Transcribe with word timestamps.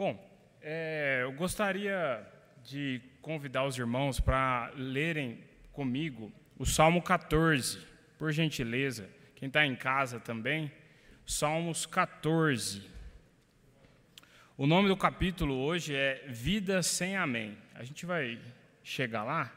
Bom, 0.00 0.18
é, 0.62 1.18
eu 1.24 1.32
gostaria 1.32 2.26
de 2.64 3.02
convidar 3.20 3.66
os 3.66 3.76
irmãos 3.76 4.18
para 4.18 4.72
lerem 4.74 5.44
comigo 5.72 6.32
o 6.58 6.64
Salmo 6.64 7.02
14, 7.02 7.86
por 8.16 8.32
gentileza. 8.32 9.10
Quem 9.36 9.48
está 9.48 9.66
em 9.66 9.76
casa 9.76 10.18
também, 10.18 10.72
Salmos 11.26 11.84
14. 11.84 12.90
O 14.56 14.66
nome 14.66 14.88
do 14.88 14.96
capítulo 14.96 15.54
hoje 15.54 15.94
é 15.94 16.24
Vida 16.28 16.82
sem 16.82 17.14
Amém. 17.14 17.58
A 17.74 17.84
gente 17.84 18.06
vai 18.06 18.40
chegar 18.82 19.22
lá. 19.22 19.52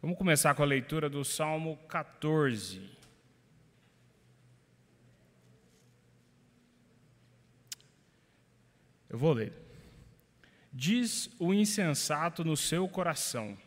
Vamos 0.00 0.16
começar 0.16 0.54
com 0.54 0.62
a 0.62 0.66
leitura 0.66 1.10
do 1.10 1.22
Salmo 1.22 1.76
14. 1.86 2.80
Eu 9.10 9.18
vou 9.18 9.34
ler. 9.34 9.61
Diz 10.72 11.28
o 11.38 11.52
insensato 11.52 12.42
no 12.42 12.56
seu 12.56 12.88
coração: 12.88 13.58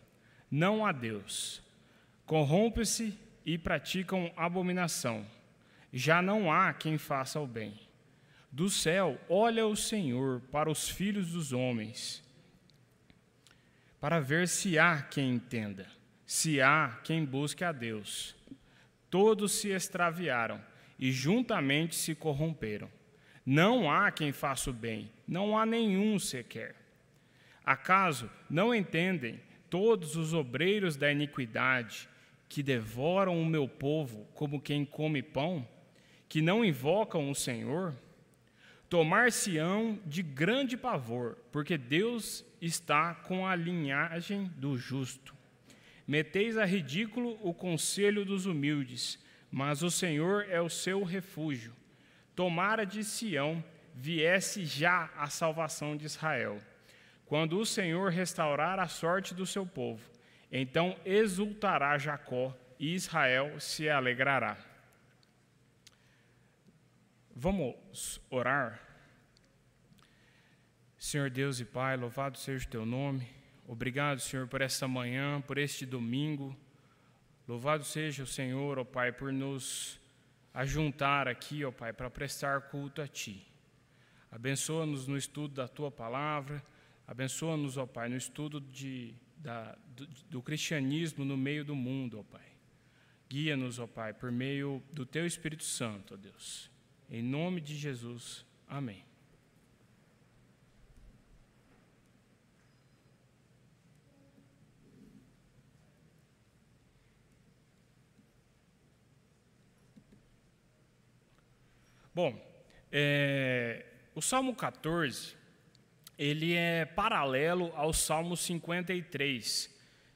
Não 0.50 0.84
há 0.84 0.92
Deus. 0.92 1.62
Corrompe-se 2.26 3.16
e 3.46 3.58
praticam 3.58 4.34
abominação. 4.36 5.26
Já 5.94 6.22
não 6.22 6.52
há 6.52 6.74
quem 6.74 6.98
faça 6.98 7.40
o 7.40 7.46
bem. 7.46 7.80
Do 8.52 8.70
céu 8.70 9.22
olha 9.30 9.68
o 9.68 9.76
Senhor 9.76 10.42
para 10.52 10.72
os 10.72 10.90
filhos 10.90 11.32
dos 11.34 11.54
homens, 11.54 12.24
para 14.00 14.20
ver 14.20 14.48
se 14.48 14.80
há 14.80 15.02
quem 15.02 15.36
entenda, 15.36 15.86
se 16.26 16.60
há 16.60 17.00
quem 17.04 17.24
busque 17.24 17.64
a 17.64 17.72
Deus. 17.72 18.36
Todos 19.10 19.52
se 19.52 19.70
extraviaram 19.70 20.60
e 20.98 21.12
juntamente 21.12 21.96
se 21.96 22.16
corromperam. 22.16 22.90
Não 23.46 23.92
há 23.92 24.10
quem 24.10 24.32
faça 24.32 24.72
o 24.72 24.74
bem, 24.74 25.12
não 25.28 25.58
há 25.58 25.66
nenhum 25.66 26.18
sequer. 26.18 26.85
Acaso 27.66 28.30
não 28.48 28.76
entendem 28.76 29.42
todos 29.70 30.16
os 30.16 30.34
obreiros 30.34 30.96
da 30.96 31.12
iniquidade 31.12 32.08
que 32.48 32.62
devoram 32.62 33.42
o 33.42 33.46
meu 33.46 33.68
povo 33.68 34.28
como 34.36 34.62
quem 34.62 34.86
come 34.86 35.24
pão, 35.24 35.68
que 36.30 36.42
não 36.42 36.64
invocam 36.64 37.30
o 37.30 37.36
Senhor? 37.36 37.94
Tomar-se-ão 38.88 40.00
de 40.06 40.22
grande 40.22 40.78
pavor, 40.78 41.38
porque 41.52 41.76
Deus 41.76 42.46
está 42.62 43.16
com 43.16 43.48
a 43.48 43.56
linhagem 43.56 44.46
do 44.58 44.78
justo. 44.78 45.34
Meteis 46.08 46.56
a 46.56 46.66
ridículo 46.66 47.40
o 47.42 47.52
conselho 47.52 48.24
dos 48.24 48.46
humildes, 48.46 49.18
mas 49.50 49.82
o 49.82 49.90
Senhor 49.90 50.46
é 50.50 50.62
o 50.62 50.70
seu 50.70 51.04
refúgio. 51.04 51.74
Tomara 52.36 52.86
de 52.86 53.04
Sião 53.04 53.64
viesse 53.96 54.66
já 54.66 55.10
a 55.18 55.28
salvação 55.28 55.98
de 55.98 56.06
Israel. 56.06 56.62
Quando 57.26 57.58
o 57.60 57.66
Senhor 57.66 58.12
restaurar 58.12 58.80
a 58.80 58.88
sorte 58.88 59.34
do 59.34 59.46
seu 59.46 59.66
povo, 59.66 60.08
então 60.52 60.96
exultará 61.04 61.98
Jacó 61.98 62.56
e 62.80 62.94
Israel 62.94 63.60
se 63.60 63.90
alegrará. 63.90 64.58
Vamos 67.36 68.22
orar. 68.30 68.80
Senhor 70.98 71.30
Deus 71.30 71.60
e 71.60 71.66
Pai, 71.66 71.98
louvado 71.98 72.38
seja 72.38 72.66
o 72.66 72.70
teu 72.70 72.86
nome. 72.86 73.28
Obrigado, 73.68 74.20
Senhor, 74.20 74.48
por 74.48 74.62
esta 74.62 74.88
manhã, 74.88 75.42
por 75.42 75.58
este 75.58 75.86
domingo. 75.86 76.56
Louvado 77.48 77.84
seja 77.84 78.24
o 78.24 78.28
Senhor, 78.28 78.78
ó 78.78 78.84
Pai, 78.84 79.12
por 79.12 79.34
nos 79.34 80.00
ajuntar 80.54 81.28
aqui, 81.28 81.66
ó 81.66 81.72
Pai, 81.72 81.92
para 81.92 82.10
prestar 82.10 82.62
culto 82.70 83.02
a 83.02 83.08
Ti. 83.08 83.46
Abençoa-nos 84.32 85.08
no 85.08 85.18
estudo 85.18 85.56
da 85.56 85.68
Tua 85.68 85.90
palavra 85.90 86.64
Abençoa-nos, 87.08 87.78
ó 87.78 87.86
Pai, 87.86 88.10
no 88.10 88.18
estudo 88.18 88.60
de, 88.60 89.14
da, 89.38 89.78
do, 89.96 90.08
do, 90.30 90.42
cristianismo 90.42 91.24
no 91.24 91.38
meio 91.38 91.64
do 91.64 91.76
mundo, 91.76 92.20
ó 92.20 92.24
Pai. 92.24 92.42
Guia-nos, 93.30 93.78
ó 93.78 93.86
Pai, 93.86 94.14
por 94.14 94.32
meio 94.32 94.82
do 94.92 95.06
Teu 95.06 95.26
Espírito 95.26 95.64
Santo, 95.64 96.16
ó 96.16 96.18
Deus. 96.18 96.72
Em 97.10 97.22
nome 97.22 97.62
de 97.62 97.76
Jesus, 97.76 98.44
amém. 98.68 99.06
Bom, 112.16 112.34
é, 112.92 113.86
o 114.16 114.22
Salmo 114.22 114.56
14 114.56 115.36
ele 116.18 116.54
é 116.54 116.86
paralelo 116.86 117.72
ao 117.76 117.94
Salmo 117.94 118.38
53. 118.38 119.74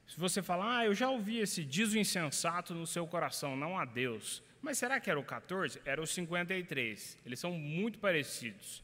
Se 0.08 0.20
você 0.20 0.42
falar, 0.42 0.80
ah, 0.80 0.86
eu 0.86 0.94
já 0.94 1.10
ouvi 1.10 1.40
esse 1.40 1.64
diz 1.64 1.94
o 1.94 1.98
insensato 1.98 2.74
no 2.74 2.88
seu 2.88 3.06
coração, 3.06 3.56
não 3.56 3.78
há 3.78 3.86
Deus. 3.86 4.42
Mas 4.62 4.78
será 4.78 5.00
que 5.00 5.10
era 5.10 5.20
o 5.20 5.24
14? 5.24 5.82
Era 5.86 6.02
o 6.02 6.08
53. 6.08 7.18
Eles 7.26 7.40
são 7.40 7.52
muito 7.52 8.00
parecidos. 8.00 8.84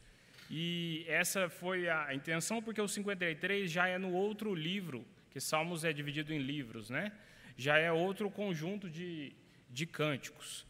E 0.49 1.03
essa 1.07 1.49
foi 1.49 1.89
a 1.89 2.13
intenção, 2.13 2.61
porque 2.61 2.79
o 2.79 2.87
53 2.87 3.71
já 3.71 3.87
é 3.87 3.97
no 3.97 4.11
outro 4.11 4.53
livro, 4.53 5.05
que 5.31 5.39
Salmos 5.39 5.83
é 5.83 5.91
dividido 5.91 6.33
em 6.33 6.37
livros, 6.37 6.89
né? 6.89 7.11
Já 7.57 7.77
é 7.77 7.91
outro 7.91 8.29
conjunto 8.29 8.89
de, 8.89 9.33
de 9.69 9.85
cânticos. 9.85 10.65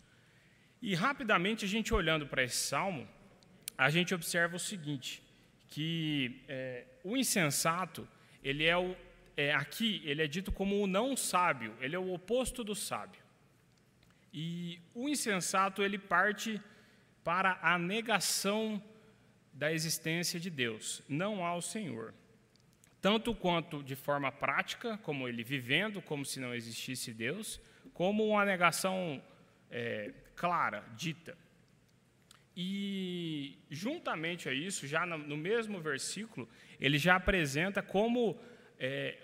E 0.82 0.96
rapidamente, 0.96 1.66
a 1.66 1.68
gente 1.68 1.94
olhando 1.94 2.26
para 2.26 2.44
esse 2.44 2.58
salmo, 2.58 3.08
a 3.78 3.90
gente 3.90 4.14
observa 4.14 4.56
o 4.56 4.60
seguinte: 4.60 5.22
que 5.70 6.44
é, 6.48 6.86
o 7.04 7.18
insensato, 7.18 8.08
ele 8.44 8.66
é 8.66 8.78
o, 8.78 8.96
é, 9.36 9.54
aqui, 9.54 10.02
ele 10.06 10.22
é 10.22 10.28
dito 10.28 10.52
como 10.52 10.82
o 10.82 10.88
não 10.88 11.16
sábio, 11.16 11.74
ele 11.82 11.96
é 11.96 12.00
o 12.00 12.14
oposto 12.14 12.64
do 12.64 12.76
sábio. 12.76 13.22
E 14.34 14.80
o 14.94 15.08
insensato, 15.08 15.82
ele 15.82 15.98
parte 15.98 16.62
para 17.24 17.58
a 17.62 17.78
negação 17.80 18.82
da 19.54 19.72
existência 19.72 20.40
de 20.40 20.50
Deus, 20.50 21.02
não 21.08 21.44
ao 21.44 21.62
Senhor. 21.62 22.14
Tanto 23.02 23.34
quanto 23.34 23.82
de 23.82 23.96
forma 23.96 24.32
prática, 24.32 24.98
como 24.98 25.28
ele 25.28 25.44
vivendo 25.44 26.02
como 26.02 26.26
se 26.26 26.40
não 26.40 26.54
existisse 26.54 27.14
Deus, 27.14 27.62
como 27.94 28.26
uma 28.28 28.44
negação 28.44 29.24
é, 29.72 30.12
clara, 30.36 30.84
dita. 30.96 31.38
E, 32.56 33.58
juntamente 33.70 34.48
a 34.48 34.54
isso, 34.54 34.88
já 34.88 35.06
no 35.06 35.36
mesmo 35.36 35.82
versículo, 35.82 36.48
ele 36.80 36.98
já 36.98 37.16
apresenta 37.16 37.82
como 37.82 38.40
é, 38.80 39.18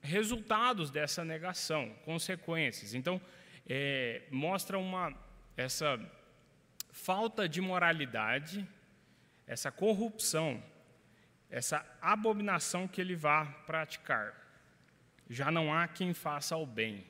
resultados 0.00 0.90
dessa 0.90 1.24
negação, 1.24 1.94
consequências. 2.04 2.94
Então, 2.94 3.20
é, 3.66 4.22
mostra 4.30 4.78
uma, 4.78 5.14
essa 5.56 6.00
falta 6.90 7.48
de 7.48 7.60
moralidade, 7.60 8.66
essa 9.46 9.70
corrupção, 9.70 10.62
essa 11.50 11.84
abominação 12.00 12.88
que 12.88 13.00
ele 13.00 13.14
vá 13.14 13.44
praticar. 13.66 14.34
Já 15.28 15.50
não 15.50 15.72
há 15.72 15.86
quem 15.88 16.14
faça 16.14 16.56
o 16.56 16.66
bem. 16.66 17.04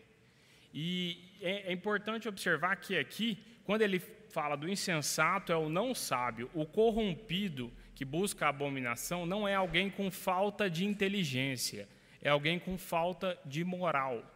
E 0.72 1.36
é, 1.40 1.70
é 1.70 1.72
importante 1.72 2.28
observar 2.28 2.76
que 2.76 2.98
aqui, 2.98 3.38
quando 3.64 3.82
ele 3.82 4.00
fala 4.34 4.56
do 4.56 4.68
insensato 4.68 5.52
é 5.52 5.56
o 5.56 5.68
não 5.68 5.94
sábio, 5.94 6.50
o 6.52 6.66
corrompido 6.66 7.72
que 7.94 8.04
busca 8.04 8.46
a 8.46 8.48
abominação 8.48 9.24
não 9.24 9.46
é 9.46 9.54
alguém 9.54 9.88
com 9.88 10.10
falta 10.10 10.68
de 10.68 10.84
inteligência, 10.84 11.88
é 12.20 12.30
alguém 12.30 12.58
com 12.58 12.76
falta 12.76 13.38
de 13.46 13.62
moral. 13.62 14.28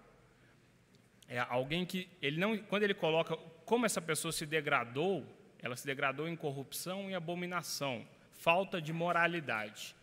É 1.26 1.40
alguém 1.40 1.84
que 1.84 2.08
ele 2.22 2.38
não, 2.38 2.56
quando 2.56 2.84
ele 2.84 2.94
coloca 2.94 3.36
como 3.64 3.86
essa 3.86 4.00
pessoa 4.00 4.30
se 4.30 4.46
degradou, 4.46 5.26
ela 5.58 5.74
se 5.74 5.84
degradou 5.84 6.28
em 6.28 6.36
corrupção 6.36 7.10
e 7.10 7.14
abominação, 7.14 8.06
falta 8.34 8.80
de 8.80 8.92
moralidade, 8.92 9.96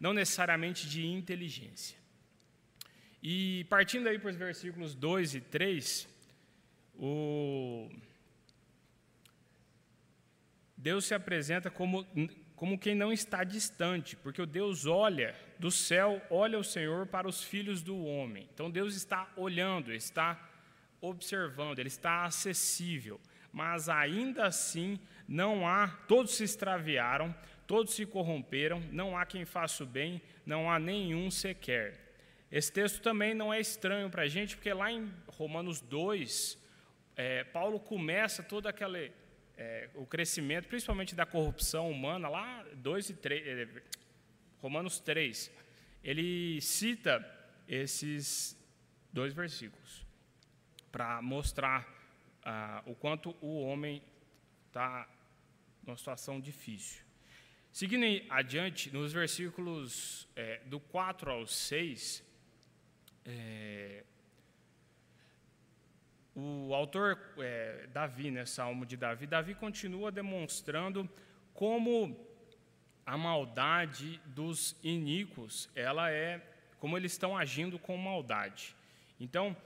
não 0.00 0.14
necessariamente 0.14 0.88
de 0.88 1.06
inteligência. 1.06 1.98
E 3.22 3.64
partindo 3.64 4.08
aí 4.08 4.18
para 4.18 4.30
os 4.30 4.36
versículos 4.36 4.94
2 4.94 5.34
e 5.34 5.40
3, 5.42 6.08
o 6.94 7.90
Deus 10.84 11.06
se 11.06 11.14
apresenta 11.14 11.70
como, 11.70 12.06
como 12.54 12.78
quem 12.78 12.94
não 12.94 13.10
está 13.10 13.42
distante, 13.42 14.16
porque 14.16 14.42
o 14.42 14.46
Deus 14.46 14.84
olha 14.84 15.34
do 15.58 15.70
céu, 15.70 16.20
olha 16.28 16.58
o 16.58 16.62
Senhor 16.62 17.06
para 17.06 17.26
os 17.26 17.42
filhos 17.42 17.80
do 17.80 18.04
homem. 18.04 18.46
Então 18.52 18.70
Deus 18.70 18.94
está 18.94 19.32
olhando, 19.34 19.94
está 19.94 20.38
observando, 21.00 21.78
ele 21.78 21.88
está 21.88 22.26
acessível, 22.26 23.18
mas 23.50 23.88
ainda 23.88 24.44
assim 24.44 25.00
não 25.26 25.66
há, 25.66 25.88
todos 26.06 26.34
se 26.34 26.44
extraviaram, 26.44 27.34
todos 27.66 27.94
se 27.94 28.04
corromperam, 28.04 28.82
não 28.92 29.16
há 29.16 29.24
quem 29.24 29.46
faça 29.46 29.84
o 29.84 29.86
bem, 29.86 30.20
não 30.44 30.70
há 30.70 30.78
nenhum 30.78 31.30
sequer. 31.30 31.98
Esse 32.52 32.70
texto 32.70 33.00
também 33.00 33.32
não 33.32 33.54
é 33.54 33.58
estranho 33.58 34.10
para 34.10 34.24
a 34.24 34.28
gente, 34.28 34.54
porque 34.54 34.70
lá 34.70 34.92
em 34.92 35.10
Romanos 35.28 35.80
2, 35.80 36.62
é, 37.16 37.42
Paulo 37.42 37.80
começa 37.80 38.42
toda 38.42 38.68
aquela 38.68 38.98
é, 39.56 39.88
o 39.94 40.06
crescimento, 40.06 40.68
principalmente 40.68 41.14
da 41.14 41.24
corrupção 41.24 41.90
humana, 41.90 42.28
lá 42.28 42.64
2 42.74 43.10
e 43.10 43.14
3, 43.14 43.68
Romanos 44.60 44.98
3, 45.00 45.50
ele 46.02 46.60
cita 46.60 47.24
esses 47.68 48.58
dois 49.12 49.32
versículos 49.32 50.04
para 50.90 51.20
mostrar 51.22 51.88
ah, 52.44 52.82
o 52.86 52.94
quanto 52.94 53.34
o 53.40 53.60
homem 53.62 54.02
está 54.66 55.08
numa 55.82 55.96
situação 55.96 56.40
difícil. 56.40 57.02
Seguindo 57.72 58.04
adiante, 58.30 58.92
nos 58.92 59.12
versículos 59.12 60.28
é, 60.36 60.60
do 60.66 60.78
4 60.78 61.30
ao 61.30 61.46
6, 61.46 62.22
é, 63.24 64.04
o 66.34 66.74
autor 66.74 67.18
é, 67.38 67.86
Davi, 67.92 68.30
né, 68.30 68.44
Salmo 68.44 68.84
de 68.84 68.96
Davi, 68.96 69.26
Davi 69.26 69.54
continua 69.54 70.10
demonstrando 70.10 71.08
como 71.52 72.16
a 73.06 73.16
maldade 73.16 74.20
dos 74.26 74.76
iníquos, 74.82 75.70
ela 75.74 76.10
é 76.10 76.40
como 76.80 76.96
eles 76.96 77.12
estão 77.12 77.36
agindo 77.36 77.78
com 77.78 77.96
maldade. 77.96 78.74
Então, 79.20 79.56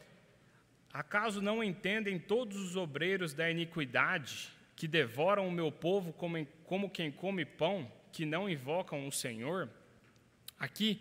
acaso 0.92 1.40
não 1.40 1.64
entendem 1.64 2.18
todos 2.18 2.56
os 2.56 2.76
obreiros 2.76 3.32
da 3.32 3.50
iniquidade 3.50 4.50
que 4.76 4.86
devoram 4.86 5.48
o 5.48 5.52
meu 5.52 5.72
povo 5.72 6.12
como, 6.12 6.46
como 6.64 6.90
quem 6.90 7.10
come 7.10 7.44
pão, 7.44 7.90
que 8.12 8.24
não 8.24 8.48
invocam 8.48 9.08
o 9.08 9.12
Senhor? 9.12 9.68
Aqui, 10.58 11.00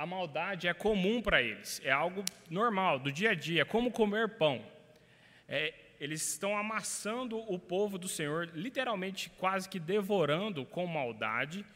a 0.00 0.06
maldade 0.06 0.66
é 0.66 0.72
comum 0.72 1.20
para 1.20 1.42
eles, 1.42 1.78
é 1.84 1.90
algo 1.90 2.24
normal, 2.48 2.98
do 2.98 3.12
dia 3.12 3.32
a 3.32 3.34
dia, 3.34 3.66
como 3.66 3.92
comer 3.92 4.38
pão. 4.38 4.64
É, 5.46 5.74
eles 6.00 6.26
estão 6.26 6.56
amassando 6.56 7.36
o 7.36 7.58
povo 7.58 7.98
do 7.98 8.08
Senhor, 8.08 8.48
literalmente 8.54 9.28
quase 9.28 9.68
que 9.68 9.78
devorando 9.78 10.64
com 10.64 10.86
maldade, 10.86 11.66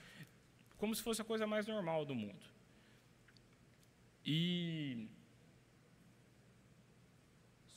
como 0.79 0.95
se 0.95 1.03
fosse 1.03 1.21
a 1.21 1.25
coisa 1.25 1.47
mais 1.47 1.67
normal 1.67 2.07
do 2.07 2.15
mundo. 2.15 2.47
E 4.25 5.07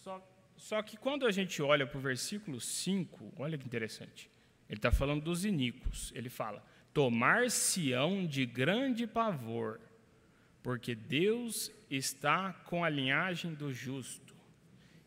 só, 0.01 0.25
só 0.55 0.81
que 0.81 0.95
quando 0.95 1.25
a 1.25 1.31
gente 1.31 1.61
olha 1.61 1.85
para 1.85 1.97
o 1.97 2.01
versículo 2.01 2.61
5, 2.61 3.33
olha 3.35 3.57
que 3.57 3.65
interessante. 3.65 4.31
Ele 4.69 4.77
está 4.77 4.93
falando 4.93 5.23
dos 5.23 5.43
iníquos. 5.43 6.13
Ele 6.15 6.29
fala: 6.29 6.65
Tomar-se-ão 6.93 8.25
de 8.25 8.45
grande 8.45 9.05
pavor, 9.05 9.81
porque 10.63 10.95
Deus 10.95 11.71
está 11.89 12.53
com 12.53 12.83
a 12.83 12.89
linhagem 12.89 13.53
do 13.53 13.73
justo. 13.73 14.35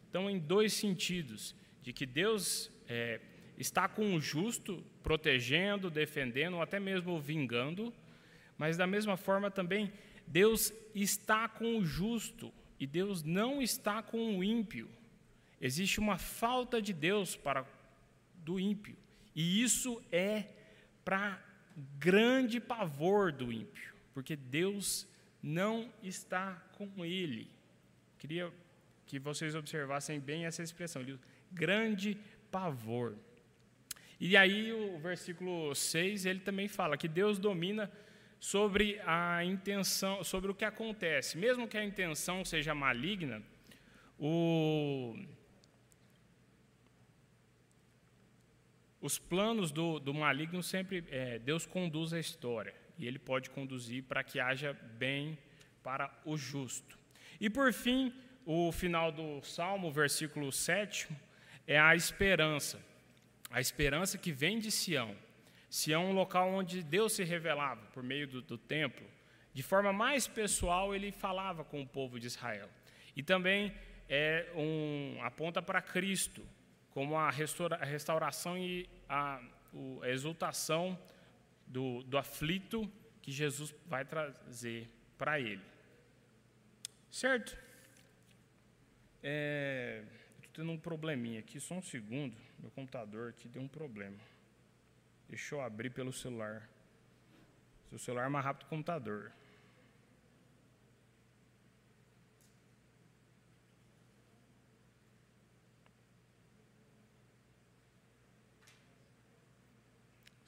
Então, 0.08 0.28
em 0.28 0.38
dois 0.38 0.72
sentidos: 0.72 1.54
de 1.82 1.92
que 1.92 2.06
Deus 2.06 2.70
é, 2.88 3.20
está 3.58 3.88
com 3.88 4.14
o 4.14 4.20
justo, 4.20 4.84
protegendo, 5.02 5.90
defendendo, 5.90 6.54
ou 6.54 6.62
até 6.62 6.80
mesmo 6.80 7.20
vingando, 7.20 7.92
mas 8.56 8.76
da 8.76 8.86
mesma 8.86 9.16
forma 9.16 9.50
também 9.50 9.92
Deus 10.26 10.72
está 10.94 11.48
com 11.48 11.78
o 11.78 11.84
justo 11.84 12.52
e 12.78 12.86
Deus 12.86 13.22
não 13.22 13.60
está 13.60 14.02
com 14.02 14.38
o 14.38 14.44
ímpio. 14.44 14.88
Existe 15.60 15.98
uma 15.98 16.16
falta 16.18 16.80
de 16.80 16.92
Deus 16.92 17.36
para 17.36 17.66
do 18.36 18.58
ímpio. 18.58 18.96
E 19.34 19.62
isso 19.62 20.02
é 20.10 20.44
para 21.04 21.42
grande 21.98 22.60
pavor 22.60 23.32
do 23.32 23.52
ímpio, 23.52 23.92
porque 24.14 24.36
Deus 24.36 25.06
não 25.42 25.90
está 26.02 26.54
com 26.72 27.04
ele. 27.04 27.48
Queria 28.18 28.52
que 29.06 29.18
vocês 29.18 29.54
observassem 29.54 30.20
bem 30.20 30.44
essa 30.44 30.62
expressão, 30.62 31.04
grande 31.50 32.16
pavor. 32.50 33.16
E 34.20 34.36
aí 34.36 34.72
o 34.72 34.98
versículo 34.98 35.74
6, 35.74 36.26
ele 36.26 36.40
também 36.40 36.68
fala 36.68 36.96
que 36.96 37.08
Deus 37.08 37.38
domina 37.38 37.90
sobre 38.38 39.00
a 39.06 39.44
intenção, 39.44 40.22
sobre 40.22 40.50
o 40.50 40.54
que 40.54 40.64
acontece. 40.64 41.38
Mesmo 41.38 41.66
que 41.66 41.76
a 41.76 41.84
intenção 41.84 42.44
seja 42.44 42.74
maligna, 42.74 43.42
o, 44.18 45.16
os 49.00 49.18
planos 49.18 49.70
do, 49.70 49.98
do 49.98 50.12
maligno 50.12 50.62
sempre 50.62 51.04
é, 51.10 51.38
Deus 51.38 51.64
conduz 51.64 52.12
a 52.12 52.20
história 52.20 52.74
e 52.98 53.06
Ele 53.06 53.18
pode 53.18 53.50
conduzir 53.50 54.04
para 54.04 54.22
que 54.22 54.38
haja 54.38 54.72
bem 54.72 55.38
para 55.82 56.12
o 56.24 56.36
justo. 56.36 56.98
E 57.40 57.48
por 57.48 57.72
fim, 57.72 58.12
o 58.44 58.70
final 58.70 59.10
do 59.10 59.42
Salmo, 59.42 59.90
versículo 59.90 60.52
7, 60.52 61.08
é 61.66 61.78
a 61.78 61.94
esperança. 61.94 62.84
A 63.50 63.60
esperança 63.60 64.18
que 64.18 64.32
vem 64.32 64.58
de 64.58 64.70
Sião. 64.70 65.16
Sião 65.70 66.02
é 66.02 66.06
um 66.06 66.12
local 66.12 66.52
onde 66.52 66.82
Deus 66.82 67.12
se 67.12 67.24
revelava 67.24 67.86
por 67.86 68.02
meio 68.02 68.26
do, 68.26 68.42
do 68.42 68.58
templo. 68.58 69.06
De 69.54 69.62
forma 69.62 69.92
mais 69.92 70.28
pessoal, 70.28 70.94
ele 70.94 71.10
falava 71.10 71.64
com 71.64 71.80
o 71.80 71.86
povo 71.86 72.20
de 72.20 72.26
Israel. 72.26 72.68
E 73.16 73.22
também 73.22 73.72
é 74.08 74.50
um, 74.54 75.18
aponta 75.22 75.62
para 75.62 75.80
Cristo, 75.80 76.44
como 76.92 77.16
a, 77.16 77.30
restaura, 77.30 77.76
a 77.76 77.84
restauração 77.84 78.58
e 78.58 78.88
a, 79.08 79.40
a 80.02 80.08
exultação 80.08 80.98
do, 81.66 82.02
do 82.04 82.18
aflito 82.18 82.90
que 83.22 83.30
Jesus 83.30 83.74
vai 83.86 84.04
trazer 84.04 84.88
para 85.16 85.38
ele. 85.38 85.62
Certo? 87.10 87.56
É, 89.22 90.02
Estou 90.50 90.64
tendo 90.64 90.72
um 90.72 90.78
probleminha 90.78 91.38
aqui, 91.38 91.60
só 91.60 91.74
um 91.74 91.82
segundo. 91.82 92.36
Meu 92.58 92.70
computador 92.72 93.30
aqui 93.30 93.48
deu 93.48 93.62
um 93.62 93.68
problema. 93.68 94.18
Deixa 95.28 95.54
eu 95.54 95.60
abrir 95.60 95.90
pelo 95.90 96.12
celular. 96.12 96.68
Seu 97.88 97.98
celular 97.98 98.26
é 98.26 98.28
mais 98.28 98.44
rápido 98.44 98.62
que 98.62 98.66
o 98.66 98.70
computador. 98.70 99.32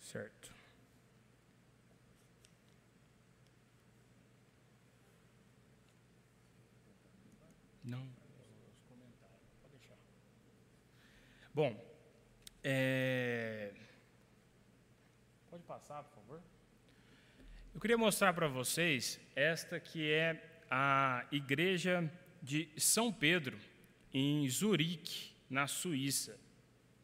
Certo. 0.00 0.52
Não. 7.92 8.08
Pode 9.60 9.76
deixar. 9.76 9.96
Bom, 11.52 11.70
é... 12.64 13.70
Pode 15.50 15.62
passar, 15.64 16.02
por 16.04 16.14
favor. 16.14 16.40
Eu 17.74 17.78
queria 17.78 17.98
mostrar 17.98 18.32
para 18.32 18.48
vocês 18.48 19.20
esta 19.36 19.78
que 19.78 20.10
é 20.10 20.42
a 20.70 21.26
igreja 21.30 22.10
de 22.40 22.70
São 22.78 23.12
Pedro, 23.12 23.58
em 24.10 24.48
Zurique, 24.48 25.34
na 25.50 25.66
Suíça. 25.66 26.40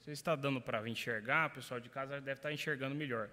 Você 0.00 0.12
está 0.12 0.35
dando 0.35 0.59
para 0.59 0.88
enxergar, 0.88 1.50
o 1.50 1.54
pessoal 1.57 1.80
de 1.80 1.90
casa 1.90 2.18
deve 2.18 2.38
estar 2.38 2.50
enxergando 2.50 2.95
melhor. 2.95 3.28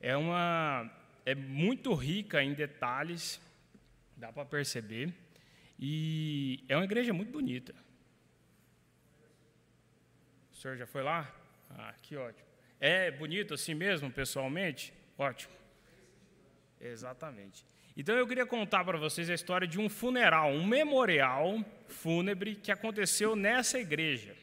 É 0.00 0.16
uma 0.16 0.90
é 1.26 1.34
muito 1.34 1.92
rica 1.92 2.42
em 2.42 2.54
detalhes, 2.54 3.38
dá 4.16 4.32
para 4.32 4.46
perceber, 4.46 5.12
e 5.78 6.64
é 6.68 6.76
uma 6.76 6.84
igreja 6.84 7.12
muito 7.12 7.30
bonita. 7.30 7.74
O 10.52 10.56
senhor 10.56 10.76
já 10.76 10.86
foi 10.86 11.02
lá? 11.02 11.30
Ah, 11.70 11.94
que 12.02 12.16
ótimo. 12.16 12.46
É 12.80 13.10
bonito 13.10 13.54
assim 13.54 13.74
mesmo, 13.74 14.10
pessoalmente? 14.10 14.92
Ótimo. 15.18 15.52
Exatamente. 16.80 17.64
Então 17.96 18.14
eu 18.14 18.26
queria 18.26 18.44
contar 18.44 18.84
para 18.84 18.98
vocês 18.98 19.30
a 19.30 19.34
história 19.34 19.66
de 19.66 19.80
um 19.80 19.88
funeral, 19.88 20.50
um 20.50 20.66
memorial 20.66 21.64
fúnebre 21.88 22.54
que 22.54 22.70
aconteceu 22.70 23.34
nessa 23.34 23.78
igreja. 23.78 24.36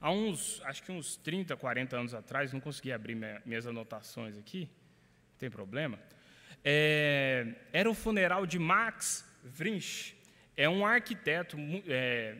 Há 0.00 0.10
uns, 0.10 0.62
acho 0.64 0.82
que 0.82 0.90
uns 0.90 1.16
30, 1.18 1.56
40 1.56 1.96
anos 1.96 2.14
atrás, 2.14 2.52
não 2.52 2.60
consegui 2.60 2.92
abrir 2.92 3.14
minhas 3.44 3.66
anotações 3.66 4.38
aqui, 4.38 4.68
não 5.30 5.38
tem 5.38 5.50
problema. 5.50 5.98
É, 6.64 7.54
era 7.72 7.90
o 7.90 7.94
funeral 7.94 8.46
de 8.46 8.58
Max 8.58 9.24
Vrinch, 9.44 10.15
é 10.56 10.68
um 10.68 10.86
arquiteto 10.86 11.56
é, 11.86 12.36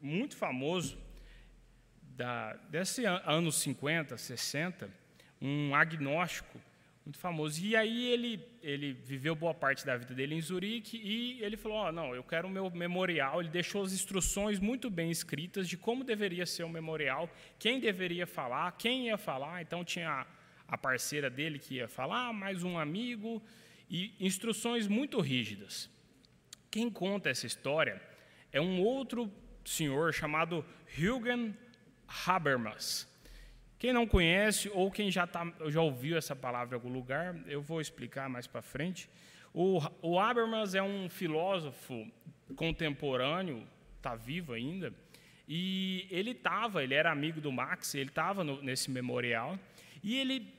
muito 0.00 0.36
famoso, 0.36 0.98
da, 2.16 2.54
desse 2.70 3.04
anos 3.04 3.56
50, 3.56 4.16
60, 4.16 4.90
um 5.40 5.74
agnóstico 5.74 6.58
muito 7.04 7.18
famoso. 7.18 7.64
E 7.64 7.76
aí 7.76 8.10
ele, 8.10 8.44
ele 8.62 8.92
viveu 8.92 9.36
boa 9.36 9.54
parte 9.54 9.84
da 9.86 9.96
vida 9.96 10.14
dele 10.14 10.34
em 10.34 10.40
Zurique 10.40 10.96
e 10.96 11.42
ele 11.42 11.56
falou, 11.56 11.86
oh, 11.86 11.92
não, 11.92 12.14
eu 12.14 12.24
quero 12.24 12.48
o 12.48 12.50
meu 12.50 12.68
memorial. 12.70 13.40
Ele 13.40 13.50
deixou 13.50 13.84
as 13.84 13.92
instruções 13.92 14.58
muito 14.58 14.90
bem 14.90 15.10
escritas 15.10 15.68
de 15.68 15.76
como 15.76 16.02
deveria 16.02 16.46
ser 16.46 16.64
o 16.64 16.68
memorial, 16.68 17.30
quem 17.58 17.78
deveria 17.78 18.26
falar, 18.26 18.72
quem 18.72 19.06
ia 19.06 19.18
falar. 19.18 19.62
Então 19.62 19.84
tinha 19.84 20.26
a 20.66 20.78
parceira 20.78 21.30
dele 21.30 21.58
que 21.58 21.74
ia 21.74 21.86
falar, 21.86 22.32
mais 22.32 22.64
um 22.64 22.78
amigo, 22.78 23.40
e 23.88 24.12
instruções 24.18 24.88
muito 24.88 25.20
rígidas. 25.20 25.88
Quem 26.76 26.90
conta 26.90 27.30
essa 27.30 27.46
história 27.46 28.02
é 28.52 28.60
um 28.60 28.82
outro 28.82 29.32
senhor 29.64 30.12
chamado 30.12 30.62
Huygen 30.94 31.56
Habermas. 32.26 33.10
Quem 33.78 33.94
não 33.94 34.06
conhece 34.06 34.70
ou 34.74 34.90
quem 34.90 35.10
já, 35.10 35.26
tá, 35.26 35.50
já 35.68 35.80
ouviu 35.80 36.18
essa 36.18 36.36
palavra 36.36 36.76
em 36.76 36.78
algum 36.78 36.92
lugar, 36.92 37.34
eu 37.46 37.62
vou 37.62 37.80
explicar 37.80 38.28
mais 38.28 38.46
para 38.46 38.60
frente. 38.60 39.08
O, 39.54 39.80
o 40.02 40.20
Habermas 40.20 40.74
é 40.74 40.82
um 40.82 41.08
filósofo 41.08 42.06
contemporâneo, 42.54 43.66
está 43.96 44.14
vivo 44.14 44.52
ainda, 44.52 44.92
e 45.48 46.06
ele 46.10 46.32
estava, 46.32 46.84
ele 46.84 46.92
era 46.92 47.10
amigo 47.10 47.40
do 47.40 47.50
Max, 47.50 47.94
ele 47.94 48.10
estava 48.10 48.44
nesse 48.44 48.90
memorial, 48.90 49.58
e 50.02 50.14
ele, 50.14 50.52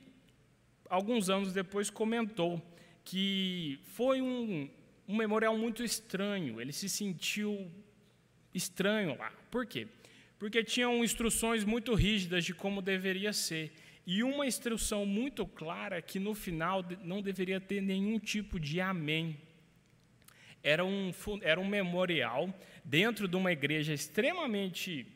alguns 0.90 1.30
anos 1.30 1.52
depois, 1.52 1.90
comentou 1.90 2.60
que 3.04 3.78
foi 3.84 4.20
um, 4.20 4.68
um 5.08 5.16
memorial 5.16 5.56
muito 5.56 5.82
estranho, 5.82 6.60
ele 6.60 6.72
se 6.72 6.88
sentiu 6.88 7.70
estranho 8.54 9.16
lá. 9.16 9.32
Por 9.50 9.64
quê? 9.64 9.88
Porque 10.38 10.62
tinham 10.62 11.02
instruções 11.02 11.64
muito 11.64 11.94
rígidas 11.94 12.44
de 12.44 12.52
como 12.52 12.82
deveria 12.82 13.32
ser. 13.32 13.72
E 14.06 14.22
uma 14.22 14.46
instrução 14.46 15.04
muito 15.04 15.46
clara 15.46 16.00
que 16.00 16.18
no 16.18 16.34
final 16.34 16.84
não 17.02 17.20
deveria 17.22 17.60
ter 17.60 17.80
nenhum 17.80 18.18
tipo 18.18 18.60
de 18.60 18.80
amém. 18.80 19.36
Era 20.62 20.84
um, 20.84 21.12
era 21.42 21.58
um 21.58 21.66
memorial 21.66 22.52
dentro 22.84 23.26
de 23.26 23.36
uma 23.36 23.52
igreja 23.52 23.92
extremamente 23.92 25.06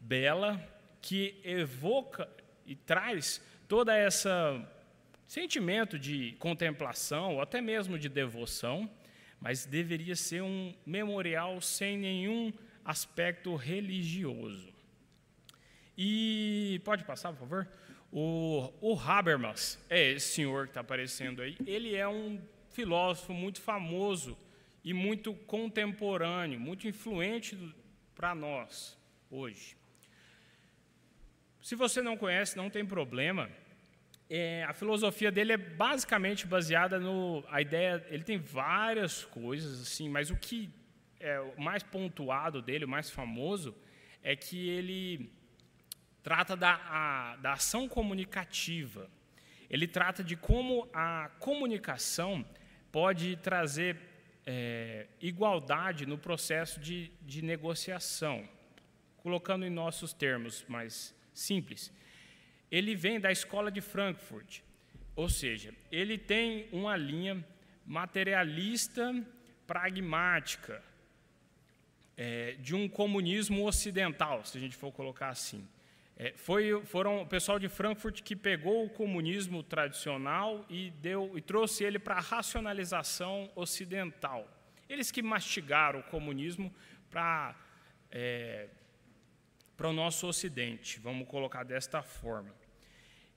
bela, 0.00 0.60
que 1.00 1.40
evoca 1.44 2.28
e 2.66 2.74
traz 2.74 3.42
toda 3.68 3.96
essa 3.96 4.70
sentimento 5.26 5.98
de 5.98 6.36
contemplação, 6.38 7.34
ou 7.34 7.40
até 7.40 7.60
mesmo 7.60 7.98
de 7.98 8.08
devoção, 8.08 8.90
mas 9.44 9.66
deveria 9.66 10.16
ser 10.16 10.42
um 10.42 10.74
memorial 10.86 11.60
sem 11.60 11.98
nenhum 11.98 12.50
aspecto 12.82 13.54
religioso. 13.54 14.72
E 15.98 16.80
pode 16.82 17.04
passar, 17.04 17.30
por 17.34 17.40
favor? 17.40 17.68
O, 18.10 18.72
o 18.80 18.98
Habermas, 18.98 19.78
é 19.90 20.12
esse 20.12 20.32
senhor 20.36 20.64
que 20.64 20.70
está 20.70 20.80
aparecendo 20.80 21.42
aí, 21.42 21.58
ele 21.66 21.94
é 21.94 22.08
um 22.08 22.40
filósofo 22.70 23.34
muito 23.34 23.60
famoso 23.60 24.34
e 24.82 24.94
muito 24.94 25.34
contemporâneo, 25.34 26.58
muito 26.58 26.88
influente 26.88 27.54
para 28.14 28.34
nós 28.34 28.96
hoje. 29.30 29.76
Se 31.60 31.74
você 31.74 32.00
não 32.00 32.16
conhece, 32.16 32.56
não 32.56 32.70
tem 32.70 32.84
problema. 32.86 33.50
É, 34.28 34.64
a 34.64 34.72
filosofia 34.72 35.30
dele 35.30 35.52
é 35.52 35.56
basicamente 35.56 36.46
baseada 36.46 36.98
no 36.98 37.44
a 37.48 37.60
ideia. 37.60 38.04
Ele 38.08 38.24
tem 38.24 38.38
várias 38.38 39.24
coisas 39.24 39.82
assim, 39.82 40.08
mas 40.08 40.30
o 40.30 40.36
que 40.36 40.70
é 41.20 41.40
o 41.40 41.60
mais 41.60 41.82
pontuado 41.82 42.62
dele, 42.62 42.84
o 42.84 42.88
mais 42.88 43.10
famoso, 43.10 43.74
é 44.22 44.34
que 44.34 44.68
ele 44.68 45.30
trata 46.22 46.56
da, 46.56 46.80
a, 46.88 47.36
da 47.36 47.52
ação 47.52 47.86
comunicativa. 47.86 49.10
Ele 49.68 49.86
trata 49.86 50.24
de 50.24 50.36
como 50.36 50.88
a 50.92 51.30
comunicação 51.38 52.44
pode 52.90 53.36
trazer 53.36 53.96
é, 54.46 55.06
igualdade 55.20 56.06
no 56.06 56.16
processo 56.16 56.80
de, 56.80 57.10
de 57.22 57.42
negociação. 57.42 58.48
Colocando 59.18 59.64
em 59.64 59.70
nossos 59.70 60.12
termos 60.12 60.64
mais 60.68 61.14
simples, 61.32 61.92
ele 62.76 62.96
vem 62.96 63.20
da 63.20 63.30
escola 63.30 63.70
de 63.70 63.80
Frankfurt, 63.80 64.58
ou 65.14 65.28
seja, 65.28 65.72
ele 65.92 66.18
tem 66.18 66.68
uma 66.72 66.96
linha 66.96 67.46
materialista 67.86 69.14
pragmática 69.64 70.82
é, 72.16 72.56
de 72.58 72.74
um 72.74 72.88
comunismo 72.88 73.64
ocidental, 73.64 74.44
se 74.44 74.58
a 74.58 74.60
gente 74.60 74.76
for 74.76 74.90
colocar 74.90 75.28
assim. 75.28 75.68
É, 76.16 76.32
foi, 76.36 76.84
foram 76.84 77.22
o 77.22 77.26
pessoal 77.26 77.60
de 77.60 77.68
Frankfurt 77.68 78.22
que 78.22 78.34
pegou 78.34 78.84
o 78.84 78.90
comunismo 78.90 79.62
tradicional 79.62 80.66
e, 80.68 80.90
deu, 81.00 81.38
e 81.38 81.40
trouxe 81.40 81.84
ele 81.84 82.00
para 82.00 82.16
a 82.16 82.20
racionalização 82.20 83.52
ocidental. 83.54 84.48
Eles 84.88 85.12
que 85.12 85.22
mastigaram 85.22 86.00
o 86.00 86.02
comunismo 86.02 86.74
para 87.08 87.54
é, 88.10 88.66
para 89.76 89.88
o 89.88 89.92
nosso 89.92 90.26
Ocidente, 90.26 91.00
vamos 91.00 91.28
colocar 91.28 91.64
desta 91.64 92.02
forma. 92.02 92.63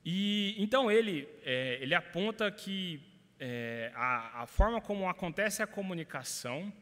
E 0.04 0.54
então 0.58 0.90
ele 0.90 1.28
é, 1.42 1.78
ele 1.80 1.94
aponta 1.94 2.50
que 2.50 3.00
é, 3.38 3.92
a, 3.94 4.42
a, 4.42 4.46
forma 4.46 4.80
como 4.80 5.08
acontece 5.08 5.62
a 5.62 5.66
comunicação, 5.66 6.72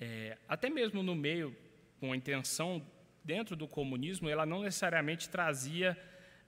é, 0.00 0.36
até 0.48 0.70
mesmo 0.70 1.02
no 1.02 1.14
meio 1.14 1.56
com 1.98 2.12
a 2.12 2.16
intenção 2.16 2.84
dentro 3.24 3.54
do 3.54 3.68
comunismo, 3.68 4.28
ela 4.28 4.44
não 4.44 4.62
necessariamente 4.62 5.28
trazia 5.28 5.96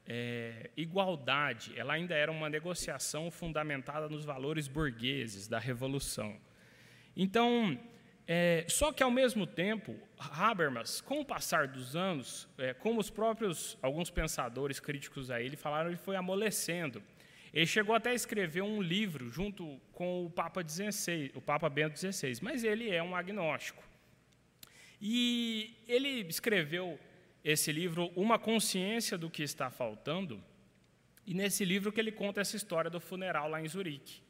é, 0.07 0.71
igualdade, 0.77 1.73
ela 1.77 1.95
ainda 1.95 2.15
era 2.15 2.31
uma 2.31 2.49
negociação 2.49 3.31
fundamentada 3.31 4.09
nos 4.09 4.25
valores 4.25 4.69
burgueses 4.69 5.49
da 5.49 5.59
revolução. 5.59 6.37
Então, 7.17 7.79
é, 8.27 8.65
só 8.69 8.91
que 8.91 9.03
ao 9.03 9.11
mesmo 9.11 9.47
tempo, 9.47 9.95
Habermas, 10.19 11.01
com 11.01 11.21
o 11.21 11.25
passar 11.25 11.69
dos 11.69 11.95
anos, 11.95 12.49
é, 12.57 12.73
como 12.73 13.01
os 13.01 13.11
próprios 13.11 13.77
alguns 13.83 14.11
pensadores 14.11 14.81
críticos 14.81 15.31
a 15.31 15.41
ele 15.41 15.57
falaram, 15.57 15.91
ele 15.91 15.99
foi 15.99 16.17
amolecendo. 16.17 17.03
Ele 17.53 17.67
chegou 17.67 17.95
até 17.95 18.11
a 18.11 18.15
escrever 18.15 18.63
um 18.63 18.81
livro 18.81 19.31
junto 19.31 19.81
com 19.93 20.25
o 20.25 20.31
Papa 20.31 20.67
XVI, 20.67 21.31
o 21.35 21.41
Papa 21.41 21.69
Bento 21.69 21.99
XVI, 21.99 22.39
mas 22.41 22.65
ele 22.65 22.91
é 22.91 23.03
um 23.03 23.15
agnóstico. 23.15 23.83
E 25.01 25.77
ele 25.87 26.27
escreveu 26.27 26.99
esse 27.45 27.71
livro, 27.71 28.11
Uma 28.17 28.39
Consciência 28.39 29.19
do 29.19 29.29
que 29.29 29.43
Está 29.43 29.71
Faltando, 29.71 30.43
e 31.27 31.35
nesse 31.35 31.65
livro 31.65 31.93
que 31.93 32.01
ele 32.01 32.11
conta 32.11 32.41
essa 32.41 32.57
história 32.57 32.91
do 32.91 33.01
funeral 33.01 33.49
lá 33.49 33.61
em 33.61 33.69
Zurique, 33.69 34.23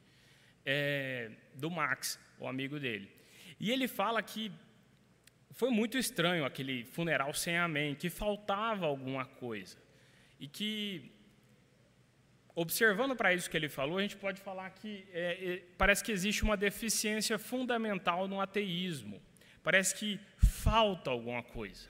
é, 0.67 1.31
do 1.55 1.71
Max, 1.71 2.19
o 2.39 2.47
amigo 2.47 2.79
dele. 2.79 3.09
E 3.59 3.71
ele 3.71 3.87
fala 3.89 4.23
que 4.23 4.53
foi 5.51 5.71
muito 5.71 5.97
estranho 5.97 6.45
aquele 6.45 6.85
funeral 6.85 7.33
sem 7.33 7.57
amém, 7.57 7.95
que 7.95 8.11
faltava 8.11 8.87
alguma 8.87 9.25
coisa. 9.25 9.77
E 10.41 10.49
que, 10.49 11.13
observando 12.55 13.15
para 13.15 13.33
isso 13.33 13.49
que 13.49 13.57
ele 13.57 13.69
falou, 13.69 13.99
a 13.99 14.03
gente 14.03 14.17
pode 14.17 14.41
falar 14.41 14.71
que 14.71 15.07
é, 15.13 15.55
é, 15.55 15.63
parece 15.79 16.03
que 16.03 16.11
existe 16.11 16.43
uma 16.43 16.57
deficiência 16.57 17.39
fundamental 17.39 18.27
no 18.27 18.41
ateísmo. 18.41 19.23
Parece 19.63 19.95
que 19.95 20.21
falta 20.39 21.11
alguma 21.11 21.43
coisa. 21.43 21.89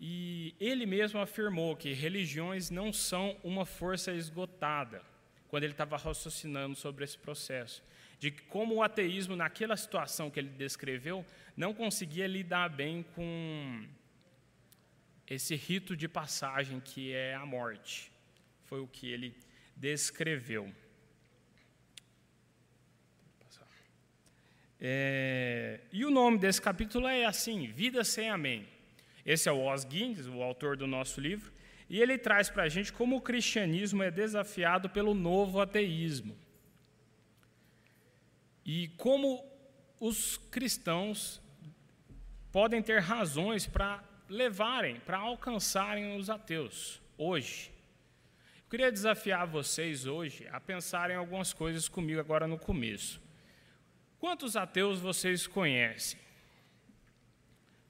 E 0.00 0.54
ele 0.58 0.86
mesmo 0.86 1.20
afirmou 1.20 1.76
que 1.76 1.92
religiões 1.92 2.70
não 2.70 2.90
são 2.90 3.36
uma 3.44 3.66
força 3.66 4.12
esgotada, 4.12 5.02
quando 5.48 5.64
ele 5.64 5.74
estava 5.74 5.98
raciocinando 5.98 6.74
sobre 6.74 7.04
esse 7.04 7.18
processo. 7.18 7.82
De 8.20 8.30
como 8.30 8.74
o 8.76 8.82
ateísmo, 8.82 9.34
naquela 9.34 9.76
situação 9.76 10.30
que 10.30 10.38
ele 10.38 10.50
descreveu, 10.50 11.24
não 11.56 11.72
conseguia 11.72 12.26
lidar 12.26 12.68
bem 12.68 13.02
com 13.14 13.84
esse 15.26 15.56
rito 15.56 15.96
de 15.96 16.06
passagem 16.06 16.80
que 16.80 17.14
é 17.14 17.34
a 17.34 17.46
morte. 17.46 18.12
Foi 18.66 18.78
o 18.78 18.86
que 18.86 19.10
ele 19.10 19.34
descreveu. 19.74 20.70
É, 24.78 25.80
e 25.92 26.04
o 26.04 26.10
nome 26.10 26.38
desse 26.38 26.60
capítulo 26.60 27.06
é 27.06 27.24
assim: 27.24 27.68
Vida 27.68 28.04
sem 28.04 28.28
Amém. 28.28 28.68
Esse 29.24 29.48
é 29.48 29.52
o 29.52 29.72
Os 29.72 29.84
Guinness, 29.84 30.26
o 30.26 30.42
autor 30.42 30.76
do 30.76 30.86
nosso 30.86 31.20
livro, 31.20 31.50
e 31.88 32.00
ele 32.00 32.18
traz 32.18 32.50
para 32.50 32.64
a 32.64 32.68
gente 32.68 32.92
como 32.92 33.16
o 33.16 33.20
cristianismo 33.20 34.02
é 34.02 34.10
desafiado 34.10 34.90
pelo 34.90 35.14
novo 35.14 35.58
ateísmo. 35.58 36.36
E 38.64 38.88
como 38.96 39.44
os 39.98 40.36
cristãos 40.36 41.40
podem 42.52 42.82
ter 42.82 43.00
razões 43.00 43.66
para 43.66 44.02
levarem, 44.28 45.00
para 45.00 45.18
alcançarem 45.18 46.16
os 46.16 46.30
ateus 46.30 47.00
hoje. 47.18 47.70
Eu 48.64 48.70
queria 48.70 48.92
desafiar 48.92 49.46
vocês 49.46 50.06
hoje 50.06 50.46
a 50.48 50.60
pensarem 50.60 51.16
algumas 51.16 51.52
coisas 51.52 51.88
comigo 51.88 52.20
agora 52.20 52.46
no 52.46 52.58
começo. 52.58 53.20
Quantos 54.18 54.56
ateus 54.56 55.00
vocês 55.00 55.46
conhecem? 55.46 56.18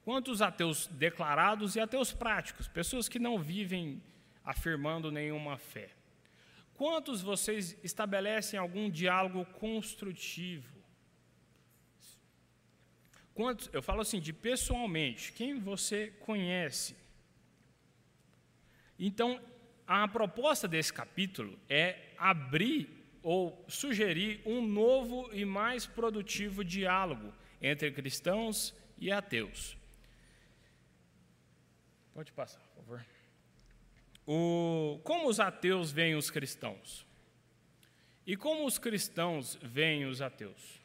Quantos 0.03 0.41
ateus 0.41 0.87
declarados 0.87 1.75
e 1.75 1.79
ateus 1.79 2.11
práticos, 2.11 2.67
pessoas 2.67 3.07
que 3.07 3.19
não 3.19 3.37
vivem 3.37 4.01
afirmando 4.43 5.11
nenhuma 5.11 5.57
fé? 5.57 5.89
Quantos 6.81 7.21
vocês 7.21 7.77
estabelecem 7.83 8.59
algum 8.59 8.89
diálogo 8.89 9.45
construtivo? 9.45 10.81
Quantos, 13.35 13.69
eu 13.71 13.83
falo 13.83 14.01
assim, 14.01 14.19
de 14.19 14.33
pessoalmente, 14.33 15.31
quem 15.31 15.59
você 15.59 16.07
conhece? 16.21 16.95
Então, 18.97 19.39
a 19.85 20.07
proposta 20.07 20.67
desse 20.67 20.91
capítulo 20.91 21.55
é 21.69 22.15
abrir 22.17 22.89
ou 23.21 23.63
sugerir 23.67 24.41
um 24.43 24.59
novo 24.65 25.29
e 25.31 25.45
mais 25.45 25.85
produtivo 25.85 26.63
diálogo 26.63 27.31
entre 27.61 27.91
cristãos 27.91 28.73
e 28.97 29.11
ateus. 29.11 29.77
Pode 32.11 32.31
passar, 32.31 32.59
por 32.59 32.77
favor. 32.77 33.20
O, 34.25 34.99
como 35.03 35.27
os 35.27 35.39
ateus 35.39 35.91
veem 35.91 36.15
os 36.15 36.29
cristãos? 36.29 37.05
E 38.25 38.37
como 38.37 38.65
os 38.65 38.77
cristãos 38.77 39.57
veem 39.61 40.05
os 40.05 40.21
ateus? 40.21 40.79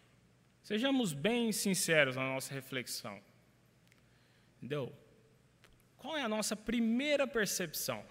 Sejamos 0.62 1.12
bem 1.12 1.52
sinceros 1.52 2.16
na 2.16 2.24
nossa 2.24 2.52
reflexão. 2.52 3.20
Entendeu? 4.56 4.92
Qual 5.96 6.16
é 6.16 6.22
a 6.22 6.28
nossa 6.28 6.56
primeira 6.56 7.26
percepção? 7.26 8.04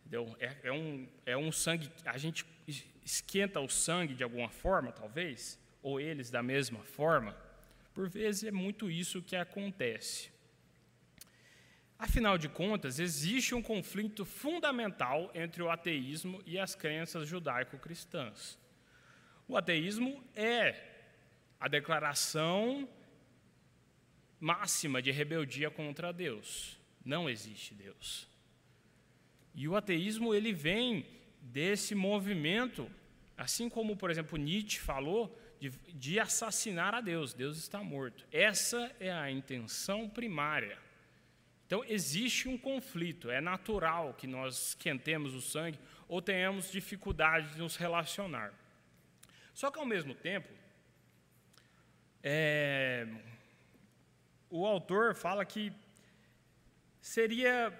Entendeu? 0.00 0.36
É, 0.38 0.56
é, 0.64 0.72
um, 0.72 1.08
é 1.24 1.36
um 1.36 1.50
sangue, 1.50 1.90
a 2.04 2.16
gente 2.16 2.46
esquenta 3.04 3.60
o 3.60 3.68
sangue 3.68 4.14
de 4.14 4.22
alguma 4.22 4.48
forma, 4.48 4.92
talvez, 4.92 5.58
ou 5.82 6.00
eles 6.00 6.30
da 6.30 6.42
mesma 6.42 6.80
forma. 6.84 7.36
Por 7.92 8.08
vezes 8.08 8.44
é 8.44 8.52
muito 8.52 8.90
isso 8.90 9.22
que 9.22 9.34
acontece. 9.34 10.30
Afinal 11.98 12.36
de 12.36 12.48
contas, 12.48 12.98
existe 12.98 13.54
um 13.54 13.62
conflito 13.62 14.24
fundamental 14.24 15.30
entre 15.34 15.62
o 15.62 15.70
ateísmo 15.70 16.42
e 16.44 16.58
as 16.58 16.74
crenças 16.74 17.26
judaico-cristãs. 17.26 18.58
O 19.48 19.56
ateísmo 19.56 20.22
é 20.34 20.94
a 21.58 21.68
declaração 21.68 22.86
máxima 24.38 25.00
de 25.00 25.10
rebeldia 25.10 25.70
contra 25.70 26.12
Deus. 26.12 26.78
Não 27.02 27.30
existe 27.30 27.74
Deus. 27.74 28.28
E 29.54 29.66
o 29.66 29.74
ateísmo 29.74 30.34
ele 30.34 30.52
vem 30.52 31.06
desse 31.40 31.94
movimento, 31.94 32.90
assim 33.36 33.70
como, 33.70 33.96
por 33.96 34.10
exemplo, 34.10 34.36
Nietzsche 34.36 34.80
falou, 34.80 35.34
de, 35.58 35.70
de 35.70 36.20
assassinar 36.20 36.94
a 36.94 37.00
Deus. 37.00 37.32
Deus 37.32 37.56
está 37.56 37.82
morto. 37.82 38.26
Essa 38.30 38.94
é 39.00 39.10
a 39.10 39.30
intenção 39.30 40.10
primária. 40.10 40.78
Então, 41.66 41.84
existe 41.84 42.48
um 42.48 42.56
conflito, 42.56 43.28
é 43.28 43.40
natural 43.40 44.14
que 44.14 44.26
nós 44.26 44.68
esquentemos 44.68 45.34
o 45.34 45.40
sangue 45.40 45.78
ou 46.06 46.22
tenhamos 46.22 46.70
dificuldade 46.70 47.54
de 47.54 47.58
nos 47.58 47.74
relacionar. 47.74 48.54
Só 49.52 49.70
que, 49.70 49.78
ao 49.78 49.84
mesmo 49.84 50.14
tempo, 50.14 50.48
é, 52.22 53.08
o 54.48 54.64
autor 54.64 55.16
fala 55.16 55.44
que 55.44 55.72
seria 57.00 57.72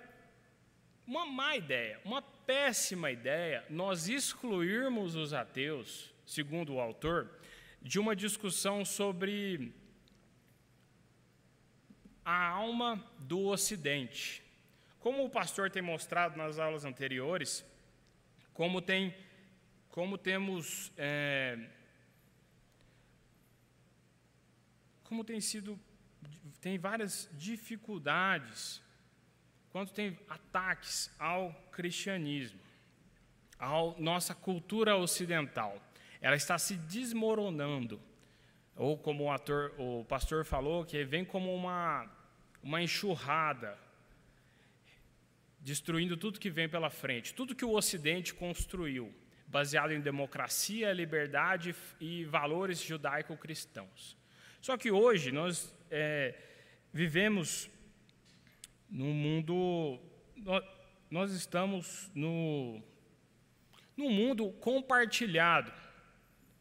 uma 1.07 1.25
má 1.25 1.57
ideia, 1.57 2.01
uma 2.05 2.21
péssima 2.21 3.13
ideia, 3.13 3.65
nós 3.71 4.09
excluirmos 4.09 5.15
os 5.15 5.33
ateus, 5.33 6.13
segundo 6.27 6.75
o 6.75 6.81
autor, 6.81 7.31
de 7.81 8.01
uma 8.01 8.17
discussão 8.17 8.85
sobre 8.85 9.73
a 12.27 12.49
alma 12.49 13.01
do 13.21 13.47
Ocidente. 13.47 14.43
Como 14.99 15.25
o 15.25 15.31
pastor 15.31 15.71
tem 15.71 15.81
mostrado 15.81 16.37
nas 16.37 16.59
aulas 16.59 16.85
anteriores, 16.85 17.65
como 18.53 18.83
tem, 18.83 19.15
como 19.89 20.19
temos, 20.19 20.93
é, 20.97 21.57
como 25.05 25.23
tem 25.23 25.41
sido, 25.41 25.79
tem 26.61 26.77
várias 26.77 27.31
dificuldades 27.35 28.83
quando 29.71 29.93
tem 29.93 30.19
ataques 30.29 31.15
ao 31.21 31.53
cristianismo, 31.71 32.59
à 33.57 33.71
nossa 33.99 34.35
cultura 34.35 34.97
ocidental. 34.97 35.81
Ela 36.21 36.35
está 36.35 36.59
se 36.59 36.75
desmoronando. 36.77 38.01
Ou 38.75 38.99
como 38.99 39.25
o, 39.25 39.31
ator, 39.31 39.73
o 39.79 40.05
pastor 40.05 40.45
falou, 40.45 40.85
que 40.85 41.03
vem 41.05 41.25
como 41.25 41.55
uma 41.55 42.11
uma 42.67 42.83
enxurrada, 42.83 43.79
destruindo 45.61 46.17
tudo 46.17 46.41
que 46.41 46.51
vem 46.51 46.69
pela 46.69 46.91
frente, 46.91 47.33
tudo 47.33 47.55
que 47.55 47.65
o 47.65 47.71
Ocidente 47.71 48.35
construiu, 48.35 49.15
baseado 49.47 49.93
em 49.93 50.01
democracia, 50.01 50.93
liberdade 50.93 51.77
e 52.01 52.25
valores 52.25 52.81
judaico-cristãos. 52.81 54.17
Só 54.61 54.77
que 54.77 54.91
hoje 54.91 55.31
nós 55.31 55.73
é, 55.89 56.35
vivemos 56.93 57.71
num 58.91 59.15
mundo, 59.15 60.01
nós 61.09 61.31
estamos 61.31 62.11
no, 62.17 62.83
num 63.97 64.11
mundo 64.11 64.51
compartilhado, 64.55 65.73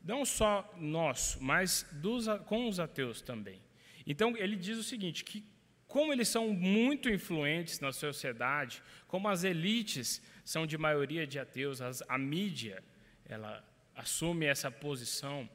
não 0.04 0.24
só 0.24 0.72
nosso, 0.78 1.44
mas 1.44 1.84
dos, 1.94 2.28
com 2.46 2.70
os 2.70 2.80
ateus 2.80 3.24
também. 3.24 3.60
Então 4.06 4.38
ele 4.38 4.56
diz 4.56 4.78
o 4.78 4.84
seguinte, 4.84 5.24
que 5.24 5.55
como 5.88 6.12
eles 6.12 6.28
são 6.28 6.50
muito 6.50 7.10
influentes 7.10 7.80
na 7.80 7.92
sociedade, 7.92 8.82
como 9.08 9.28
as 9.28 9.44
elites 9.44 10.22
são 10.44 10.66
de 10.66 10.78
maioria 10.78 11.26
de 11.26 11.40
ateus, 11.40 11.82
as, 11.82 12.04
a 12.08 12.18
mídia 12.18 12.84
ela 13.26 13.64
assume 13.96 14.46
essa 14.46 14.70
posição, 14.70 15.50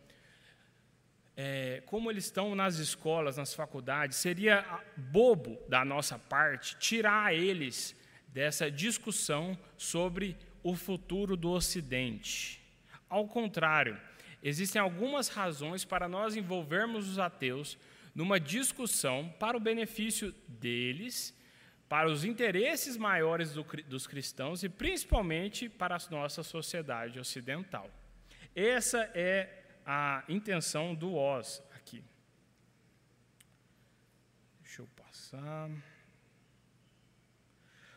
é, 1.36 1.82
como 1.86 2.10
eles 2.10 2.24
estão 2.24 2.54
nas 2.54 2.76
escolas, 2.76 3.36
nas 3.36 3.54
faculdades, 3.54 4.16
seria 4.16 4.64
bobo 4.96 5.58
da 5.68 5.84
nossa 5.84 6.18
parte 6.18 6.76
tirar 6.76 7.34
eles 7.34 7.96
dessa 8.28 8.70
discussão 8.70 9.58
sobre 9.76 10.36
o 10.62 10.74
futuro 10.74 11.36
do 11.36 11.50
Ocidente. 11.50 12.60
Ao 13.08 13.26
contrário, 13.26 14.00
existem 14.42 14.80
algumas 14.80 15.28
razões 15.28 15.84
para 15.84 16.08
nós 16.08 16.36
envolvermos 16.36 17.08
os 17.08 17.18
ateus 17.18 17.78
numa 18.20 18.38
discussão 18.38 19.34
para 19.38 19.56
o 19.56 19.60
benefício 19.60 20.30
deles, 20.46 21.34
para 21.88 22.06
os 22.06 22.22
interesses 22.22 22.98
maiores 22.98 23.54
do, 23.54 23.64
dos 23.88 24.06
cristãos 24.06 24.62
e 24.62 24.68
principalmente 24.68 25.70
para 25.70 25.96
a 25.96 26.10
nossa 26.10 26.42
sociedade 26.42 27.18
ocidental. 27.18 27.90
Essa 28.54 29.10
é 29.14 29.64
a 29.86 30.22
intenção 30.28 30.94
do 30.94 31.14
Oz 31.14 31.62
aqui. 31.74 32.04
Deixa 34.60 34.82
eu 34.82 34.88
passar. 34.88 35.70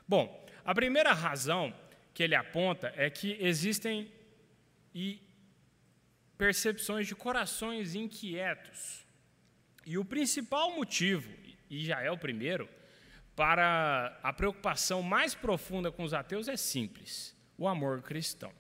Bom, 0.08 0.48
a 0.64 0.74
primeira 0.74 1.12
razão 1.12 1.76
que 2.14 2.24
ele 2.24 2.36
aponta 2.36 2.94
é 2.96 3.10
que 3.10 3.36
existem 3.42 4.10
e 4.96 5.22
percepções 6.38 7.08
de 7.08 7.14
corações 7.14 7.94
inquietos 7.94 9.03
e 9.86 9.98
o 9.98 10.06
principal 10.06 10.76
motivo, 10.76 11.30
e 11.70 11.86
já 11.86 12.02
é 12.02 12.10
o 12.10 12.18
primeiro, 12.18 12.70
para 13.36 14.18
a 14.22 14.32
preocupação 14.32 15.02
mais 15.02 15.34
profunda 15.34 15.92
com 15.92 16.04
os 16.04 16.14
ateus 16.14 16.48
é 16.48 16.56
simples: 16.56 17.36
o 17.58 17.68
amor 17.68 18.02
cristão. 18.02 18.52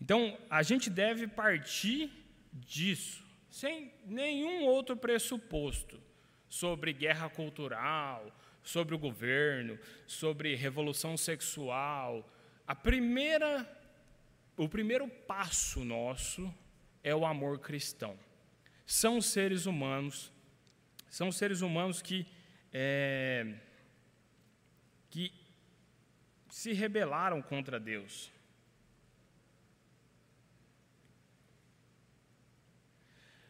Então, 0.00 0.36
a 0.48 0.62
gente 0.62 0.88
deve 0.88 1.26
partir 1.26 2.10
disso, 2.52 3.24
sem 3.50 3.92
nenhum 4.06 4.64
outro 4.64 4.96
pressuposto 4.96 6.00
sobre 6.48 6.92
guerra 6.92 7.28
cultural, 7.28 8.34
sobre 8.62 8.94
o 8.94 8.98
governo, 8.98 9.78
sobre 10.06 10.54
revolução 10.54 11.16
sexual. 11.16 12.28
A 12.66 12.74
primeira, 12.74 13.68
o 14.56 14.68
primeiro 14.68 15.06
passo 15.06 15.84
nosso 15.84 16.52
é 17.02 17.14
o 17.14 17.26
amor 17.26 17.58
cristão 17.60 18.18
são 18.90 19.20
seres 19.20 19.66
humanos, 19.66 20.32
são 21.08 21.30
seres 21.30 21.60
humanos 21.60 22.02
que, 22.02 22.26
é, 22.72 23.54
que 25.08 25.32
se 26.48 26.72
rebelaram 26.72 27.40
contra 27.40 27.78
Deus. 27.78 28.32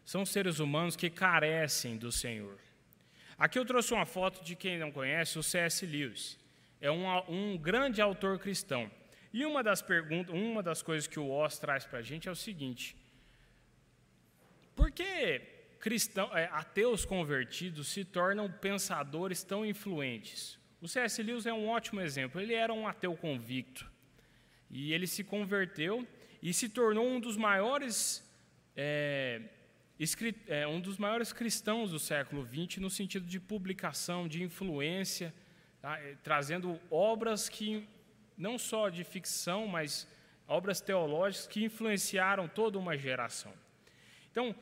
São 0.05 0.27
seres 0.27 0.59
humanos 0.59 0.95
que 0.95 1.09
carecem 1.09 1.97
do 1.97 2.13
Senhor. 2.13 2.59
Aqui 3.39 3.59
eu 3.59 3.65
trouxe 3.65 3.95
uma 3.95 4.05
foto 4.05 4.45
de 4.45 4.55
quem 4.55 4.79
não 4.79 4.93
conhece, 4.93 5.39
o 5.39 5.43
C.S. 5.43 5.87
Lewis. 5.87 6.39
É 6.83 6.91
um, 6.91 7.07
um 7.31 7.57
grande 7.57 8.03
autor 8.03 8.39
cristão. 8.39 8.91
E 9.33 9.47
uma 9.47 9.63
das 9.63 9.81
perguntas, 9.81 10.35
uma 10.35 10.63
das 10.63 10.83
coisas 10.83 11.07
que 11.07 11.19
o 11.19 11.31
Oz 11.31 11.59
traz 11.59 11.87
para 11.87 12.01
a 12.01 12.03
gente 12.03 12.29
é 12.29 12.31
o 12.31 12.37
seguinte: 12.37 12.95
por 14.75 14.91
que 14.91 15.41
cristão, 15.79 16.37
é, 16.37 16.47
ateus 16.53 17.05
convertidos 17.05 17.89
se 17.89 18.05
tornam 18.05 18.51
pensadores 18.51 19.43
tão 19.43 19.65
influentes? 19.65 20.59
O 20.81 20.89
C.S. 20.89 21.23
Lewis 21.23 21.45
é 21.45 21.53
um 21.53 21.69
ótimo 21.69 22.01
exemplo. 22.01 22.41
Ele 22.41 22.55
era 22.55 22.73
um 22.73 22.89
ateu 22.89 23.15
convicto. 23.15 23.91
E 24.71 24.93
ele 24.93 25.07
se 25.07 25.23
converteu 25.23 26.07
e 26.43 26.55
se 26.55 26.69
tornou 26.69 27.07
um 27.07 27.21
dos 27.21 27.37
maiores, 27.37 28.25
é, 28.75 29.43
é, 30.47 30.67
um 30.67 30.81
dos 30.81 30.97
maiores 30.97 31.33
cristãos 31.33 31.91
do 31.91 31.99
século 31.99 32.47
XX, 32.47 32.79
no 32.79 32.89
sentido 32.89 33.27
de 33.27 33.39
publicação, 33.39 34.27
de 34.27 34.43
influência, 34.43 35.35
tá? 35.83 35.99
Trazendo 36.23 36.81
obras 36.91 37.49
que, 37.49 37.87
não 38.39 38.59
só 38.59 38.89
de 38.89 39.05
ficção, 39.05 39.67
mas 39.67 40.09
obras 40.49 40.81
teológicas 40.81 41.47
que 41.47 41.65
influenciaram 41.65 42.49
toda 42.49 42.79
uma 42.79 42.97
geração. 42.97 43.53
Então, 44.31 44.55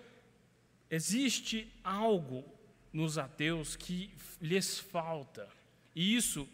Existe 0.90 1.70
algo 1.84 2.44
nos 2.92 3.18
ateus 3.18 3.76
que 3.76 4.10
lhes 4.40 4.78
falta. 4.78 5.48
E 5.94 6.16
isso, 6.16 6.48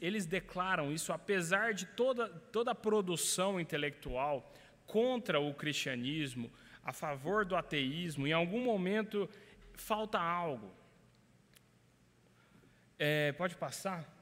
eles, 0.00 0.26
declaram 0.26 0.92
isso, 0.92 1.12
apesar 1.12 1.74
de 1.74 1.86
toda, 1.86 2.28
toda 2.28 2.72
a 2.72 2.74
produção 2.74 3.60
intelectual 3.60 4.52
contra 4.86 5.38
o 5.38 5.54
cristianismo, 5.54 6.50
a 6.82 6.92
favor 6.92 7.44
do 7.44 7.54
ateísmo, 7.54 8.26
em 8.26 8.32
algum 8.32 8.60
momento 8.60 9.28
falta 9.74 10.18
algo. 10.18 10.72
É, 12.98 13.30
pode 13.32 13.54
passar? 13.56 14.12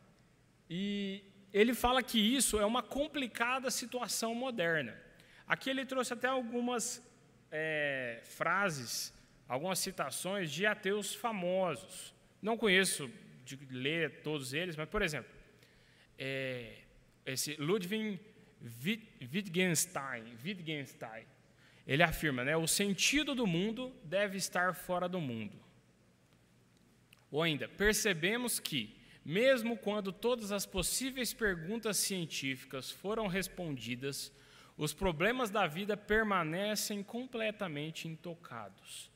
E 0.68 1.22
ele 1.50 1.72
fala 1.72 2.02
que 2.02 2.18
isso 2.18 2.58
é 2.58 2.66
uma 2.66 2.82
complicada 2.82 3.70
situação 3.70 4.34
moderna. 4.34 5.00
Aqui 5.46 5.70
ele 5.70 5.86
trouxe 5.86 6.12
até 6.12 6.26
algumas 6.26 7.05
é, 7.50 8.20
frases, 8.24 9.12
algumas 9.48 9.78
citações 9.78 10.50
de 10.50 10.66
ateus 10.66 11.14
famosos. 11.14 12.14
Não 12.42 12.56
conheço 12.56 13.10
de 13.44 13.56
ler 13.70 14.22
todos 14.22 14.52
eles, 14.52 14.76
mas, 14.76 14.88
por 14.88 15.02
exemplo, 15.02 15.30
é, 16.18 16.78
esse 17.24 17.54
Ludwig 17.56 18.20
Wittgenstein, 19.32 20.24
Wittgenstein, 20.44 21.24
ele 21.86 22.02
afirma, 22.02 22.44
né, 22.44 22.56
o 22.56 22.66
sentido 22.66 23.34
do 23.34 23.46
mundo 23.46 23.94
deve 24.02 24.36
estar 24.36 24.74
fora 24.74 25.08
do 25.08 25.20
mundo. 25.20 25.56
Ou 27.30 27.42
ainda, 27.42 27.68
percebemos 27.68 28.58
que, 28.58 28.96
mesmo 29.24 29.76
quando 29.76 30.12
todas 30.12 30.50
as 30.50 30.66
possíveis 30.66 31.32
perguntas 31.32 31.96
científicas 31.98 32.90
foram 32.90 33.26
respondidas, 33.26 34.32
os 34.76 34.92
problemas 34.92 35.50
da 35.50 35.66
vida 35.66 35.96
permanecem 35.96 37.02
completamente 37.02 38.06
intocados. 38.06 39.10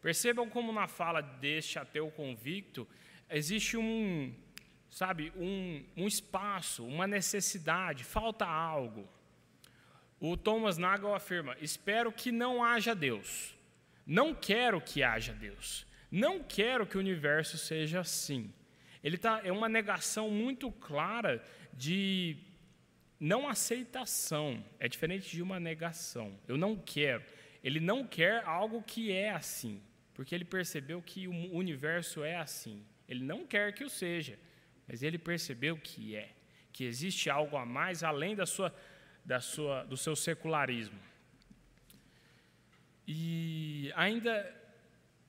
Percebam 0.00 0.48
como 0.48 0.72
na 0.72 0.86
fala 0.86 1.20
deste 1.20 1.78
ateu 1.78 2.10
convicto 2.10 2.86
existe 3.28 3.76
um, 3.76 4.34
sabe, 4.90 5.32
um, 5.36 5.84
um 5.96 6.06
espaço, 6.06 6.84
uma 6.84 7.06
necessidade, 7.06 8.04
falta 8.04 8.44
algo. 8.44 9.08
O 10.18 10.36
Thomas 10.36 10.76
Nagel 10.76 11.14
afirma: 11.14 11.56
espero 11.60 12.12
que 12.12 12.32
não 12.32 12.62
haja 12.62 12.94
Deus. 12.94 13.56
Não 14.06 14.34
quero 14.34 14.80
que 14.80 15.02
haja 15.02 15.32
Deus. 15.32 15.86
Não 16.10 16.42
quero 16.42 16.86
que 16.86 16.96
o 16.96 17.00
universo 17.00 17.56
seja 17.56 18.00
assim. 18.00 18.52
Ele 19.02 19.16
tá, 19.16 19.40
é 19.44 19.52
uma 19.52 19.68
negação 19.68 20.28
muito 20.28 20.70
clara 20.72 21.42
de 21.72 22.36
não 23.20 23.46
aceitação. 23.46 24.64
É 24.78 24.88
diferente 24.88 25.30
de 25.30 25.42
uma 25.42 25.60
negação. 25.60 26.40
Eu 26.48 26.56
não 26.56 26.74
quero. 26.74 27.22
Ele 27.62 27.78
não 27.78 28.06
quer 28.06 28.42
algo 28.44 28.82
que 28.82 29.12
é 29.12 29.30
assim, 29.30 29.82
porque 30.14 30.34
ele 30.34 30.46
percebeu 30.46 31.02
que 31.02 31.28
o 31.28 31.54
universo 31.54 32.24
é 32.24 32.36
assim. 32.36 32.82
Ele 33.06 33.22
não 33.22 33.46
quer 33.46 33.74
que 33.74 33.84
o 33.84 33.90
seja, 33.90 34.38
mas 34.88 35.02
ele 35.02 35.18
percebeu 35.18 35.76
que 35.76 36.16
é, 36.16 36.30
que 36.72 36.84
existe 36.84 37.28
algo 37.28 37.56
a 37.56 37.66
mais 37.66 38.02
além 38.02 38.34
da 38.34 38.46
sua, 38.46 38.74
da 39.24 39.40
sua, 39.40 39.84
do 39.84 39.96
seu 39.96 40.16
secularismo. 40.16 40.98
E 43.06 43.92
ainda 43.94 44.58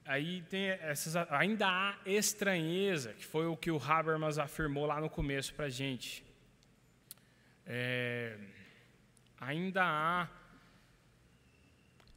aí 0.05 0.41
tem 0.43 0.67
essas, 0.69 1.15
ainda 1.31 1.67
há 1.67 1.97
estranheza, 2.05 3.13
que 3.13 3.25
foi 3.25 3.47
o 3.47 3.57
que 3.57 3.71
o 3.71 3.81
Habermas 3.81 4.37
afirmou 4.37 4.85
lá 4.85 5.01
no 5.01 5.09
começo 5.09 5.53
para 5.53 5.67
gente. 5.67 6.23
É, 7.73 8.35
ainda 9.39 9.81
há 9.81 10.27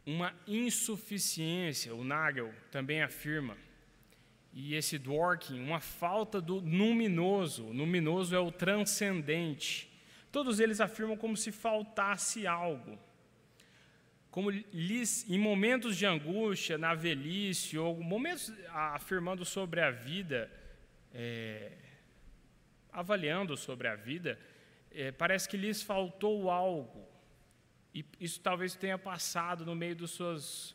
uma 0.04 0.34
insuficiência, 0.48 1.94
o 1.94 2.02
Nagel 2.02 2.52
também 2.72 3.02
afirma, 3.02 3.56
e 4.52 4.74
esse 4.74 4.98
Dworkin, 4.98 5.60
uma 5.60 5.78
falta 5.78 6.40
do 6.40 6.56
luminoso. 6.56 7.66
O 7.66 7.72
luminoso 7.72 8.34
é 8.34 8.38
o 8.40 8.50
transcendente. 8.50 9.88
Todos 10.32 10.58
eles 10.58 10.80
afirmam 10.80 11.16
como 11.16 11.36
se 11.36 11.52
faltasse 11.52 12.48
algo. 12.48 12.98
Como 14.32 14.50
lhes, 14.50 15.24
em 15.30 15.38
momentos 15.38 15.96
de 15.96 16.04
angústia, 16.04 16.76
na 16.76 16.94
velhice, 16.94 17.78
ou 17.78 18.00
momentos 18.02 18.52
afirmando 18.70 19.44
sobre 19.44 19.80
a 19.80 19.92
vida, 19.92 20.50
é, 21.12 21.70
avaliando 22.92 23.56
sobre 23.56 23.86
a 23.86 23.94
vida, 23.94 24.36
é, 24.94 25.12
parece 25.12 25.48
que 25.48 25.56
lhes 25.56 25.82
faltou 25.82 26.50
algo. 26.50 27.06
E 27.94 28.04
isso 28.20 28.40
talvez 28.40 28.74
tenha 28.74 28.98
passado 28.98 29.64
no 29.64 29.74
meio 29.74 29.94
dos 29.94 30.12
seus 30.12 30.74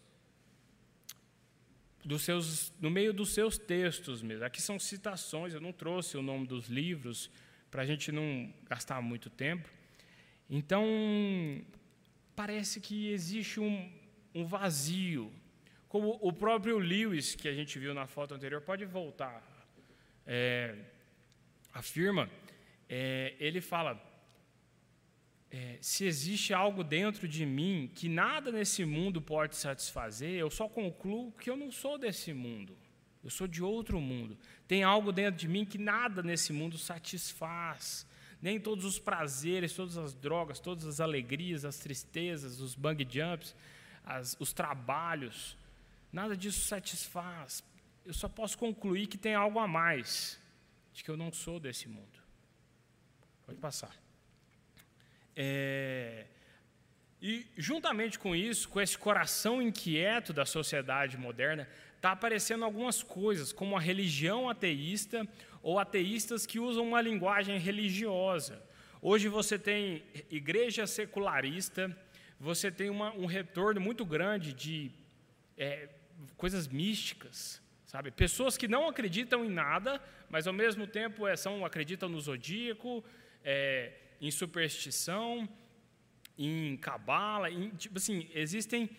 dos 2.04 2.22
seus, 2.24 2.72
no 2.80 2.90
meio 2.90 3.14
dos 3.14 3.34
seus 3.34 3.58
textos 3.58 4.22
mesmo. 4.22 4.46
Aqui 4.46 4.62
são 4.62 4.80
citações, 4.80 5.54
eu 5.54 5.62
não 5.62 5.74
trouxe 5.74 6.18
o 6.18 6.22
nome 6.22 6.48
dos 6.48 6.68
livros 6.68 7.30
para 7.70 7.82
a 7.82 7.86
gente 7.86 8.12
não 8.12 8.54
gastar 8.64 9.02
muito 9.02 9.30
tempo. 9.30 9.70
Então, 10.50 10.84
parece 12.36 12.80
que 12.80 13.12
existe 13.12 13.60
um, 13.60 13.92
um 14.34 14.46
vazio. 14.46 15.32
Como 15.88 16.18
o 16.22 16.32
próprio 16.32 16.80
Lewis, 16.80 17.36
que 17.36 17.48
a 17.48 17.54
gente 17.54 17.78
viu 17.78 17.94
na 17.94 18.08
foto 18.08 18.34
anterior, 18.34 18.62
pode 18.62 18.86
voltar, 18.86 19.44
é, 20.26 20.76
afirma, 21.74 22.30
é, 22.88 23.36
ele 23.40 23.60
fala 23.60 24.09
é, 25.52 25.78
se 25.82 26.06
existe 26.06 26.54
algo 26.54 26.84
dentro 26.84 27.28
de 27.28 27.46
mim 27.46 27.90
que 27.96 28.08
nada 28.08 28.52
nesse 28.52 28.86
mundo 28.86 29.20
pode 29.20 29.56
satisfazer, 29.56 30.32
eu 30.32 30.50
só 30.50 30.68
concluo 30.70 31.32
que 31.32 31.50
eu 31.50 31.58
não 31.58 31.72
sou 31.72 31.98
desse 31.98 32.34
mundo. 32.34 32.78
Eu 33.24 33.30
sou 33.30 33.48
de 33.48 33.64
outro 33.64 34.00
mundo. 34.00 34.38
Tem 34.68 34.84
algo 34.84 35.12
dentro 35.12 35.40
de 35.40 35.48
mim 35.48 35.66
que 35.66 35.78
nada 35.78 36.22
nesse 36.22 36.54
mundo 36.54 36.78
satisfaz. 36.78 38.06
Nem 38.42 38.60
todos 38.60 38.86
os 38.86 39.00
prazeres, 39.00 39.74
todas 39.74 39.98
as 39.98 40.14
drogas, 40.14 40.60
todas 40.60 40.86
as 40.86 41.02
alegrias, 41.02 41.66
as 41.66 41.78
tristezas, 41.78 42.62
os 42.62 42.76
bang 42.76 43.06
jumps, 43.10 43.56
as, 44.06 44.38
os 44.40 44.54
trabalhos, 44.54 45.58
nada 46.14 46.38
disso 46.38 46.62
satisfaz. 46.66 47.64
Eu 48.06 48.14
só 48.14 48.30
posso 48.30 48.58
concluir 48.58 49.08
que 49.08 49.18
tem 49.18 49.34
algo 49.34 49.60
a 49.60 49.68
mais, 49.68 50.40
de 50.94 51.04
que 51.04 51.10
eu 51.10 51.18
não 51.18 51.34
sou 51.34 51.60
desse 51.60 51.90
mundo. 51.90 52.20
Pode 53.46 53.60
passar. 53.60 54.09
É, 55.42 56.26
e, 57.22 57.48
juntamente 57.56 58.20
com 58.20 58.36
isso, 58.36 58.68
com 58.68 58.82
esse 58.82 58.98
coração 58.98 59.62
inquieto 59.62 60.34
da 60.34 60.46
sociedade 60.46 61.18
moderna, 61.18 61.66
está 61.96 62.12
aparecendo 62.12 62.66
algumas 62.66 63.02
coisas, 63.02 63.54
como 63.54 63.78
a 63.78 63.80
religião 63.80 64.50
ateísta 64.50 65.26
ou 65.64 65.80
ateístas 65.80 66.46
que 66.46 66.60
usam 66.60 66.86
uma 66.86 67.00
linguagem 67.00 67.58
religiosa. 67.58 68.62
Hoje 69.02 69.30
você 69.30 69.58
tem 69.58 70.04
igreja 70.30 70.86
secularista, 70.86 71.98
você 72.38 72.70
tem 72.70 72.90
uma, 72.90 73.14
um 73.14 73.26
retorno 73.26 73.80
muito 73.80 74.06
grande 74.06 74.52
de 74.52 74.92
é, 75.58 75.88
coisas 76.36 76.68
místicas, 76.68 77.62
sabe? 77.86 78.12
Pessoas 78.12 78.58
que 78.58 78.68
não 78.68 78.90
acreditam 78.90 79.46
em 79.46 79.50
nada, 79.50 80.02
mas 80.30 80.48
ao 80.48 80.54
mesmo 80.54 80.86
tempo 80.86 81.26
é, 81.26 81.38
são, 81.38 81.66
acreditam 81.66 82.10
no 82.10 82.20
zodíaco, 82.20 83.02
é, 83.42 83.94
em 84.22 84.32
superstição, 84.32 85.48
em 86.38 86.78
cabala, 86.78 87.50
em, 87.50 87.70
tipo 87.72 87.98
assim, 87.98 88.30
existem. 88.34 88.90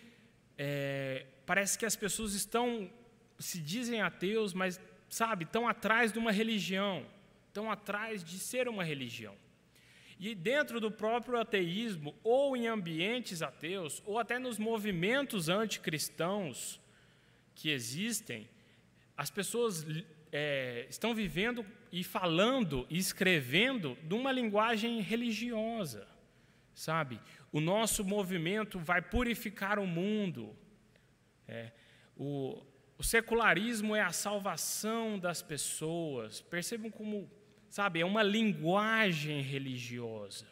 É, 0.57 1.25
parece 1.45 1.77
que 1.77 1.85
as 1.85 1.95
pessoas 1.95 2.33
estão, 2.33 2.91
se 3.39 3.59
dizem 3.59 4.01
ateus, 4.01 4.53
mas, 4.53 4.79
sabe, 5.09 5.45
estão 5.45 5.67
atrás 5.67 6.13
de 6.13 6.19
uma 6.19 6.31
religião, 6.31 7.05
estão 7.47 7.71
atrás 7.71 8.23
de 8.23 8.37
ser 8.37 8.67
uma 8.67 8.83
religião. 8.83 9.35
E 10.19 10.35
dentro 10.35 10.79
do 10.79 10.91
próprio 10.91 11.39
ateísmo, 11.39 12.15
ou 12.23 12.55
em 12.55 12.67
ambientes 12.67 13.41
ateus, 13.41 14.03
ou 14.05 14.19
até 14.19 14.37
nos 14.37 14.59
movimentos 14.59 15.49
anticristãos 15.49 16.79
que 17.55 17.71
existem, 17.71 18.47
as 19.17 19.31
pessoas 19.31 19.83
é, 20.31 20.85
estão 20.87 21.15
vivendo 21.15 21.65
e 21.91 22.03
falando 22.03 22.85
e 22.89 22.97
escrevendo 22.97 23.97
de 24.03 24.13
uma 24.13 24.31
linguagem 24.31 25.01
religiosa, 25.01 26.07
sabe? 26.73 27.19
O 27.51 27.59
nosso 27.59 28.03
movimento 28.03 28.79
vai 28.79 29.01
purificar 29.01 29.77
o 29.77 29.85
mundo. 29.85 30.55
É, 31.47 31.71
o, 32.15 32.63
o 32.97 33.03
secularismo 33.03 33.95
é 33.95 34.01
a 34.01 34.13
salvação 34.13 35.19
das 35.19 35.41
pessoas. 35.41 36.39
Percebam 36.39 36.89
como, 36.89 37.29
sabe, 37.69 37.99
é 37.99 38.05
uma 38.05 38.23
linguagem 38.23 39.41
religiosa. 39.41 40.47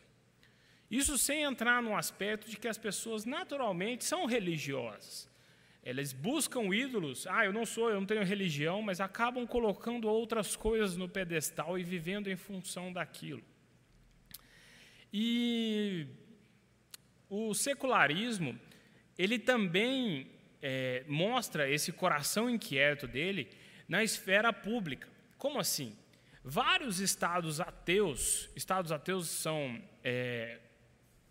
Isso 0.91 1.17
sem 1.17 1.43
entrar 1.43 1.81
no 1.81 1.95
aspecto 1.95 2.49
de 2.49 2.57
que 2.57 2.67
as 2.67 2.77
pessoas 2.77 3.23
naturalmente 3.23 4.03
são 4.03 4.25
religiosas. 4.25 5.28
Eles 5.89 6.13
buscam 6.13 6.73
ídolos. 6.73 7.25
Ah, 7.27 7.45
eu 7.45 7.53
não 7.53 7.65
sou, 7.65 7.89
eu 7.89 7.99
não 7.99 8.05
tenho 8.05 8.23
religião, 8.23 8.81
mas 8.81 9.01
acabam 9.01 9.45
colocando 9.47 10.07
outras 10.07 10.55
coisas 10.55 10.95
no 10.95 11.09
pedestal 11.09 11.77
e 11.77 11.83
vivendo 11.83 12.29
em 12.29 12.35
função 12.35 12.93
daquilo. 12.93 13.43
E 15.11 16.07
o 17.29 17.53
secularismo, 17.53 18.59
ele 19.17 19.39
também 19.39 20.31
é, 20.61 21.03
mostra 21.07 21.69
esse 21.69 21.91
coração 21.91 22.49
inquieto 22.49 23.07
dele 23.07 23.49
na 23.87 24.03
esfera 24.03 24.53
pública. 24.53 25.07
Como 25.37 25.59
assim? 25.59 25.95
vários 26.43 26.99
estados 26.99 27.59
ateus, 27.59 28.49
estados 28.55 28.91
ateus 28.91 29.27
são 29.29 29.81
é, 30.03 30.59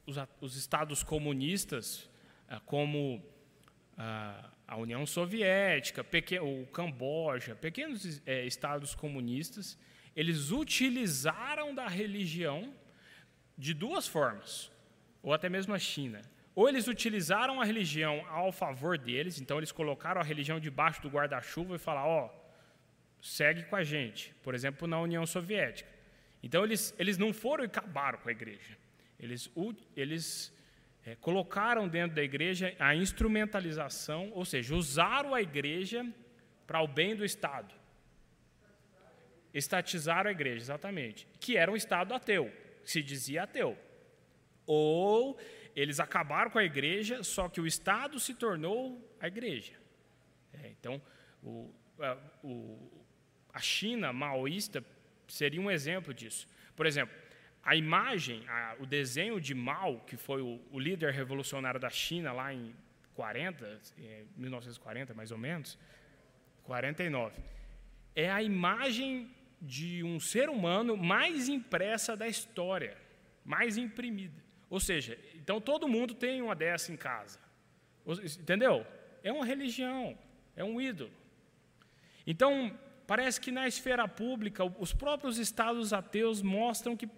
os, 0.07 0.16
os, 0.40 0.57
estados 0.57 1.03
comunistas, 1.03 2.09
é, 2.49 2.61
como 2.66 3.23
a, 3.99 4.77
União 4.77 5.05
Soviética, 5.05 6.07
o 6.43 6.67
Camboja, 6.67 7.57
pequenos 7.57 8.23
é, 8.25 8.47
estados 8.47 8.95
comunistas, 8.95 9.77
eles 10.15 10.51
utilizaram 10.53 11.75
da 11.75 11.89
religião 11.89 12.73
de 13.57 13.75
duas 13.75 14.07
formas, 14.07 14.71
ou 15.23 15.33
até 15.33 15.49
mesmo 15.49 15.75
a 15.75 15.79
China. 15.79 16.23
Ou 16.55 16.69
eles 16.69 16.87
utilizaram 16.89 17.61
a 17.61 17.65
religião 17.65 18.25
ao 18.29 18.51
favor 18.51 18.99
deles, 18.99 19.41
então 19.41 19.59
eles 19.59 19.73
colocaram 19.73 20.21
a 20.21 20.25
religião 20.25 20.59
debaixo 20.59 21.03
do 21.03 21.09
guarda-chuva 21.09 21.77
e 21.77 21.79
falaram: 21.79 22.09
ó, 22.09 22.27
oh, 22.27 23.25
segue 23.25 23.65
com 23.65 23.77
a 23.77 23.85
gente, 23.85 24.35
por 24.43 24.55
exemplo, 24.55 24.87
na 24.89 25.01
União 25.01 25.25
Soviética. 25.27 25.89
Então, 26.43 26.65
eles, 26.65 26.95
eles 26.99 27.19
não 27.19 27.33
foram 27.33 27.65
e 27.65 27.67
acabaram 27.67 28.19
com 28.19 28.29
a 28.29 28.33
igreja. 28.33 28.77
Eles, 29.19 29.51
eles 29.97 30.53
é, 31.09 31.16
colocaram 31.16 31.88
dentro 31.88 32.16
da 32.16 32.23
igreja 32.23 32.75
a 32.79 32.94
instrumentalização, 32.94 34.31
ou 34.35 34.44
seja, 34.44 34.75
usaram 34.75 35.35
a 35.35 35.40
igreja 35.40 36.07
para 36.66 36.83
o 36.83 36.87
bem 36.87 37.16
do 37.16 37.25
Estado. 37.25 37.75
Estatizaram 39.55 40.29
a 40.29 40.33
igreja, 40.33 40.64
exatamente. 40.64 41.27
Que 41.40 41.57
era 41.57 41.73
um 41.73 41.77
Estado 41.77 42.12
ateu, 42.12 42.53
se 42.85 43.03
dizia 43.03 43.44
ateu. 43.44 43.79
Ou 44.66 45.38
eles 45.75 45.99
acabaram 45.99 46.51
com 46.51 46.59
a 46.59 46.64
igreja, 46.64 47.23
só 47.23 47.49
que 47.49 47.61
o 47.61 47.66
Estado 47.66 48.21
se 48.21 48.35
tornou 48.35 49.16
a 49.18 49.29
igreja. 49.29 49.73
É, 50.53 50.68
então, 50.68 51.01
o, 51.42 51.73
o, 52.42 53.03
a 53.51 53.61
China 53.61 54.12
maoísta 54.12 54.85
seria 55.27 55.61
um 55.61 55.71
exemplo 55.71 56.12
disso. 56.12 56.47
Por 56.77 56.85
exemplo, 56.85 57.16
a 57.68 57.76
imagem, 57.76 58.48
a, 58.48 58.76
o 58.81 58.87
desenho 58.87 59.38
de 59.38 59.54
Mao, 59.54 60.00
que 60.07 60.16
foi 60.16 60.40
o, 60.40 60.59
o, 60.72 60.78
líder 60.78 61.12
revolucionário 61.12 61.78
da 61.78 61.90
China 61.90 62.33
lá 62.33 62.50
em 62.50 62.74
40, 63.14 63.78
é, 63.98 64.24
1940 64.38 65.12
mais 65.12 65.31
ou 65.31 65.37
menos, 65.37 65.78
49, 66.62 67.42
é 68.16 68.31
a 68.31 68.42
imagem 68.42 69.31
de 69.61 70.02
um 70.02 70.18
ser 70.18 70.48
humano 70.48 70.96
mais 70.96 71.46
impressa 71.50 72.16
da 72.16 72.26
história, 72.26 72.96
mais 73.44 73.76
imprimida. 73.76 74.42
Ou 74.70 74.81
seja, 74.81 75.18
então 75.35 75.61
todo 75.61 75.87
mundo 75.87 76.14
tem 76.14 76.40
uma 76.40 76.57
dessa 76.57 76.90
em 76.90 76.96
casa. 76.96 77.38
Entendeu? 78.40 78.87
É 79.22 79.31
uma 79.31 79.44
religião, 79.44 80.18
é 80.57 80.64
um 80.64 80.81
ídolo. 80.81 81.12
Então, 82.26 82.74
Parece 83.09 83.40
que 83.40 83.50
na 83.50 83.66
esfera 83.66 84.07
pública, 84.07 84.62
os 84.78 84.92
próprios 84.92 85.38
estados 85.38 85.94
ateus 85.94 86.42
mostram 86.42 86.94
que 86.94 87.09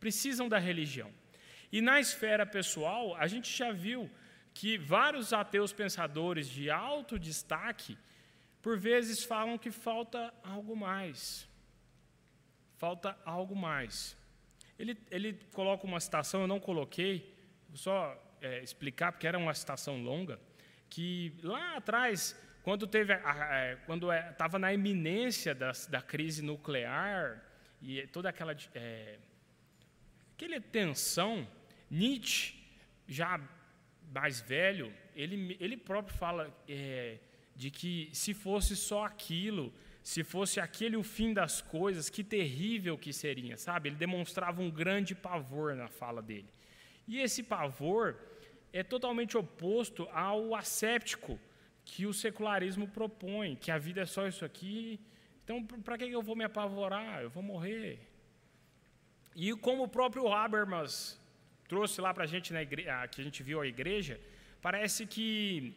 precisam 0.00 0.48
da 0.48 0.58
religião. 0.58 1.12
E 1.70 1.80
na 1.80 2.00
esfera 2.00 2.46
pessoal, 2.46 3.14
a 3.16 3.26
gente 3.26 3.54
já 3.54 3.72
viu 3.72 4.10
que 4.54 4.78
vários 4.78 5.32
ateus 5.32 5.72
pensadores 5.72 6.48
de 6.48 6.70
alto 6.70 7.18
destaque, 7.18 7.96
por 8.62 8.78
vezes 8.78 9.22
falam 9.22 9.58
que 9.58 9.70
falta 9.70 10.32
algo 10.42 10.74
mais. 10.74 11.48
Falta 12.76 13.16
algo 13.24 13.54
mais. 13.54 14.16
Ele, 14.78 14.96
ele 15.10 15.34
coloca 15.52 15.86
uma 15.86 16.00
citação, 16.00 16.40
eu 16.40 16.46
não 16.46 16.60
coloquei, 16.60 17.34
vou 17.68 17.76
só 17.76 18.16
é, 18.40 18.62
explicar, 18.62 19.12
porque 19.12 19.26
era 19.26 19.38
uma 19.38 19.54
citação 19.54 20.02
longa, 20.02 20.40
que 20.88 21.34
lá 21.42 21.76
atrás 21.76 22.36
quando 22.62 22.86
teve, 22.86 23.14
a, 23.14 23.78
quando 23.86 24.12
estava 24.12 24.58
é, 24.58 24.60
na 24.60 24.74
iminência 24.74 25.54
da, 25.54 25.72
da 25.88 26.02
crise 26.02 26.42
nuclear 26.42 27.42
e 27.80 28.06
toda 28.08 28.28
aquela 28.28 28.54
é, 28.74 29.18
aquela 30.38 30.60
tensão, 30.60 31.48
Nietzsche, 31.90 32.54
já 33.08 33.40
mais 34.14 34.40
velho, 34.40 34.94
ele, 35.16 35.56
ele 35.58 35.76
próprio 35.76 36.16
fala 36.16 36.56
é, 36.68 37.18
de 37.56 37.72
que 37.72 38.08
se 38.12 38.32
fosse 38.32 38.76
só 38.76 39.04
aquilo, 39.04 39.74
se 40.00 40.22
fosse 40.22 40.60
aquele 40.60 40.96
o 40.96 41.02
fim 41.02 41.34
das 41.34 41.60
coisas, 41.60 42.08
que 42.08 42.22
terrível 42.22 42.96
que 42.96 43.12
seria, 43.12 43.56
sabe? 43.56 43.88
Ele 43.88 43.96
demonstrava 43.96 44.62
um 44.62 44.70
grande 44.70 45.12
pavor 45.12 45.74
na 45.74 45.88
fala 45.88 46.22
dele. 46.22 46.48
E 47.08 47.18
esse 47.18 47.42
pavor 47.42 48.16
é 48.72 48.84
totalmente 48.84 49.36
oposto 49.36 50.08
ao 50.12 50.54
asséptico, 50.54 51.36
que 51.84 52.06
o 52.06 52.14
secularismo 52.14 52.86
propõe, 52.86 53.56
que 53.56 53.72
a 53.72 53.78
vida 53.78 54.02
é 54.02 54.06
só 54.06 54.28
isso 54.28 54.44
aqui. 54.44 55.00
Então, 55.42 55.64
para 55.64 55.98
que 55.98 56.04
eu 56.04 56.22
vou 56.22 56.36
me 56.36 56.44
apavorar? 56.44 57.22
Eu 57.22 57.30
vou 57.30 57.42
morrer. 57.42 58.07
E 59.34 59.52
como 59.56 59.84
o 59.84 59.88
próprio 59.88 60.32
Habermas 60.32 61.20
trouxe 61.68 62.00
lá 62.00 62.12
para 62.12 62.24
a 62.24 62.26
gente, 62.26 62.52
na 62.52 62.62
igreja, 62.62 63.06
que 63.08 63.20
a 63.20 63.24
gente 63.24 63.42
viu 63.42 63.60
a 63.60 63.66
igreja, 63.66 64.20
parece 64.60 65.06
que 65.06 65.76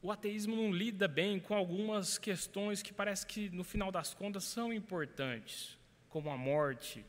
o 0.00 0.10
ateísmo 0.10 0.56
não 0.56 0.72
lida 0.72 1.06
bem 1.06 1.38
com 1.38 1.54
algumas 1.54 2.18
questões 2.18 2.82
que 2.82 2.92
parece 2.92 3.24
que, 3.24 3.48
no 3.50 3.62
final 3.62 3.92
das 3.92 4.12
contas, 4.12 4.42
são 4.44 4.72
importantes, 4.72 5.78
como 6.08 6.28
a 6.28 6.36
morte, 6.36 7.04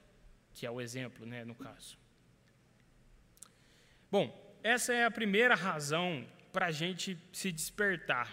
que 0.54 0.66
é 0.66 0.70
o 0.70 0.80
exemplo, 0.80 1.26
né, 1.26 1.44
no 1.44 1.56
caso. 1.56 1.98
Bom, 4.12 4.58
essa 4.62 4.94
é 4.94 5.06
a 5.06 5.12
primeira 5.12 5.56
razão 5.56 6.24
para 6.52 6.68
a 6.68 6.72
gente 6.72 7.18
se 7.32 7.52
despertar, 7.52 8.32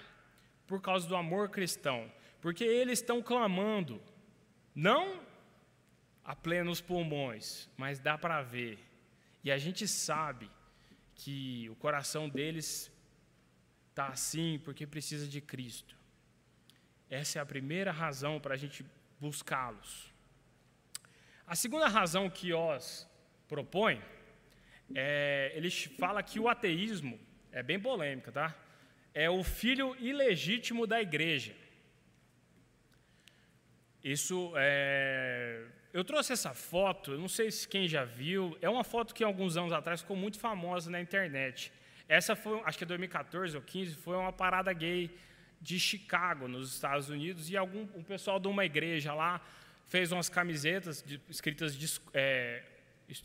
por 0.67 0.83
causa 0.83 1.09
do 1.09 1.17
amor 1.17 1.49
cristão, 1.49 2.13
porque 2.41 2.63
eles 2.63 2.99
estão 2.99 3.23
clamando, 3.23 4.01
não 4.75 5.21
a 6.25 6.35
plenos 6.37 6.81
pulmões, 6.81 7.69
mas 7.77 7.99
dá 7.99 8.17
para 8.17 8.43
ver, 8.43 8.79
e 9.43 9.51
a 9.51 9.59
gente 9.59 9.89
sabe 9.89 10.51
que 11.15 11.69
o 11.71 11.77
coração 11.77 12.29
deles 12.29 12.91
está 13.89 14.09
assim 14.09 14.59
porque 14.65 14.87
precisa 14.87 15.27
de 15.27 15.41
Cristo. 15.41 15.97
Essa 17.09 17.39
é 17.39 17.43
a 17.43 17.47
primeira 17.47 17.91
razão 17.91 18.41
para 18.41 18.55
a 18.55 18.57
gente 18.57 18.85
buscá-los. 19.19 20.13
A 21.47 21.57
segunda 21.57 21.89
razão 21.89 22.31
que 22.31 22.53
Oz 22.53 23.09
propõe, 23.49 24.01
é, 24.95 25.53
ele 25.55 25.71
fala 25.71 26.23
que 26.23 26.39
o 26.39 26.49
ateísmo 26.49 27.19
é 27.51 27.63
bem 27.63 27.81
polêmica, 27.81 28.31
tá? 28.31 28.57
É 29.13 29.29
o 29.29 29.43
filho 29.43 29.97
ilegítimo 29.99 30.87
da 30.87 31.03
igreja. 31.03 31.55
Isso 34.03 34.53
é. 34.57 35.67
Eu 35.93 36.05
trouxe 36.05 36.33
essa 36.33 36.55
foto, 36.55 37.19
não 37.19 37.29
sei 37.29 37.51
se 37.51 37.67
quem 37.67 37.89
já 37.89 38.05
viu, 38.05 38.57
é 38.61 38.71
uma 38.71 38.85
foto 38.85 39.13
que 39.13 39.25
alguns 39.25 39.57
anos 39.57 39.73
atrás 39.73 40.03
ficou 40.03 40.17
muito 40.17 40.39
famosa 40.39 40.89
na 40.89 41.01
internet. 41.01 41.73
Essa 42.09 42.37
foi, 42.37 42.61
acho 42.65 42.79
que 42.79 42.85
é 42.85 42.87
2014 42.87 43.57
ou 43.57 43.63
15, 43.63 43.95
foi 43.97 44.17
uma 44.17 44.33
parada 44.33 44.73
gay 44.73 45.11
de 45.61 45.79
Chicago, 45.81 46.47
nos 46.47 46.73
Estados 46.73 47.11
Unidos, 47.11 47.51
e 47.51 47.57
algum 47.57 47.89
um 47.95 48.03
pessoal 48.05 48.39
de 48.39 48.49
uma 48.49 48.65
igreja 48.65 49.13
lá 49.13 49.41
fez 49.87 50.13
umas 50.13 50.29
camisetas 50.29 51.03
de, 51.03 51.21
escritas 51.29 51.77
de, 51.77 52.01
é, 52.15 52.63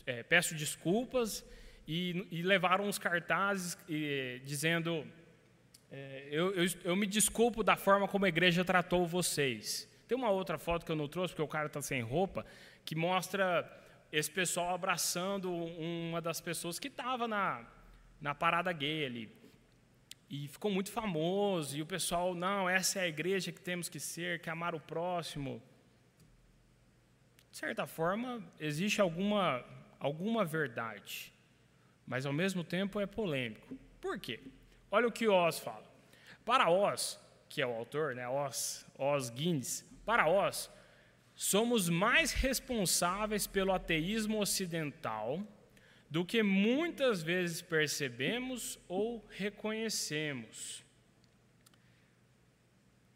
é, 0.04 0.22
peço 0.24 0.54
desculpas 0.54 1.44
e, 1.86 2.26
e 2.30 2.42
levaram 2.42 2.86
uns 2.86 2.98
cartazes 2.98 3.78
e, 3.88 4.40
dizendo: 4.44 5.06
é, 5.90 6.28
eu, 6.30 6.52
eu, 6.54 6.66
eu, 6.82 6.96
me 6.96 7.06
desculpo 7.06 7.62
da 7.62 7.76
forma 7.76 8.08
como 8.08 8.24
a 8.24 8.28
igreja 8.28 8.64
tratou 8.64 9.06
vocês. 9.06 9.88
Tem 10.06 10.16
uma 10.16 10.30
outra 10.30 10.58
foto 10.58 10.84
que 10.84 10.92
eu 10.92 10.96
não 10.96 11.08
trouxe, 11.08 11.34
porque 11.34 11.42
o 11.42 11.48
cara 11.48 11.66
está 11.66 11.80
sem 11.82 12.00
roupa, 12.02 12.44
que 12.84 12.94
mostra 12.94 13.70
esse 14.12 14.30
pessoal 14.30 14.74
abraçando 14.74 15.52
uma 15.52 16.20
das 16.20 16.40
pessoas 16.40 16.78
que 16.78 16.88
estava 16.88 17.26
na, 17.26 17.66
na 18.20 18.34
parada 18.34 18.72
gay 18.72 19.04
ali. 19.04 19.30
E 20.28 20.48
ficou 20.48 20.70
muito 20.70 20.90
famoso, 20.90 21.76
e 21.76 21.82
o 21.82 21.86
pessoal, 21.86 22.34
não, 22.34 22.68
essa 22.68 22.98
é 22.98 23.02
a 23.02 23.08
igreja 23.08 23.52
que 23.52 23.60
temos 23.60 23.88
que 23.88 24.00
ser, 24.00 24.40
que 24.40 24.50
amar 24.50 24.74
o 24.74 24.80
próximo. 24.80 25.62
De 27.50 27.56
certa 27.58 27.86
forma, 27.86 28.42
existe 28.58 29.00
alguma, 29.00 29.64
alguma 29.98 30.44
verdade 30.44 31.32
mas 32.06 32.24
ao 32.24 32.32
mesmo 32.32 32.62
tempo 32.62 33.00
é 33.00 33.06
polêmico. 33.06 33.76
Por 34.00 34.18
quê? 34.18 34.40
Olha 34.90 35.08
o 35.08 35.12
que 35.12 35.26
Oz 35.26 35.58
fala. 35.58 35.84
Para 36.44 36.70
Oz, 36.70 37.18
que 37.48 37.60
é 37.60 37.66
o 37.66 37.74
autor, 37.74 38.14
né, 38.14 38.28
Oz, 38.28 38.86
Oz 38.96 39.28
Guinness, 39.28 39.84
para 40.06 40.28
Oz, 40.28 40.70
somos 41.34 41.88
mais 41.88 42.32
responsáveis 42.32 43.46
pelo 43.46 43.72
ateísmo 43.72 44.40
ocidental 44.40 45.42
do 46.08 46.24
que 46.24 46.42
muitas 46.44 47.22
vezes 47.22 47.60
percebemos 47.60 48.78
ou 48.88 49.26
reconhecemos. 49.28 50.84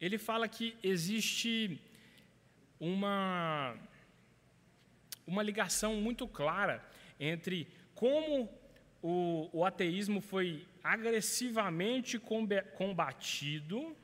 Ele 0.01 0.19
fala 0.19 0.49
que 0.49 0.77
existe 0.83 1.81
uma, 2.81 3.77
uma 5.25 5.43
ligação 5.43 5.95
muito 5.97 6.27
clara 6.27 6.85
entre 7.21 7.69
como 7.95 8.51
o, 9.01 9.49
o 9.53 9.65
ateísmo 9.65 10.21
foi 10.21 10.67
agressivamente 10.83 12.19
combatido 12.19 13.97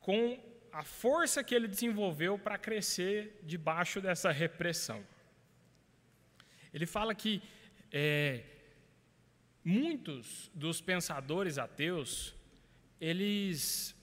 com 0.00 0.49
a 0.72 0.82
força 0.82 1.42
que 1.42 1.54
ele 1.54 1.68
desenvolveu 1.68 2.38
para 2.38 2.56
crescer 2.58 3.40
debaixo 3.42 4.00
dessa 4.00 4.30
repressão. 4.30 5.04
Ele 6.72 6.86
fala 6.86 7.14
que 7.14 7.42
é, 7.92 8.44
muitos 9.64 10.50
dos 10.54 10.80
pensadores 10.80 11.58
ateus 11.58 12.34
eles 13.00 13.94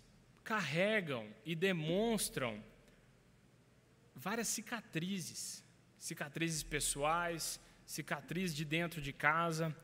carregam 0.44 1.28
e 1.46 1.56
demonstram 1.56 2.64
várias 4.16 4.48
cicatrizes, 4.48 5.64
cicatrizes 5.98 6.64
pessoais, 6.64 7.60
cicatrizes 7.86 8.56
de 8.56 8.66
dentro 8.66 9.00
de 9.02 9.14
casa. 9.14 9.76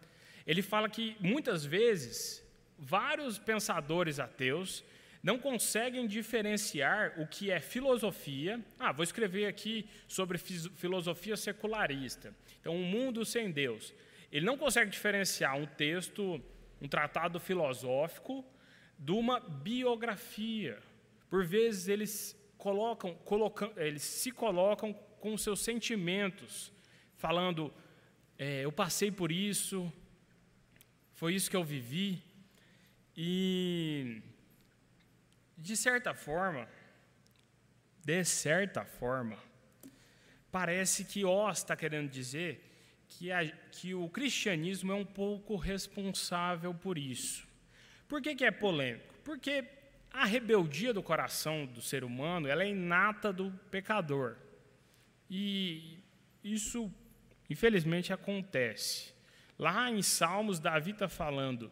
Ele 0.46 0.62
fala 0.62 0.89
que 0.89 1.15
muitas 1.19 1.63
vezes 1.63 2.43
vários 2.78 3.38
pensadores 3.38 4.19
ateus 4.19 4.84
não 5.24 5.40
conseguem 5.40 6.06
diferenciar 6.06 7.14
o 7.18 7.26
que 7.26 7.50
é 7.50 7.62
filosofia. 7.62 8.60
Ah, 8.78 8.92
vou 8.92 9.06
escrever 9.06 9.46
aqui 9.46 9.88
sobre 10.06 10.38
filosofia 10.38 11.38
secularista. 11.38 12.36
Então, 12.60 12.76
um 12.76 12.84
mundo 12.84 13.24
sem 13.24 13.50
Deus. 13.50 13.94
Ele 14.30 14.46
não 14.46 14.58
consegue 14.58 14.92
diferenciar 14.92 15.56
um 15.58 15.66
texto, 15.66 16.44
um 16.82 16.90
tratado 16.90 17.40
filosófico, 17.40 18.44
de 19.00 19.14
uma 19.14 19.40
biografia. 19.40 20.78
Por 21.30 21.46
vezes 21.46 21.88
eles 21.88 22.38
colocam, 22.58 23.16
colocam 23.24 23.72
eles 23.78 24.04
se 24.04 24.30
colocam 24.30 24.94
com 25.22 25.38
seus 25.38 25.62
sentimentos, 25.62 26.70
falando: 27.16 27.74
é, 28.38 28.66
eu 28.66 28.74
passei 28.74 29.10
por 29.10 29.32
isso, 29.32 29.92
foi 31.14 31.34
isso 31.34 31.50
que 31.50 31.56
eu 31.56 31.64
vivi. 31.64 32.22
E 33.16 34.22
de 35.63 35.78
certa 35.78 36.13
forma, 36.13 36.67
de 38.04 38.21
certa 38.26 38.84
forma, 38.84 39.38
parece 40.52 41.06
que 41.06 41.23
Oz 41.23 41.60
está 41.60 41.73
querendo 41.73 42.10
dizer 42.10 42.62
que, 43.08 43.32
a, 43.32 43.49
que 43.71 43.93
o 43.93 44.10
cristianismo 44.10 44.91
é 44.91 44.95
um 44.95 45.06
pouco 45.06 45.56
responsável 45.56 46.73
por 46.73 46.97
isso. 46.97 47.47
Por 48.10 48.21
que, 48.21 48.36
que 48.36 48.43
é 48.43 48.52
polêmico? 48.52 49.13
Porque 49.23 49.63
a 50.12 50.26
rebeldia 50.26 50.93
do 50.93 51.02
coração 51.02 51.65
do 51.65 51.82
ser 51.82 52.04
humano 52.04 52.49
ela 52.49 52.63
é 52.63 52.69
inata 52.69 53.32
do 53.32 53.49
pecador. 53.71 54.36
E 55.30 55.97
isso, 56.43 56.93
infelizmente, 57.49 58.12
acontece. 58.12 59.13
Lá 59.58 59.89
em 59.89 60.02
Salmos, 60.02 60.60
Davi 60.60 60.91
está 60.91 61.08
falando 61.08 61.71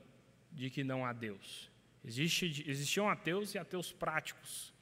de 0.50 0.70
que 0.70 0.82
não 0.82 1.06
há 1.06 1.12
Deus. 1.12 1.71
Existe, 2.04 2.64
existiam 2.68 3.10
ateus 3.10 3.54
e 3.54 3.60
ateus 3.60 3.92
práticos 3.92 4.74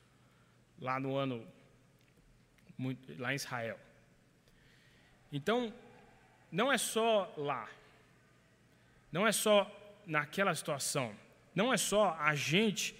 lá 0.79 0.99
no 0.99 1.15
ano, 1.15 1.45
lá 3.17 3.33
em 3.33 3.35
Israel. 3.35 3.79
Então, 5.31 5.73
não 6.51 6.71
é 6.71 6.77
só 6.77 7.31
lá, 7.37 7.69
não 9.11 9.27
é 9.27 9.31
só 9.31 9.69
naquela 10.05 10.55
situação, 10.55 11.15
não 11.53 11.73
é 11.73 11.77
só 11.77 12.15
a 12.19 12.33
gente 12.35 12.95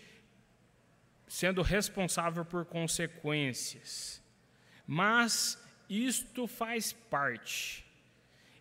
sendo 1.27 1.61
responsável 1.61 2.43
por 2.43 2.65
consequências, 2.65 4.21
mas 4.85 5.57
isto 5.89 6.45
faz 6.45 6.91
parte. 6.91 7.85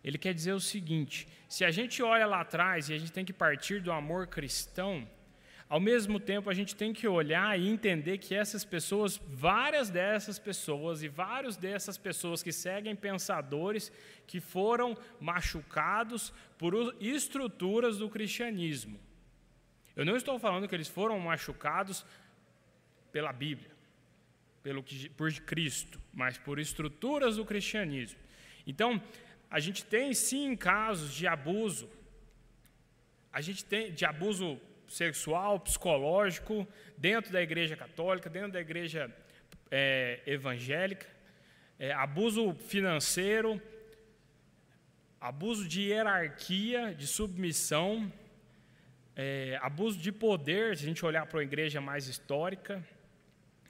Ele 0.03 0.17
quer 0.17 0.33
dizer 0.33 0.53
o 0.53 0.59
seguinte: 0.59 1.27
se 1.47 1.65
a 1.65 1.71
gente 1.71 2.01
olha 2.01 2.25
lá 2.25 2.41
atrás 2.41 2.89
e 2.89 2.93
a 2.93 2.97
gente 2.97 3.11
tem 3.11 3.25
que 3.25 3.33
partir 3.33 3.81
do 3.81 3.91
amor 3.91 4.27
cristão, 4.27 5.07
ao 5.69 5.79
mesmo 5.79 6.19
tempo, 6.19 6.49
a 6.49 6.53
gente 6.53 6.75
tem 6.75 6.91
que 6.91 7.07
olhar 7.07 7.57
e 7.57 7.69
entender 7.69 8.17
que 8.17 8.33
essas 8.33 8.65
pessoas, 8.65 9.21
várias 9.27 9.91
dessas 9.91 10.39
pessoas 10.39 11.03
e 11.03 11.07
vários 11.07 11.55
dessas 11.55 11.95
pessoas 11.95 12.41
que 12.41 12.51
seguem 12.51 12.95
pensadores 12.95 13.91
que 14.25 14.39
foram 14.39 14.97
machucados 15.21 16.33
por 16.57 16.73
estruturas 16.99 17.99
do 17.99 18.09
cristianismo. 18.09 18.99
Eu 19.95 20.03
não 20.03 20.15
estou 20.15 20.39
falando 20.39 20.67
que 20.67 20.73
eles 20.73 20.87
foram 20.87 21.19
machucados 21.19 22.03
pela 23.11 23.31
Bíblia, 23.31 23.69
pelo 24.63 24.81
que, 24.81 25.07
por 25.09 25.31
Cristo, 25.31 26.01
mas 26.11 26.35
por 26.35 26.57
estruturas 26.57 27.35
do 27.35 27.45
cristianismo. 27.45 28.17
Então, 28.65 28.99
a 29.51 29.59
gente 29.59 29.85
tem 29.85 30.15
sim 30.15 30.55
casos 30.55 31.13
de 31.13 31.27
abuso, 31.27 31.87
a 33.31 33.39
gente 33.39 33.63
tem 33.63 33.91
de 33.93 34.03
abuso 34.03 34.59
sexual, 34.89 35.59
psicológico, 35.59 36.67
dentro 36.97 37.31
da 37.31 37.41
igreja 37.41 37.77
católica, 37.77 38.29
dentro 38.29 38.51
da 38.51 38.59
igreja 38.59 39.09
é, 39.71 40.19
evangélica, 40.25 41.07
é, 41.77 41.93
abuso 41.93 42.53
financeiro, 42.55 43.61
abuso 45.21 45.67
de 45.67 45.83
hierarquia, 45.83 46.93
de 46.93 47.07
submissão, 47.07 48.11
é, 49.15 49.59
abuso 49.61 49.97
de 49.99 50.11
poder, 50.11 50.75
se 50.75 50.83
a 50.83 50.87
gente 50.87 51.05
olhar 51.05 51.25
para 51.27 51.39
a 51.39 51.43
igreja 51.43 51.79
mais 51.79 52.07
histórica. 52.07 52.83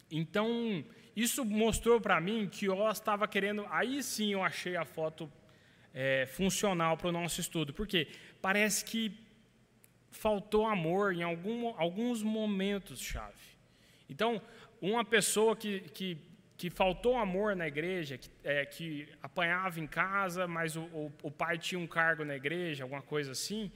Então, 0.10 0.84
isso 1.16 1.44
mostrou 1.44 2.00
para 2.00 2.22
mim 2.22 2.48
que 2.48 2.70
Oz 2.70 2.98
estava 2.98 3.28
querendo. 3.28 3.66
Aí 3.70 4.02
sim 4.02 4.32
eu 4.32 4.42
achei 4.42 4.76
a 4.76 4.86
foto 4.86 5.32
é, 5.94 6.26
funcional 6.28 6.96
para 6.96 7.10
o 7.10 7.12
nosso 7.12 7.42
estudo, 7.42 7.74
porque 7.74 8.08
parece 8.42 8.86
que 8.86 9.29
faltou 10.12 10.66
amor 10.66 11.14
em 11.14 11.24
algum, 11.24 11.74
alguns 11.78 12.24
momentos 12.24 13.00
chave. 13.00 13.58
Então, 14.10 14.42
uma 14.82 15.06
pessoa 15.06 15.56
que, 15.56 15.82
que, 15.92 16.18
que 16.58 16.70
faltou 16.70 17.18
amor 17.18 17.56
na 17.56 17.68
igreja, 17.68 18.18
que, 18.18 18.30
é, 18.44 18.66
que 18.66 19.08
apanhava 19.22 19.80
em 19.80 19.88
casa, 19.88 20.48
mas 20.48 20.76
o, 20.76 20.82
o, 20.82 21.14
o, 21.24 21.32
pai 21.32 21.58
tinha 21.58 21.80
um 21.80 21.88
cargo 21.88 22.26
na 22.26 22.36
igreja, 22.36 22.84
alguma 22.84 23.02
coisa 23.02 23.32
assim, 23.32 23.72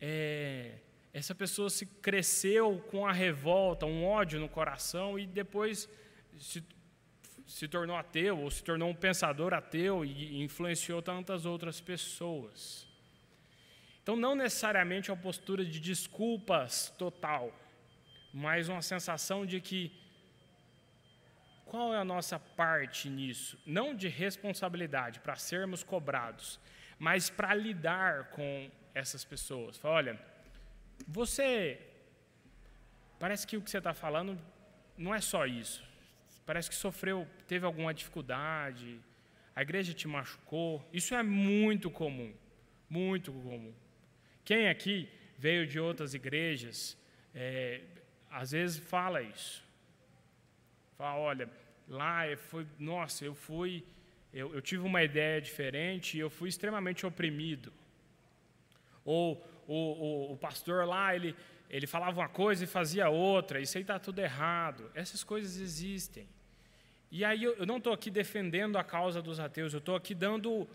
é, 0.00 0.78
essa 1.12 1.34
pessoa 1.34 1.68
se 1.70 1.86
cresceu 1.86 2.78
com 2.90 3.06
a 3.06 3.12
revolta, 3.12 3.86
um 3.86 4.04
ódio 4.04 4.40
no 4.40 4.48
coração 4.48 5.18
e 5.18 5.26
depois 5.26 5.88
se, 6.38 6.64
se 7.46 7.68
tornou 7.68 7.96
ateu 7.96 8.38
ou 8.38 8.50
se 8.50 8.64
tornou 8.64 8.88
um 8.88 8.94
pensador 8.94 9.52
ateu 9.54 10.04
e 10.04 10.42
influenciou 10.42 11.02
tantas 11.02 11.44
outras 11.46 11.80
pessoas. 11.80 12.88
Então, 14.04 14.16
não 14.16 14.34
necessariamente 14.34 15.10
uma 15.10 15.16
postura 15.16 15.64
de 15.64 15.80
desculpas 15.80 16.90
total, 16.98 17.50
mas 18.34 18.68
uma 18.68 18.82
sensação 18.82 19.46
de 19.46 19.62
que 19.62 19.90
qual 21.64 21.94
é 21.94 21.96
a 21.96 22.04
nossa 22.04 22.38
parte 22.38 23.08
nisso? 23.08 23.58
Não 23.64 23.94
de 23.94 24.08
responsabilidade 24.08 25.20
para 25.20 25.36
sermos 25.36 25.82
cobrados, 25.82 26.60
mas 26.98 27.30
para 27.30 27.54
lidar 27.54 28.24
com 28.24 28.70
essas 28.94 29.24
pessoas. 29.24 29.78
Fala, 29.78 29.94
olha, 29.94 30.20
você 31.08 31.80
parece 33.18 33.46
que 33.46 33.56
o 33.56 33.62
que 33.62 33.70
você 33.70 33.78
está 33.78 33.94
falando 33.94 34.38
não 34.98 35.14
é 35.14 35.20
só 35.22 35.46
isso. 35.46 35.82
Parece 36.44 36.68
que 36.68 36.76
sofreu, 36.76 37.26
teve 37.48 37.64
alguma 37.64 37.94
dificuldade, 37.94 39.00
a 39.56 39.62
igreja 39.62 39.94
te 39.94 40.06
machucou. 40.06 40.86
Isso 40.92 41.14
é 41.14 41.22
muito 41.22 41.90
comum, 41.90 42.34
muito 42.86 43.32
comum. 43.32 43.72
Quem 44.44 44.68
aqui 44.68 45.08
veio 45.38 45.66
de 45.66 45.80
outras 45.80 46.14
igrejas, 46.14 46.96
é, 47.34 47.80
às 48.30 48.50
vezes 48.52 48.78
fala 48.78 49.22
isso. 49.22 49.64
Fala, 50.96 51.18
olha, 51.18 51.50
lá 51.88 52.22
fui, 52.36 52.66
nossa, 52.78 53.24
eu 53.24 53.34
fui, 53.34 53.84
eu, 54.32 54.54
eu 54.54 54.60
tive 54.60 54.82
uma 54.82 55.02
ideia 55.02 55.40
diferente 55.40 56.16
e 56.16 56.20
eu 56.20 56.30
fui 56.30 56.48
extremamente 56.48 57.06
oprimido. 57.06 57.72
Ou 59.04 59.44
o, 59.66 59.74
o, 59.74 60.32
o 60.32 60.36
pastor 60.36 60.86
lá, 60.86 61.14
ele, 61.14 61.34
ele 61.70 61.86
falava 61.86 62.20
uma 62.20 62.28
coisa 62.28 62.64
e 62.64 62.66
fazia 62.66 63.08
outra, 63.08 63.60
isso 63.60 63.76
aí 63.76 63.82
está 63.82 63.98
tudo 63.98 64.20
errado. 64.20 64.90
Essas 64.94 65.24
coisas 65.24 65.56
existem. 65.56 66.28
E 67.10 67.24
aí 67.24 67.44
eu, 67.44 67.54
eu 67.54 67.66
não 67.66 67.78
estou 67.78 67.92
aqui 67.92 68.10
defendendo 68.10 68.76
a 68.76 68.84
causa 68.84 69.22
dos 69.22 69.38
ateus, 69.38 69.72
eu 69.72 69.78
estou 69.78 69.94
aqui 69.94 70.14
dando. 70.14 70.68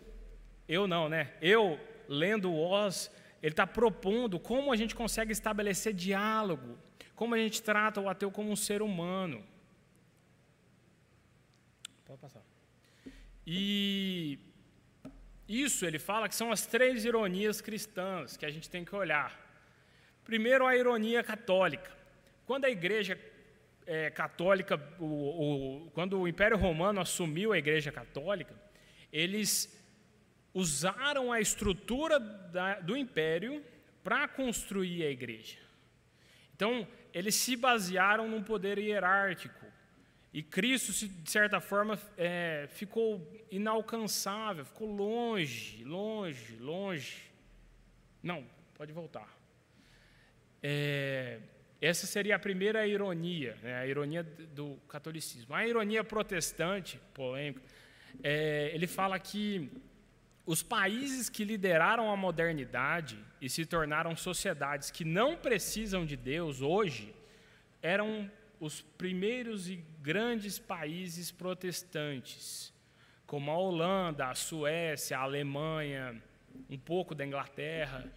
Eu 0.68 0.88
não, 0.88 1.10
né? 1.10 1.34
Eu, 1.42 1.80
lendo 2.08 2.54
Oz, 2.54 3.12
ele 3.42 3.54
está 3.54 3.66
propondo 3.66 4.40
como 4.40 4.72
a 4.72 4.76
gente 4.76 4.94
consegue 4.94 5.32
estabelecer 5.32 5.94
diálogo, 5.94 6.78
como 7.16 7.36
a 7.36 7.38
gente 7.38 7.62
trata 7.62 8.02
o 8.02 8.10
ateu 8.10 8.32
como 8.32 8.52
um 8.52 8.56
ser 8.56 8.82
humano. 8.82 9.44
Pode 12.06 12.20
passar. 12.20 12.44
E 13.46 14.40
isso 15.48 15.86
ele 15.86 15.98
fala 15.98 16.30
que 16.30 16.36
são 16.36 16.52
as 16.52 16.66
três 16.66 17.06
ironias 17.06 17.62
cristãs 17.62 18.38
que 18.38 18.46
a 18.46 18.52
gente 18.52 18.70
tem 18.70 18.86
que 18.86 18.96
olhar. 18.96 19.48
Primeiro, 20.24 20.68
a 20.68 20.76
ironia 20.76 21.24
católica. 21.24 21.92
Quando 22.46 22.66
a 22.66 22.70
igreja 22.70 23.20
é, 23.86 24.10
católica, 24.12 24.80
o, 25.00 25.06
o, 25.06 25.92
quando 25.92 26.20
o 26.20 26.28
Império 26.28 26.58
Romano 26.58 27.02
assumiu 27.02 27.52
a 27.52 27.58
igreja 27.58 27.92
católica, 27.92 28.54
eles 29.12 29.79
usaram 30.60 31.32
a 31.32 31.40
estrutura 31.40 32.20
da, 32.20 32.80
do 32.80 32.96
império 32.96 33.64
para 34.04 34.28
construir 34.28 35.04
a 35.04 35.10
igreja. 35.10 35.58
Então, 36.56 36.88
eles 37.14 37.36
se 37.36 37.56
basearam 37.56 38.28
num 38.28 38.44
poder 38.44 38.78
hierárquico, 38.78 39.66
E 40.32 40.44
Cristo, 40.44 40.92
de 41.08 41.32
certa 41.32 41.60
forma, 41.60 42.00
é, 42.16 42.68
ficou 42.70 43.28
inalcançável, 43.50 44.64
ficou 44.64 44.88
longe, 44.88 45.84
longe, 45.84 46.56
longe. 46.58 47.18
Não, 48.22 48.46
pode 48.76 48.94
voltar. 48.94 49.28
É, 50.62 51.40
essa 51.82 52.06
seria 52.06 52.36
a 52.36 52.40
primeira 52.40 52.86
ironia, 52.86 53.58
né, 53.64 53.76
a 53.78 53.88
ironia 53.88 54.22
do 54.22 54.76
catolicismo. 54.88 55.56
A 55.56 55.66
ironia 55.66 56.04
protestante, 56.04 57.00
polêmica, 57.14 57.64
é, 58.22 58.70
ele 58.74 58.86
fala 58.86 59.18
que 59.18 59.72
os 60.50 60.64
países 60.64 61.30
que 61.30 61.44
lideraram 61.44 62.12
a 62.12 62.18
modernidade 62.18 63.24
e 63.40 63.48
se 63.48 63.68
tornaram 63.68 64.16
sociedades 64.16 64.90
que 64.90 65.06
não 65.06 65.38
precisam 65.38 66.04
de 66.08 66.18
Deus 66.18 66.60
hoje 66.60 67.14
eram 67.84 68.10
os 68.60 68.82
primeiros 68.82 69.70
e 69.70 69.76
grandes 70.02 70.58
países 70.58 71.30
protestantes, 71.30 72.74
como 73.28 73.52
a 73.52 73.58
Holanda, 73.60 74.26
a 74.26 74.34
Suécia, 74.34 75.20
a 75.20 75.22
Alemanha, 75.22 76.20
um 76.68 76.80
pouco 76.80 77.14
da 77.14 77.24
Inglaterra. 77.24 78.12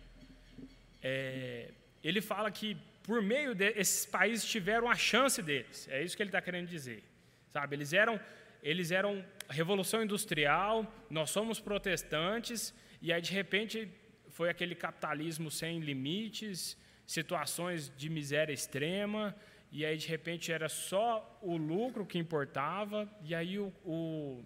É, 1.03 1.70
ele 2.03 2.22
fala 2.22 2.51
que 2.51 2.78
por 3.03 3.20
meio 3.20 3.55
desses 3.55 4.07
países 4.07 4.47
tiveram 4.47 4.89
a 4.89 4.95
chance 4.95 5.43
deles. 5.43 5.87
É 5.91 6.03
isso 6.03 6.16
que 6.16 6.22
ele 6.22 6.30
está 6.30 6.41
querendo 6.41 6.66
dizer. 6.66 7.05
Sabe, 7.51 7.76
eles 7.76 7.93
eram, 7.93 8.18
eles 8.63 8.91
eram 8.91 9.25
revolução 9.49 10.03
industrial, 10.03 10.87
nós 11.11 11.31
somos 11.31 11.59
protestantes, 11.59 12.73
e 13.01 13.13
aí 13.13 13.21
de 13.21 13.33
repente 13.33 13.89
foi 14.29 14.49
aquele 14.49 14.75
capitalismo 14.75 15.51
sem 15.51 15.81
limites, 15.81 16.77
situações 17.07 17.93
de 17.97 18.09
miséria 18.09 18.53
extrema, 18.53 19.37
e 19.71 19.85
aí 19.85 19.97
de 19.97 20.07
repente 20.07 20.53
era 20.53 20.69
só 20.69 21.39
o 21.43 21.57
lucro 21.57 22.07
que 22.07 22.19
importava, 22.19 23.11
e 23.23 23.35
aí 23.35 23.59
o, 23.59 23.73
o, 23.85 24.45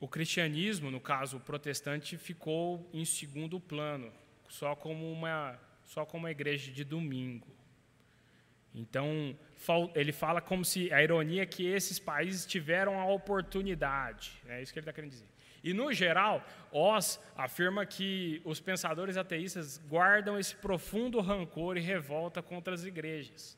o 0.00 0.08
cristianismo, 0.08 0.90
no 0.90 1.00
caso 1.00 1.36
o 1.36 1.40
protestante, 1.40 2.16
ficou 2.16 2.88
em 2.92 3.04
segundo 3.04 3.60
plano, 3.60 4.12
só 4.48 4.74
como 4.74 5.10
uma, 5.12 5.60
só 5.84 6.06
como 6.06 6.24
uma 6.24 6.30
igreja 6.30 6.72
de 6.72 6.82
domingo. 6.82 7.48
Então, 8.74 9.36
ele 9.94 10.12
fala 10.12 10.40
como 10.40 10.64
se 10.64 10.92
a 10.92 11.02
ironia 11.02 11.42
é 11.42 11.46
que 11.46 11.66
esses 11.66 11.98
países 11.98 12.46
tiveram 12.46 12.98
a 12.98 13.06
oportunidade. 13.06 14.32
É 14.48 14.60
isso 14.62 14.72
que 14.72 14.78
ele 14.78 14.84
está 14.84 14.92
querendo 14.92 15.10
dizer. 15.10 15.28
E, 15.62 15.72
no 15.72 15.92
geral, 15.92 16.44
Oz 16.72 17.20
afirma 17.36 17.86
que 17.86 18.42
os 18.44 18.60
pensadores 18.60 19.16
ateístas 19.16 19.78
guardam 19.78 20.38
esse 20.38 20.56
profundo 20.56 21.20
rancor 21.20 21.76
e 21.76 21.80
revolta 21.80 22.42
contra 22.42 22.74
as 22.74 22.84
igrejas, 22.84 23.56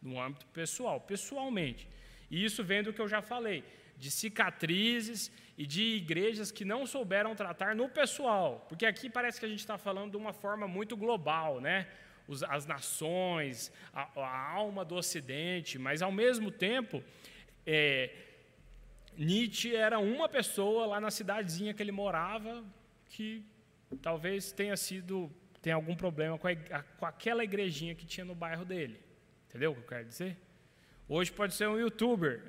no 0.00 0.18
âmbito 0.18 0.46
pessoal, 0.46 0.98
pessoalmente. 1.00 1.86
E 2.30 2.42
isso 2.42 2.64
vem 2.64 2.82
do 2.82 2.92
que 2.92 3.00
eu 3.00 3.08
já 3.08 3.20
falei, 3.20 3.62
de 3.98 4.10
cicatrizes 4.10 5.30
e 5.58 5.66
de 5.66 5.82
igrejas 5.96 6.50
que 6.50 6.64
não 6.64 6.86
souberam 6.86 7.34
tratar 7.34 7.76
no 7.76 7.86
pessoal. 7.88 8.64
Porque 8.68 8.86
aqui 8.86 9.10
parece 9.10 9.38
que 9.38 9.44
a 9.44 9.48
gente 9.48 9.60
está 9.60 9.76
falando 9.76 10.12
de 10.12 10.16
uma 10.16 10.32
forma 10.32 10.66
muito 10.66 10.96
global, 10.96 11.60
né? 11.60 11.86
As 12.42 12.64
nações, 12.66 13.72
a, 13.92 14.08
a 14.16 14.50
alma 14.52 14.84
do 14.84 14.94
Ocidente, 14.94 15.78
mas, 15.78 16.00
ao 16.00 16.12
mesmo 16.12 16.50
tempo, 16.50 17.02
é, 17.66 18.10
Nietzsche 19.18 19.74
era 19.74 19.98
uma 19.98 20.28
pessoa 20.28 20.86
lá 20.86 21.00
na 21.00 21.10
cidadezinha 21.10 21.74
que 21.74 21.82
ele 21.82 21.92
morava 21.92 22.64
que 23.06 23.44
talvez 24.00 24.52
tenha 24.52 24.76
sido 24.76 25.30
tem 25.60 25.72
algum 25.72 25.94
problema 25.94 26.36
com, 26.36 26.48
a, 26.48 26.82
com 26.98 27.06
aquela 27.06 27.44
igrejinha 27.44 27.94
que 27.94 28.04
tinha 28.04 28.24
no 28.24 28.34
bairro 28.34 28.64
dele. 28.64 28.98
Entendeu 29.48 29.70
o 29.70 29.74
que 29.74 29.80
eu 29.80 29.86
quero 29.86 30.04
dizer? 30.04 30.36
Hoje 31.08 31.30
pode 31.30 31.54
ser 31.54 31.68
um 31.68 31.78
youtuber. 31.78 32.42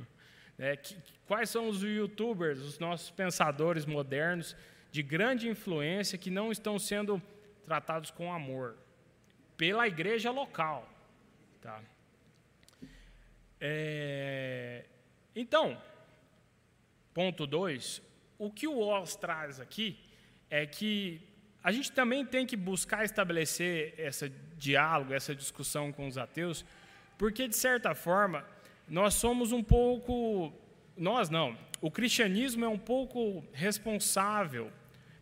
é, 0.58 0.74
que, 0.74 0.96
quais 1.26 1.50
são 1.50 1.68
os 1.68 1.82
youtubers, 1.82 2.60
os 2.60 2.78
nossos 2.78 3.10
pensadores 3.10 3.84
modernos 3.84 4.56
de 4.90 5.02
grande 5.02 5.48
influência 5.48 6.16
que 6.16 6.30
não 6.30 6.50
estão 6.50 6.78
sendo 6.78 7.20
tratados 7.66 8.10
com 8.10 8.32
amor 8.32 8.78
pela 9.56 9.86
igreja 9.86 10.30
local? 10.30 10.88
Tá? 11.60 11.82
É, 13.60 14.84
então, 15.34 15.80
Ponto 17.16 17.46
2, 17.46 18.02
o 18.38 18.50
que 18.50 18.68
o 18.68 18.78
Oz 18.78 19.16
traz 19.16 19.58
aqui 19.58 19.98
é 20.50 20.66
que 20.66 21.18
a 21.64 21.72
gente 21.72 21.90
também 21.90 22.26
tem 22.26 22.44
que 22.44 22.56
buscar 22.56 23.06
estabelecer 23.06 23.94
esse 23.98 24.30
diálogo, 24.58 25.14
essa 25.14 25.34
discussão 25.34 25.90
com 25.90 26.06
os 26.06 26.18
ateus, 26.18 26.62
porque, 27.16 27.48
de 27.48 27.56
certa 27.56 27.94
forma, 27.94 28.44
nós 28.86 29.14
somos 29.14 29.50
um 29.50 29.62
pouco. 29.62 30.52
Nós 30.94 31.30
não. 31.30 31.56
O 31.80 31.90
cristianismo 31.90 32.66
é 32.66 32.68
um 32.68 32.78
pouco 32.78 33.42
responsável 33.52 34.70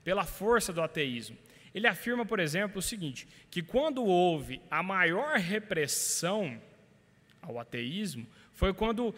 pela 0.02 0.24
força 0.24 0.72
do 0.72 0.82
ateísmo. 0.82 1.38
Ele 1.74 1.88
afirma, 1.88 2.24
por 2.24 2.38
exemplo, 2.38 2.78
o 2.78 2.82
seguinte: 2.82 3.26
que 3.50 3.62
quando 3.62 4.04
houve 4.04 4.62
a 4.70 4.82
maior 4.82 5.36
repressão 5.38 6.60
ao 7.42 7.58
ateísmo, 7.58 8.26
foi 8.52 8.72
quando 8.72 9.14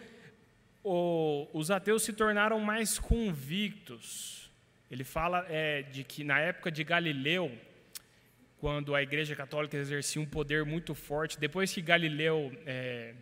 o, 0.83 1.47
os 1.53 1.69
ateus 1.69 2.03
se 2.03 2.13
tornaram 2.13 2.59
mais 2.59 2.97
convictos. 2.97 4.49
Ele 4.89 5.03
fala 5.03 5.45
é, 5.49 5.83
de 5.83 6.03
que 6.03 6.23
na 6.23 6.39
época 6.39 6.71
de 6.71 6.83
Galileu, 6.83 7.51
quando 8.59 8.95
a 8.95 9.03
Igreja 9.03 9.35
Católica 9.35 9.77
exercia 9.77 10.21
um 10.21 10.25
poder 10.25 10.65
muito 10.65 10.95
forte, 10.95 11.39
depois 11.39 11.71
que 11.71 11.81
Galileu 11.81 12.51
é, 12.65 13.13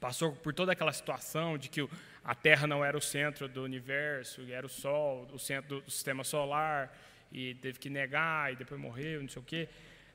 passou 0.00 0.32
por 0.32 0.52
toda 0.52 0.72
aquela 0.72 0.92
situação 0.92 1.56
de 1.56 1.68
que 1.68 1.88
a 2.24 2.34
Terra 2.34 2.66
não 2.66 2.84
era 2.84 2.98
o 2.98 3.00
centro 3.00 3.48
do 3.48 3.62
universo, 3.62 4.42
era 4.50 4.66
o 4.66 4.68
Sol, 4.68 5.26
o 5.32 5.38
centro 5.38 5.80
do 5.80 5.90
sistema 5.90 6.24
solar, 6.24 6.92
e 7.32 7.54
teve 7.56 7.78
que 7.78 7.90
negar, 7.90 8.52
e 8.52 8.56
depois 8.56 8.80
morreu, 8.80 9.22
não 9.22 9.28
sei 9.28 9.42
o 9.42 9.44
quê 9.44 9.68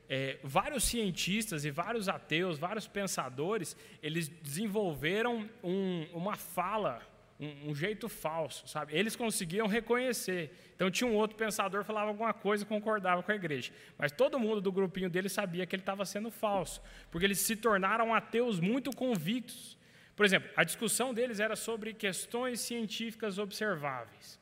é, 0.08 0.38
vários 0.42 0.84
cientistas 0.84 1.64
e 1.64 1.70
vários 1.70 2.08
ateus, 2.08 2.58
vários 2.58 2.86
pensadores, 2.86 3.76
eles 4.02 4.28
desenvolveram 4.28 5.48
um, 5.62 6.06
uma 6.12 6.36
fala, 6.36 7.00
um, 7.40 7.70
um, 7.70 7.74
jeito 7.74 8.08
falso, 8.08 8.68
sabe? 8.68 8.94
Eles 8.94 9.16
conseguiam 9.16 9.66
reconhecer. 9.66 10.54
Então 10.76 10.90
tinha 10.90 11.08
um 11.08 11.14
outro 11.14 11.36
pensador 11.36 11.84
falava 11.84 12.08
alguma 12.08 12.34
coisa 12.34 12.64
concordava 12.64 13.22
com 13.22 13.32
a 13.32 13.34
igreja, 13.34 13.72
mas 13.96 14.12
todo 14.12 14.38
mundo 14.38 14.60
do 14.60 14.70
grupinho 14.70 15.08
dele 15.08 15.28
sabia 15.28 15.64
que 15.66 15.74
ele 15.74 15.82
estava 15.82 16.04
sendo 16.04 16.30
falso, 16.30 16.82
porque 17.10 17.24
eles 17.24 17.38
se 17.38 17.56
tornaram 17.56 18.14
ateus 18.14 18.60
muito 18.60 18.90
convictos. 18.90 19.78
Por 20.14 20.24
exemplo, 20.24 20.48
a 20.54 20.62
discussão 20.62 21.12
deles 21.12 21.40
era 21.40 21.56
sobre 21.56 21.92
questões 21.92 22.60
científicas 22.60 23.38
observáveis. 23.38 24.38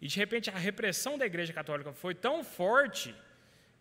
E 0.00 0.06
de 0.06 0.16
repente 0.16 0.48
a 0.50 0.58
repressão 0.58 1.18
da 1.18 1.26
Igreja 1.26 1.52
Católica 1.52 1.92
foi 1.92 2.14
tão 2.14 2.42
forte 2.42 3.14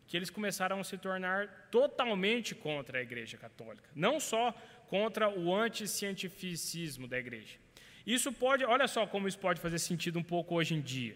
que 0.07 0.17
eles 0.17 0.29
começaram 0.29 0.79
a 0.79 0.83
se 0.83 0.97
tornar 0.97 1.67
totalmente 1.69 2.55
contra 2.55 2.99
a 2.99 3.01
Igreja 3.01 3.37
Católica, 3.37 3.87
não 3.95 4.19
só 4.19 4.51
contra 4.87 5.29
o 5.29 5.55
anticientificismo 5.55 7.07
da 7.07 7.17
Igreja. 7.19 7.57
Isso 8.05 8.31
pode, 8.33 8.65
olha 8.65 8.87
só 8.87 9.05
como 9.05 9.27
isso 9.27 9.37
pode 9.37 9.61
fazer 9.61 9.77
sentido 9.77 10.17
um 10.17 10.23
pouco 10.23 10.55
hoje 10.55 10.73
em 10.73 10.81
dia, 10.81 11.15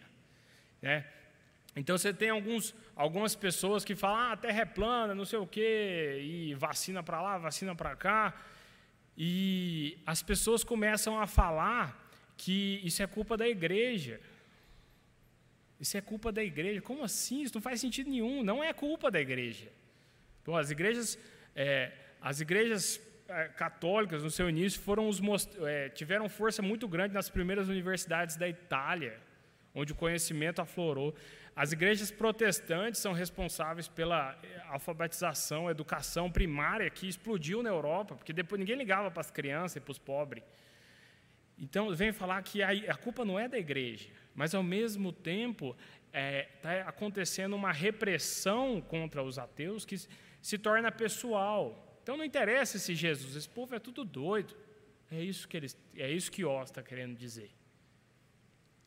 né? 0.82 1.06
Então 1.76 1.98
você 1.98 2.14
tem 2.14 2.30
alguns, 2.30 2.76
algumas 2.96 3.36
pessoas 3.36 3.84
que 3.84 3.96
falam, 3.96 4.20
ah, 4.20 4.32
a 4.34 4.38
Terra 4.38 4.62
é 4.62 4.66
plana, 4.66 5.16
não 5.16 5.26
sei 5.26 5.40
o 5.40 5.48
quê, 5.48 6.20
e 6.22 6.54
vacina 6.54 7.02
para 7.02 7.20
lá, 7.20 7.40
vacina 7.40 7.76
para 7.76 7.96
cá, 7.96 8.40
e 9.18 9.98
as 10.06 10.22
pessoas 10.22 10.64
começam 10.64 11.20
a 11.20 11.26
falar 11.26 12.12
que 12.38 12.80
isso 12.84 13.02
é 13.02 13.08
culpa 13.08 13.36
da 13.36 13.48
igreja, 13.48 14.22
isso 15.84 15.98
é 15.98 16.02
culpa 16.02 16.32
da 16.32 16.42
igreja. 16.42 16.82
Como 16.82 17.04
assim? 17.04 17.42
Isso 17.42 17.56
não 17.56 17.62
faz 17.62 17.82
sentido 17.82 18.10
nenhum. 18.10 18.42
Não 18.42 18.64
é 18.64 18.72
culpa 18.72 19.12
da 19.12 19.20
igreja. 19.20 19.68
Então, 20.42 20.56
as 20.56 20.72
igrejas, 20.72 21.20
é, 21.54 21.92
as 22.22 22.40
igrejas 22.40 23.02
é, 23.28 23.50
católicas, 23.50 24.24
no 24.24 24.32
seu 24.32 24.50
início, 24.50 24.80
foram 24.80 25.10
os, 25.10 25.20
é, 25.68 25.90
tiveram 25.90 26.30
força 26.30 26.62
muito 26.62 26.88
grande 26.88 27.14
nas 27.14 27.30
primeiras 27.30 27.68
universidades 27.68 28.38
da 28.38 28.48
Itália, 28.48 29.20
onde 29.76 29.92
o 29.92 29.96
conhecimento 29.96 30.62
aflorou. 30.62 31.14
As 31.54 31.74
igrejas 31.74 32.10
protestantes 32.10 33.02
são 33.02 33.12
responsáveis 33.12 33.90
pela 33.90 34.40
é, 34.42 34.62
alfabetização, 34.70 35.70
educação 35.70 36.32
primária 36.32 36.90
que 36.90 37.10
explodiu 37.10 37.62
na 37.62 37.70
Europa, 37.70 38.16
porque 38.16 38.32
depois 38.32 38.58
ninguém 38.58 38.78
ligava 38.78 39.12
para 39.12 39.20
as 39.20 39.30
crianças 39.30 39.76
e 39.76 39.82
para 39.82 39.92
os 39.92 40.00
pobres. 40.00 40.46
Então, 41.60 41.94
vem 41.94 42.14
falar 42.14 42.42
que 42.42 42.64
a, 42.64 42.70
a 42.70 42.96
culpa 42.96 43.26
não 43.26 43.38
é 43.38 43.50
da 43.50 43.58
igreja 43.58 44.23
mas 44.36 44.56
ao 44.56 44.64
mesmo 44.64 45.12
tempo 45.12 45.76
está 46.08 46.20
é, 46.20 46.44
tá 46.62 46.90
acontecendo 46.90 47.56
uma 47.56 47.72
repressão 47.72 48.82
contra 48.82 49.24
os 49.24 49.38
ateus 49.38 49.86
que 49.86 49.96
se 50.42 50.58
torna 50.58 50.92
pessoal. 50.92 52.00
Então 52.02 52.18
não 52.18 52.26
interessa 52.26 52.78
se 52.78 52.94
Jesus, 52.94 53.36
esse 53.36 53.50
povo 53.50 53.76
é 53.76 53.80
tudo 53.80 54.04
doido. 54.04 54.56
É 55.12 55.22
isso 55.22 55.48
que 55.48 55.56
eles, 55.56 55.78
é 55.96 56.12
isso 56.12 56.32
que 56.32 56.44
Oz 56.44 56.70
está 56.70 56.82
querendo 56.82 57.16
dizer. 57.16 57.52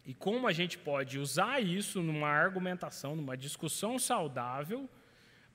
E 0.04 0.14
como 0.14 0.46
a 0.46 0.52
gente 0.52 0.78
pode 0.78 1.18
usar 1.18 1.60
isso 1.60 2.00
numa 2.00 2.28
argumentação, 2.28 3.16
numa 3.16 3.36
discussão 3.36 3.98
saudável, 3.98 4.88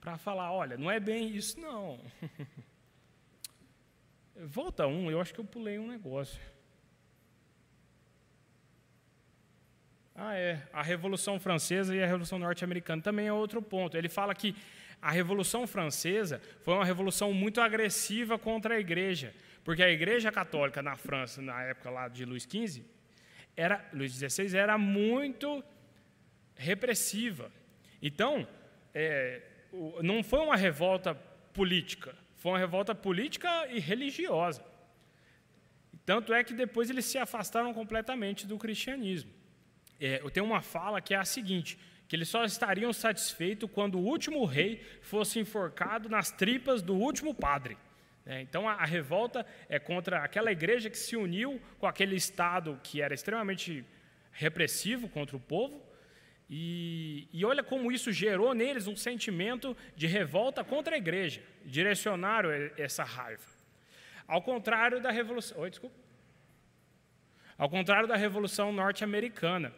para 0.00 0.18
falar, 0.18 0.52
olha, 0.52 0.76
não 0.76 0.90
é 0.90 1.00
bem 1.00 1.34
isso 1.34 1.58
não. 1.60 2.00
Volta 4.36 4.86
um, 4.86 5.10
eu 5.10 5.20
acho 5.20 5.32
que 5.32 5.40
eu 5.40 5.44
pulei 5.44 5.78
um 5.78 5.86
negócio. 5.86 6.40
Ah, 10.14 10.34
é. 10.34 10.62
A 10.72 10.82
Revolução 10.82 11.40
Francesa 11.40 11.94
e 11.94 12.02
a 12.02 12.06
Revolução 12.06 12.38
Norte-Americana 12.38 13.02
também 13.02 13.26
é 13.26 13.32
outro 13.32 13.62
ponto. 13.62 13.96
Ele 13.96 14.08
fala 14.08 14.34
que 14.34 14.54
a 15.00 15.10
Revolução 15.10 15.66
Francesa 15.66 16.40
foi 16.62 16.74
uma 16.74 16.84
revolução 16.84 17.32
muito 17.32 17.60
agressiva 17.60 18.38
contra 18.38 18.76
a 18.76 18.78
Igreja, 18.78 19.34
porque 19.64 19.82
a 19.82 19.90
Igreja 19.90 20.30
Católica 20.30 20.80
na 20.80 20.96
França, 20.96 21.42
na 21.42 21.60
época 21.62 21.90
lá 21.90 22.08
de 22.08 22.24
Luís 22.24 22.44
XV, 22.44 22.84
era, 23.56 23.84
Luís 23.92 24.12
XVI, 24.12 24.56
era 24.56 24.78
muito 24.78 25.64
repressiva. 26.54 27.50
Então, 28.00 28.46
é, 28.94 29.42
não 30.02 30.22
foi 30.22 30.40
uma 30.40 30.56
revolta 30.56 31.14
política, 31.52 32.14
foi 32.36 32.52
uma 32.52 32.58
revolta 32.58 32.94
política 32.94 33.66
e 33.70 33.80
religiosa. 33.80 34.64
Tanto 36.04 36.32
é 36.32 36.44
que 36.44 36.54
depois 36.54 36.90
eles 36.90 37.04
se 37.04 37.18
afastaram 37.18 37.72
completamente 37.72 38.46
do 38.46 38.58
cristianismo. 38.58 39.41
É, 40.04 40.20
eu 40.20 40.30
tenho 40.32 40.44
uma 40.44 40.60
fala 40.60 41.00
que 41.00 41.14
é 41.14 41.16
a 41.16 41.24
seguinte: 41.24 41.78
que 42.08 42.16
eles 42.16 42.28
só 42.28 42.44
estariam 42.44 42.92
satisfeitos 42.92 43.70
quando 43.72 44.00
o 44.00 44.04
último 44.04 44.44
rei 44.44 44.82
fosse 45.00 45.38
enforcado 45.38 46.08
nas 46.08 46.32
tripas 46.32 46.82
do 46.82 46.94
último 46.94 47.32
padre. 47.32 47.78
É, 48.26 48.40
então 48.40 48.68
a, 48.68 48.72
a, 48.72 48.84
revolta 48.84 49.46
é 49.68 49.78
contra 49.78 50.24
aquela 50.24 50.50
igreja 50.50 50.90
que 50.90 50.98
se 50.98 51.16
uniu 51.16 51.60
com 51.78 51.86
aquele 51.86 52.16
Estado 52.16 52.78
que 52.82 53.00
era 53.00 53.14
extremamente 53.14 53.84
repressivo 54.32 55.08
contra 55.08 55.36
o 55.36 55.40
povo. 55.40 55.80
E, 56.50 57.28
e 57.32 57.44
olha 57.44 57.62
como 57.62 57.90
isso 57.90 58.12
gerou 58.12 58.52
neles 58.54 58.88
um 58.88 58.96
sentimento 58.96 59.76
de 59.94 60.08
revolta 60.08 60.64
contra 60.64 60.96
a 60.96 60.98
igreja. 60.98 61.42
Direcionaram 61.64 62.50
essa 62.76 63.04
raiva. 63.04 63.46
Ao 64.26 64.42
contrário 64.42 65.00
da 65.00 65.12
Revolução. 65.12 65.60
Oi, 65.60 65.70
desculpa. 65.70 65.96
Ao 67.56 67.70
contrário 67.70 68.08
da 68.08 68.16
Revolução 68.16 68.72
Norte-Americana, 68.72 69.72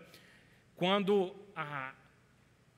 quando 0.76 1.34
a, 1.54 1.94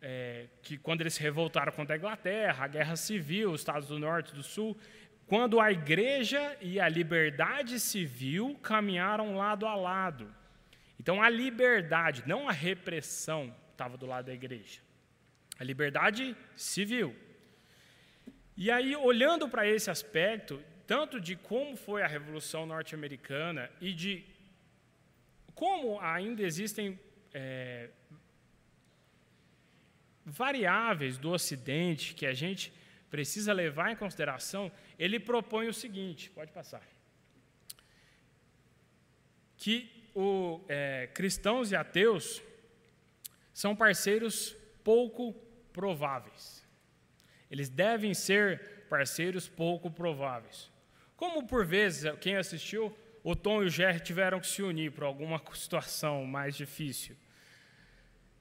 é, 0.01 0.47
que 0.63 0.77
quando 0.77 1.01
eles 1.01 1.15
se 1.15 1.23
revoltaram 1.23 1.73
contra 1.73 1.97
a 1.97 1.99
Inglaterra, 1.99 2.65
a 2.65 2.69
Guerra 2.69 2.97
Civil, 2.97 3.51
os 3.53 3.61
Estados 3.61 3.89
do 3.89 3.99
Norte 3.99 4.33
e 4.33 4.35
do 4.35 4.43
Sul, 4.43 4.77
quando 5.27 5.61
a 5.61 5.73
igreja 5.73 6.57
e 6.61 6.79
a 6.79 6.89
liberdade 6.89 7.81
civil 7.81 8.57
caminharam 8.63 9.37
lado 9.37 9.67
a 9.67 9.75
lado. 9.75 10.33
Então, 11.01 11.21
a 11.21 11.29
liberdade, 11.29 12.23
não 12.27 12.49
a 12.49 12.53
repressão, 12.53 13.55
estava 13.73 13.97
do 13.97 14.07
lado 14.07 14.27
da 14.27 14.35
igreja. 14.35 14.81
A 15.59 15.65
liberdade 15.65 16.37
civil. 16.55 17.15
E 18.57 18.71
aí, 18.71 18.95
olhando 18.95 19.49
para 19.49 19.67
esse 19.67 19.91
aspecto, 19.91 20.63
tanto 20.87 21.21
de 21.21 21.35
como 21.35 21.77
foi 21.77 22.03
a 22.03 22.07
Revolução 22.07 22.65
Norte-Americana 22.65 23.69
e 23.81 23.93
de 23.93 24.25
como 25.55 25.99
ainda 26.01 26.43
existem 26.43 26.99
é, 27.39 27.91
variáveis 30.25 31.19
do 31.19 31.31
Ocidente 31.31 32.15
que 32.15 32.25
a 32.25 32.33
gente 32.33 32.73
precisa 33.11 33.53
levar 33.53 33.93
em 33.93 33.97
consideração, 33.97 34.73
ele 34.99 35.21
propõe 35.21 35.69
o 35.69 35.75
seguinte: 35.75 36.31
pode 36.31 36.51
passar. 36.51 36.83
Que 39.59 39.91
o, 40.15 40.65
é, 40.67 41.09
cristãos 41.13 41.71
e 41.71 41.77
ateus 41.77 42.43
são 43.53 43.77
parceiros 43.77 44.57
pouco 44.83 45.35
prováveis. 45.75 46.67
Eles 47.51 47.69
devem 47.69 48.15
ser 48.15 48.87
parceiros 48.89 49.47
pouco 49.47 49.91
prováveis. 49.91 50.71
Como 51.17 51.47
por 51.47 51.67
vezes, 51.67 52.11
quem 52.19 52.37
assistiu, 52.37 52.97
o 53.23 53.37
Tom 53.37 53.63
e 53.63 53.67
o 53.67 53.69
Jerry 53.69 54.01
tiveram 54.01 54.41
que 54.41 54.47
se 54.47 54.63
unir 54.63 54.93
por 54.93 55.05
alguma 55.05 55.41
situação 55.55 56.25
mais 56.25 56.57
difícil. 56.57 57.17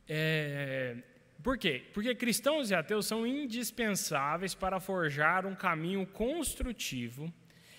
É, 0.08 0.98
por 1.44 1.58
quê? 1.58 1.84
Porque 1.94 2.14
cristãos 2.16 2.72
e 2.72 2.76
ateus 2.76 3.06
são 3.06 3.26
indispensáveis 3.26 4.56
para 4.56 4.80
forjar 4.80 5.46
um 5.46 5.56
caminho 5.56 6.06
construtivo 6.06 7.32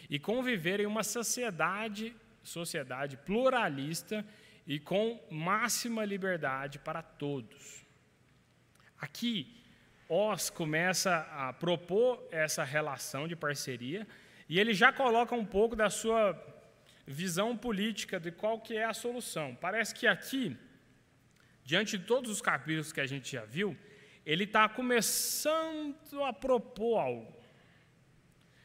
e 0.08 0.18
conviver 0.18 0.80
em 0.80 0.86
uma 0.86 1.02
sociedade, 1.02 2.14
sociedade 2.42 3.16
pluralista 3.16 4.24
e 4.66 4.78
com 4.78 5.20
máxima 5.30 6.04
liberdade 6.04 6.78
para 6.78 7.02
todos. 7.02 7.84
Aqui, 9.00 9.52
Oz 10.08 10.48
começa 10.48 11.26
a 11.32 11.52
propor 11.52 12.26
essa 12.30 12.62
relação 12.62 13.26
de 13.26 13.34
parceria 13.34 14.06
e 14.48 14.60
ele 14.60 14.74
já 14.74 14.92
coloca 14.92 15.34
um 15.34 15.44
pouco 15.44 15.74
da 15.74 15.90
sua 15.90 16.40
visão 17.04 17.56
política 17.56 18.18
de 18.18 18.30
qual 18.30 18.60
que 18.60 18.76
é 18.76 18.84
a 18.84 18.94
solução. 18.94 19.56
Parece 19.60 19.94
que 19.94 20.06
aqui 20.06 20.56
diante 21.66 21.98
de 21.98 22.04
todos 22.04 22.30
os 22.30 22.40
capítulos 22.40 22.92
que 22.92 23.00
a 23.00 23.06
gente 23.06 23.32
já 23.32 23.44
viu, 23.44 23.76
ele 24.24 24.44
está 24.44 24.68
começando 24.68 26.22
a 26.24 26.32
propor 26.32 26.98
algo. 26.98 27.36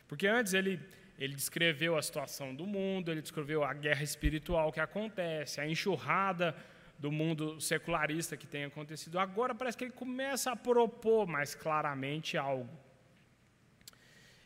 Porque 0.07 0.27
antes 0.27 0.53
ele, 0.53 0.79
ele 1.17 1.33
descreveu 1.33 1.97
a 1.97 2.01
situação 2.01 2.53
do 2.53 2.67
mundo, 2.67 3.09
ele 3.11 3.21
descreveu 3.21 3.63
a 3.63 3.73
guerra 3.73 4.03
espiritual 4.03 4.71
que 4.71 4.79
acontece, 4.79 5.59
a 5.59 5.67
enxurrada 5.67 6.55
do 6.99 7.11
mundo 7.11 7.59
secularista 7.59 8.37
que 8.37 8.45
tem 8.45 8.65
acontecido. 8.65 9.17
Agora 9.17 9.55
parece 9.55 9.75
que 9.75 9.85
ele 9.85 9.91
começa 9.91 10.51
a 10.51 10.55
propor 10.55 11.25
mais 11.25 11.55
claramente 11.55 12.37
algo. 12.37 12.79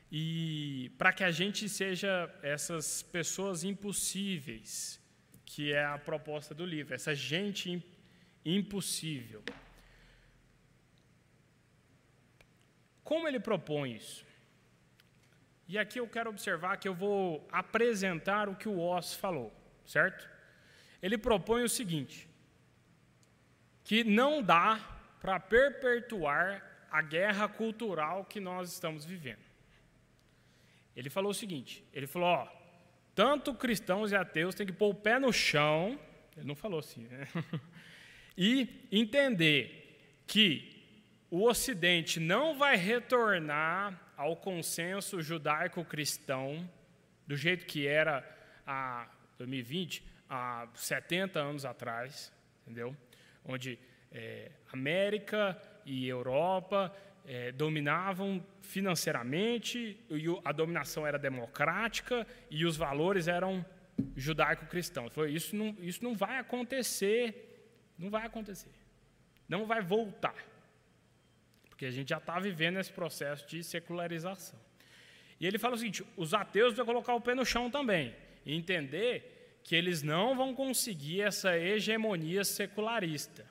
E 0.09 0.93
para 0.97 1.11
que 1.11 1.25
a 1.25 1.31
gente 1.31 1.67
seja 1.67 2.33
essas 2.41 3.03
pessoas 3.03 3.65
impossíveis, 3.65 5.01
que 5.45 5.73
é 5.73 5.83
a 5.83 5.97
proposta 5.97 6.55
do 6.55 6.65
livro, 6.65 6.93
essa 6.93 7.13
gente 7.13 7.69
impossível 7.69 7.94
impossível. 8.45 9.43
Como 13.03 13.27
ele 13.27 13.39
propõe 13.39 13.95
isso? 13.95 14.25
E 15.67 15.77
aqui 15.77 15.99
eu 15.99 16.07
quero 16.07 16.29
observar 16.29 16.77
que 16.77 16.87
eu 16.87 16.93
vou 16.93 17.47
apresentar 17.51 18.47
o 18.47 18.55
que 18.55 18.69
o 18.69 18.79
Oz 18.79 19.13
falou, 19.13 19.51
certo? 19.85 20.29
Ele 21.01 21.17
propõe 21.17 21.63
o 21.63 21.69
seguinte: 21.69 22.29
que 23.83 24.03
não 24.03 24.43
dá 24.43 24.79
para 25.19 25.39
perpetuar 25.39 26.87
a 26.91 27.01
guerra 27.01 27.47
cultural 27.47 28.25
que 28.25 28.39
nós 28.39 28.71
estamos 28.71 29.03
vivendo. 29.05 29.43
Ele 30.95 31.09
falou 31.09 31.31
o 31.31 31.35
seguinte: 31.35 31.83
ele 31.91 32.07
falou, 32.07 32.29
ó, 32.29 32.47
tanto 33.13 33.53
cristãos 33.53 34.11
e 34.11 34.15
ateus 34.15 34.55
têm 34.55 34.67
que 34.67 34.73
pôr 34.73 34.89
o 34.89 34.95
pé 34.95 35.19
no 35.19 35.33
chão. 35.33 35.99
Ele 36.37 36.47
não 36.47 36.55
falou 36.55 36.79
assim, 36.79 37.07
né? 37.07 37.27
e 38.37 38.87
entender 38.91 40.23
que 40.27 40.75
o 41.29 41.47
Ocidente 41.47 42.19
não 42.19 42.57
vai 42.57 42.75
retornar 42.75 43.99
ao 44.15 44.35
consenso 44.35 45.21
judaico-cristão 45.21 46.69
do 47.27 47.35
jeito 47.35 47.65
que 47.65 47.87
era 47.87 48.23
há 48.65 49.07
2020, 49.37 50.03
há 50.29 50.67
70 50.73 51.39
anos 51.39 51.65
atrás, 51.65 52.31
entendeu? 52.61 52.95
Onde 53.43 53.77
é, 54.11 54.51
América 54.71 55.59
e 55.85 56.07
Europa 56.07 56.95
é, 57.27 57.51
dominavam 57.51 58.45
financeiramente, 58.61 59.99
e 60.09 60.25
a 60.43 60.51
dominação 60.51 61.05
era 61.05 61.17
democrática 61.17 62.25
e 62.49 62.65
os 62.65 62.77
valores 62.77 63.27
eram 63.27 63.65
judaico-cristãos. 64.15 65.13
Isso 65.29 65.55
não, 65.55 65.75
isso 65.79 66.03
não 66.03 66.15
vai 66.15 66.37
acontecer 66.37 67.54
não 67.97 68.09
vai 68.09 68.25
acontecer. 68.25 68.71
Não 69.47 69.65
vai 69.65 69.81
voltar. 69.81 70.35
Porque 71.69 71.85
a 71.85 71.91
gente 71.91 72.09
já 72.09 72.17
está 72.17 72.39
vivendo 72.39 72.79
esse 72.79 72.91
processo 72.91 73.47
de 73.47 73.63
secularização. 73.63 74.59
E 75.39 75.45
ele 75.45 75.57
fala 75.57 75.75
o 75.75 75.77
seguinte: 75.77 76.03
os 76.15 76.33
ateus 76.33 76.75
vão 76.75 76.85
colocar 76.85 77.13
o 77.13 77.21
pé 77.21 77.35
no 77.35 77.45
chão 77.45 77.69
também. 77.69 78.15
E 78.45 78.55
entender 78.55 79.59
que 79.63 79.75
eles 79.75 80.03
não 80.03 80.35
vão 80.35 80.53
conseguir 80.53 81.21
essa 81.21 81.57
hegemonia 81.57 82.43
secularista. 82.43 83.45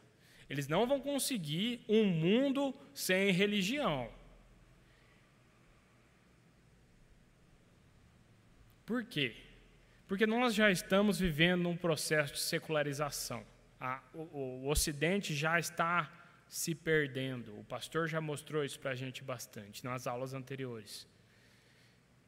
Eles 0.48 0.68
não 0.68 0.86
vão 0.86 1.00
conseguir 1.00 1.80
um 1.88 2.04
mundo 2.04 2.74
sem 2.92 3.30
religião. 3.32 4.10
Por 8.86 9.04
quê? 9.04 9.34
Porque 10.06 10.26
nós 10.26 10.54
já 10.54 10.70
estamos 10.70 11.18
vivendo 11.18 11.68
um 11.68 11.76
processo 11.76 12.34
de 12.34 12.40
secularização 12.40 13.44
a, 13.84 14.00
o, 14.14 14.64
o 14.64 14.68
Ocidente 14.68 15.34
já 15.34 15.58
está 15.58 16.10
se 16.48 16.74
perdendo. 16.74 17.58
O 17.58 17.64
pastor 17.64 18.08
já 18.08 18.20
mostrou 18.20 18.64
isso 18.64 18.80
para 18.80 18.92
a 18.92 18.94
gente 18.94 19.22
bastante 19.22 19.84
nas 19.84 20.06
aulas 20.06 20.32
anteriores. 20.32 21.06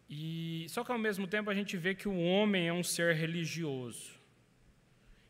E 0.09 0.67
só 0.69 0.85
que 0.85 0.93
ao 0.93 0.99
mesmo 0.99 1.27
tempo 1.27 1.49
a 1.49 1.55
gente 1.55 1.77
vê 1.77 1.95
que 1.95 2.09
o 2.09 2.19
homem 2.19 2.69
é 2.69 2.73
um 2.73 2.83
ser 2.83 3.15
religioso. 3.15 4.15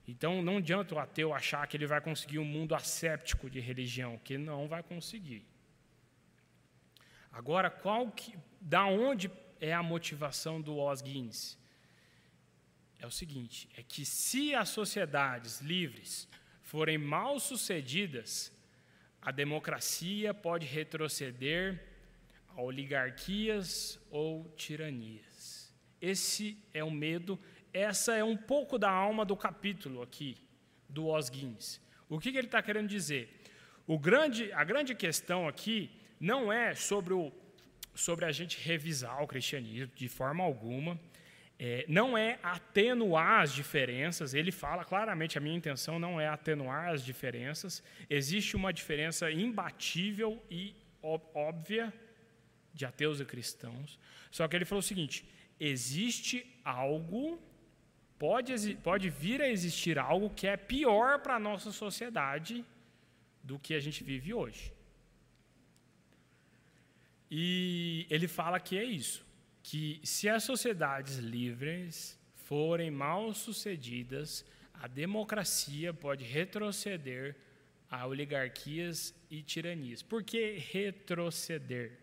Então 0.09 0.43
não 0.43 0.59
adianta 0.59 0.95
o 0.95 0.99
ateu 0.99 1.33
achar 1.33 1.67
que 1.67 1.77
ele 1.77 1.87
vai 1.87 2.01
conseguir 2.01 2.39
um 2.39 2.45
mundo 2.45 2.75
asséptico 2.75 3.49
de 3.49 3.61
religião, 3.61 4.19
que 4.19 4.37
não 4.37 4.67
vai 4.67 4.83
conseguir. 4.83 5.45
Agora, 7.31 7.71
qual 7.71 8.11
que, 8.11 8.37
da 8.61 8.85
onde 8.87 9.31
é 9.61 9.73
a 9.73 9.83
motivação 9.83 10.61
do 10.61 10.79
Os 10.79 11.03
Guinness? 11.03 11.59
É 12.99 13.07
o 13.07 13.11
seguinte: 13.11 13.69
é 13.77 13.83
que 13.83 14.05
se 14.05 14.55
as 14.55 14.69
sociedades 14.69 15.61
livres 15.61 16.29
forem 16.63 16.99
mal 16.99 17.39
sucedidas, 17.39 18.53
a 19.21 19.31
democracia 19.31 20.33
pode 20.33 20.67
retroceder 20.67 21.83
a 22.49 22.63
oligarquias 22.63 23.99
ou 24.11 24.49
tiranias. 24.57 25.75
Esse 26.01 26.59
é 26.73 26.83
o 26.83 26.91
medo, 26.91 27.39
essa 27.73 28.15
é 28.15 28.25
um 28.25 28.37
pouco 28.37 28.79
da 28.79 28.91
alma 28.91 29.25
do 29.25 29.37
capítulo 29.37 30.03
aqui 30.03 30.37
do 30.89 31.09
Os 31.09 31.29
Guinness. 31.29 31.81
O 32.09 32.19
que, 32.19 32.31
que 32.31 32.39
ele 32.39 32.47
está 32.47 32.63
querendo 32.63 32.89
dizer? 32.89 33.43
O 33.87 33.99
grande, 33.99 34.53
a 34.53 34.65
grande 34.65 34.95
questão 34.95 35.47
aqui 35.47 35.91
não 36.19 36.53
é 36.53 36.75
sobre, 36.75 37.13
o, 37.13 37.33
sobre 37.95 38.25
a 38.25 38.33
gente 38.33 38.59
revisar 38.59 39.23
o 39.23 39.27
cristianismo 39.27 39.93
de 39.95 40.09
forma 40.09 40.43
alguma, 40.43 40.99
é, 41.59 41.87
não 41.89 42.19
é 42.19 42.39
atenuar 42.43 43.41
as 43.41 43.53
diferenças, 43.53 44.35
ele 44.35 44.53
fala 44.53 44.85
claramente: 44.85 45.39
a 45.39 45.41
minha 45.41 45.57
intenção 45.57 45.99
não 45.99 46.21
é 46.21 46.29
atenuar 46.29 46.91
as 46.91 47.05
diferenças, 47.05 47.83
existe 48.11 48.57
uma 48.57 48.73
diferença 48.73 49.31
imbatível 49.31 50.43
e 50.51 50.75
óbvia 51.03 51.93
de 52.75 52.85
ateus 52.85 53.21
e 53.21 53.25
cristãos. 53.25 53.99
Só 54.31 54.47
que 54.47 54.55
ele 54.55 54.67
falou 54.67 54.81
o 54.81 54.83
seguinte: 54.83 55.27
existe 55.59 56.47
algo, 56.63 57.41
pode, 58.19 58.75
pode 58.77 59.09
vir 59.09 59.41
a 59.41 59.49
existir 59.49 59.99
algo 59.99 60.29
que 60.29 60.47
é 60.47 60.57
pior 60.59 61.21
para 61.21 61.37
a 61.37 61.41
nossa 61.41 61.73
sociedade 61.73 62.63
do 63.43 63.59
que 63.59 63.73
a 63.73 63.81
gente 63.81 64.05
vive 64.05 64.35
hoje. 64.35 64.75
E 67.31 68.07
ele 68.11 68.29
fala 68.29 68.61
que 68.61 68.77
é 68.77 68.85
isso 68.85 69.26
que 69.69 70.01
se 70.05 70.29
as 70.29 70.45
sociedades 70.45 71.17
livres 71.17 72.17
forem 72.37 72.89
mal 72.89 73.35
sucedidas, 73.35 74.47
a 74.73 74.87
democracia 74.87 75.93
pode 75.93 76.25
retroceder 76.25 77.35
a 77.91 78.07
oligarquias 78.07 79.13
e 79.29 79.43
tiranias. 79.43 80.03
Por 80.03 80.23
que 80.23 80.59
retroceder? 80.71 81.99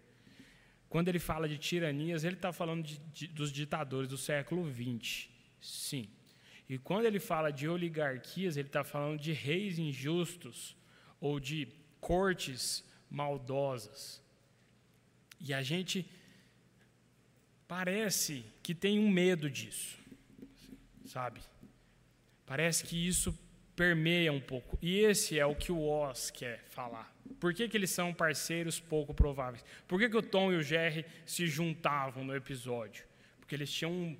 Quando 0.90 1.08
ele 1.08 1.20
fala 1.20 1.48
de 1.48 1.58
tiranias, 1.58 2.26
ele 2.26 2.36
está 2.36 2.52
falando 2.52 2.84
de, 2.84 2.98
de, 3.14 3.28
dos 3.28 3.50
ditadores 3.50 4.10
do 4.10 4.18
século 4.18 4.70
XX. 4.70 5.30
Sim. 5.62 6.10
E 6.68 6.78
quando 6.78 7.06
ele 7.06 7.20
fala 7.20 7.50
de 7.50 7.70
oligarquias, 7.70 8.58
ele 8.58 8.68
está 8.68 8.84
falando 8.84 9.18
de 9.18 9.32
reis 9.32 9.80
injustos 9.80 10.76
ou 11.18 11.40
de 11.40 11.70
cortes 12.02 12.84
maldosas. 13.10 14.22
E 15.40 15.54
a 15.54 15.62
gente 15.62 16.06
parece 17.76 18.46
que 18.62 18.76
tem 18.76 19.00
um 19.00 19.10
medo 19.10 19.50
disso, 19.50 19.98
sabe? 21.08 21.42
Parece 22.46 22.84
que 22.84 23.08
isso 23.08 23.36
permeia 23.76 24.32
um 24.32 24.40
pouco. 24.40 24.78
E 24.80 25.00
esse 25.00 25.40
é 25.40 25.46
o 25.46 25.56
que 25.56 25.72
o 25.72 25.82
Oz 25.82 26.30
quer 26.30 26.64
falar. 26.70 27.12
Por 27.40 27.52
que, 27.52 27.68
que 27.68 27.76
eles 27.76 27.90
são 27.90 28.14
parceiros 28.14 28.80
pouco 28.80 29.12
prováveis? 29.12 29.66
Por 29.88 30.00
que, 30.00 30.08
que 30.08 30.16
o 30.16 30.22
Tom 30.22 30.52
e 30.52 30.58
o 30.58 30.62
Jerry 30.62 31.04
se 31.26 31.48
juntavam 31.48 32.24
no 32.24 32.36
episódio? 32.36 33.06
Porque 33.40 33.56
eles 33.56 33.74
tinham 33.74 33.92
um, 33.92 34.18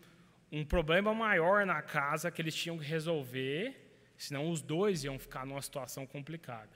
um 0.52 0.66
problema 0.66 1.14
maior 1.14 1.64
na 1.64 1.80
casa 1.84 2.32
que 2.32 2.42
eles 2.42 2.56
tinham 2.56 2.80
que 2.80 2.86
resolver, 2.86 4.00
senão 4.18 4.50
os 4.50 4.64
dois 4.64 5.04
iam 5.04 5.20
ficar 5.20 5.46
numa 5.46 5.62
situação 5.62 6.08
complicada. 6.08 6.76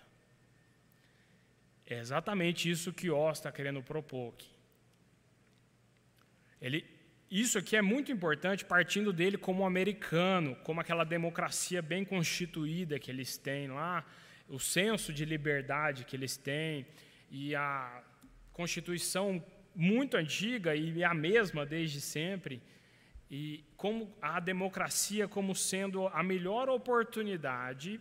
É 1.88 1.98
exatamente 1.98 2.70
isso 2.70 2.94
que 2.94 3.10
Oz 3.10 3.40
está 3.40 3.52
querendo 3.52 3.82
propor 3.82 4.36
aqui. 4.36 4.57
Ele, 6.62 6.86
isso 7.30 7.58
aqui 7.58 7.76
é 7.76 7.82
muito 7.82 8.12
importante 8.12 8.66
partindo 8.66 9.12
dele 9.14 9.38
como 9.38 9.66
americano, 9.66 10.56
como 10.64 10.82
aquela 10.82 11.04
democracia 11.04 11.82
bem 11.82 12.04
constituída 12.06 13.00
que 13.00 13.12
eles 13.12 13.38
têm 13.38 13.68
lá, 13.68 14.06
o 14.48 14.60
senso 14.60 15.12
de 15.12 15.26
liberdade 15.26 16.06
que 16.06 16.16
eles 16.16 16.38
têm 16.38 16.86
e 17.30 17.56
a 17.56 18.02
Constituição 18.54 19.44
muito 19.76 20.18
antiga 20.18 20.76
e 20.76 21.04
a 21.04 21.14
mesma 21.14 21.66
desde 21.66 22.02
sempre, 22.02 22.62
e 23.30 23.64
como 23.76 24.12
a 24.20 24.40
democracia 24.40 25.28
como 25.28 25.54
sendo 25.54 26.08
a 26.08 26.24
melhor 26.24 26.70
oportunidade. 26.70 28.00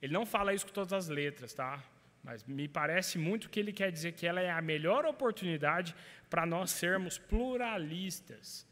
Ele 0.00 0.12
não 0.12 0.24
fala 0.24 0.54
isso 0.54 0.66
com 0.66 0.72
todas 0.72 0.92
as 0.92 1.08
letras, 1.08 1.52
tá? 1.52 1.82
Mas 2.26 2.42
me 2.42 2.66
parece 2.66 3.18
muito 3.18 3.48
que 3.48 3.60
ele 3.60 3.72
quer 3.72 3.92
dizer 3.92 4.10
que 4.10 4.26
ela 4.26 4.40
é 4.40 4.50
a 4.50 4.60
melhor 4.60 5.06
oportunidade 5.06 5.94
para 6.28 6.44
nós 6.44 6.72
sermos 6.72 7.16
pluralistas, 7.16 8.66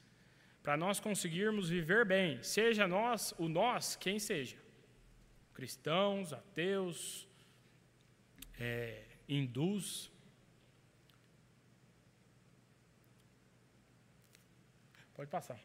para 0.60 0.76
nós 0.76 0.98
conseguirmos 0.98 1.68
viver 1.68 2.04
bem, 2.04 2.42
seja 2.42 2.88
nós, 2.88 3.32
o 3.38 3.48
nós, 3.48 3.94
quem 3.94 4.18
seja, 4.18 4.56
cristãos, 5.52 6.32
ateus, 6.32 7.28
é, 8.58 9.04
hindus. 9.28 10.10
Pode 15.14 15.30
passar. 15.30 15.60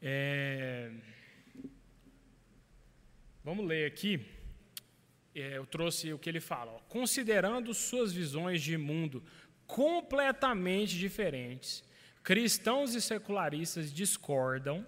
É, 0.00 0.90
vamos 3.44 3.66
ler 3.66 3.84
aqui 3.86 4.40
eu 5.34 5.64
trouxe 5.66 6.12
o 6.12 6.18
que 6.18 6.28
ele 6.28 6.40
fala, 6.40 6.72
ó, 6.72 6.78
considerando 6.88 7.72
suas 7.72 8.12
visões 8.12 8.62
de 8.62 8.76
mundo 8.76 9.22
completamente 9.66 10.98
diferentes, 10.98 11.82
cristãos 12.22 12.94
e 12.94 13.00
secularistas 13.00 13.92
discordam, 13.92 14.86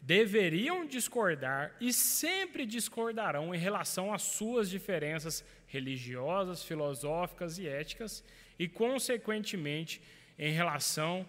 deveriam 0.00 0.86
discordar 0.86 1.74
e 1.80 1.92
sempre 1.92 2.66
discordarão 2.66 3.54
em 3.54 3.58
relação 3.58 4.12
às 4.12 4.22
suas 4.22 4.68
diferenças 4.68 5.44
religiosas, 5.66 6.62
filosóficas 6.62 7.58
e 7.58 7.66
éticas, 7.66 8.24
e, 8.58 8.68
consequentemente, 8.68 10.00
em 10.38 10.52
relação 10.52 11.26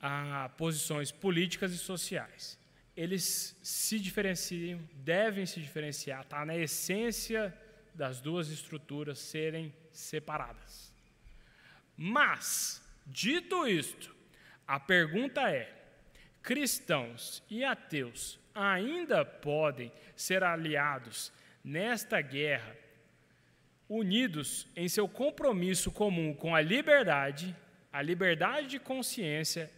a 0.00 0.50
posições 0.56 1.10
políticas 1.10 1.72
e 1.72 1.78
sociais. 1.78 2.58
Eles 2.96 3.56
se 3.62 3.98
diferenciam, 3.98 4.80
devem 4.94 5.46
se 5.46 5.60
diferenciar, 5.60 6.22
está 6.22 6.44
na 6.44 6.56
essência 6.56 7.54
das 7.94 8.20
duas 8.20 8.48
estruturas 8.48 9.18
serem 9.18 9.72
separadas. 9.92 10.92
Mas, 11.96 12.82
dito 13.06 13.66
isto, 13.66 14.14
a 14.66 14.80
pergunta 14.80 15.50
é: 15.50 15.72
cristãos 16.42 17.42
e 17.48 17.64
ateus 17.64 18.40
ainda 18.54 19.24
podem 19.24 19.92
ser 20.16 20.42
aliados 20.42 21.32
nesta 21.62 22.20
guerra, 22.20 22.76
unidos 23.88 24.66
em 24.76 24.88
seu 24.88 25.08
compromisso 25.08 25.90
comum 25.90 26.34
com 26.34 26.54
a 26.54 26.60
liberdade, 26.60 27.54
a 27.92 28.02
liberdade 28.02 28.68
de 28.68 28.78
consciência 28.78 29.70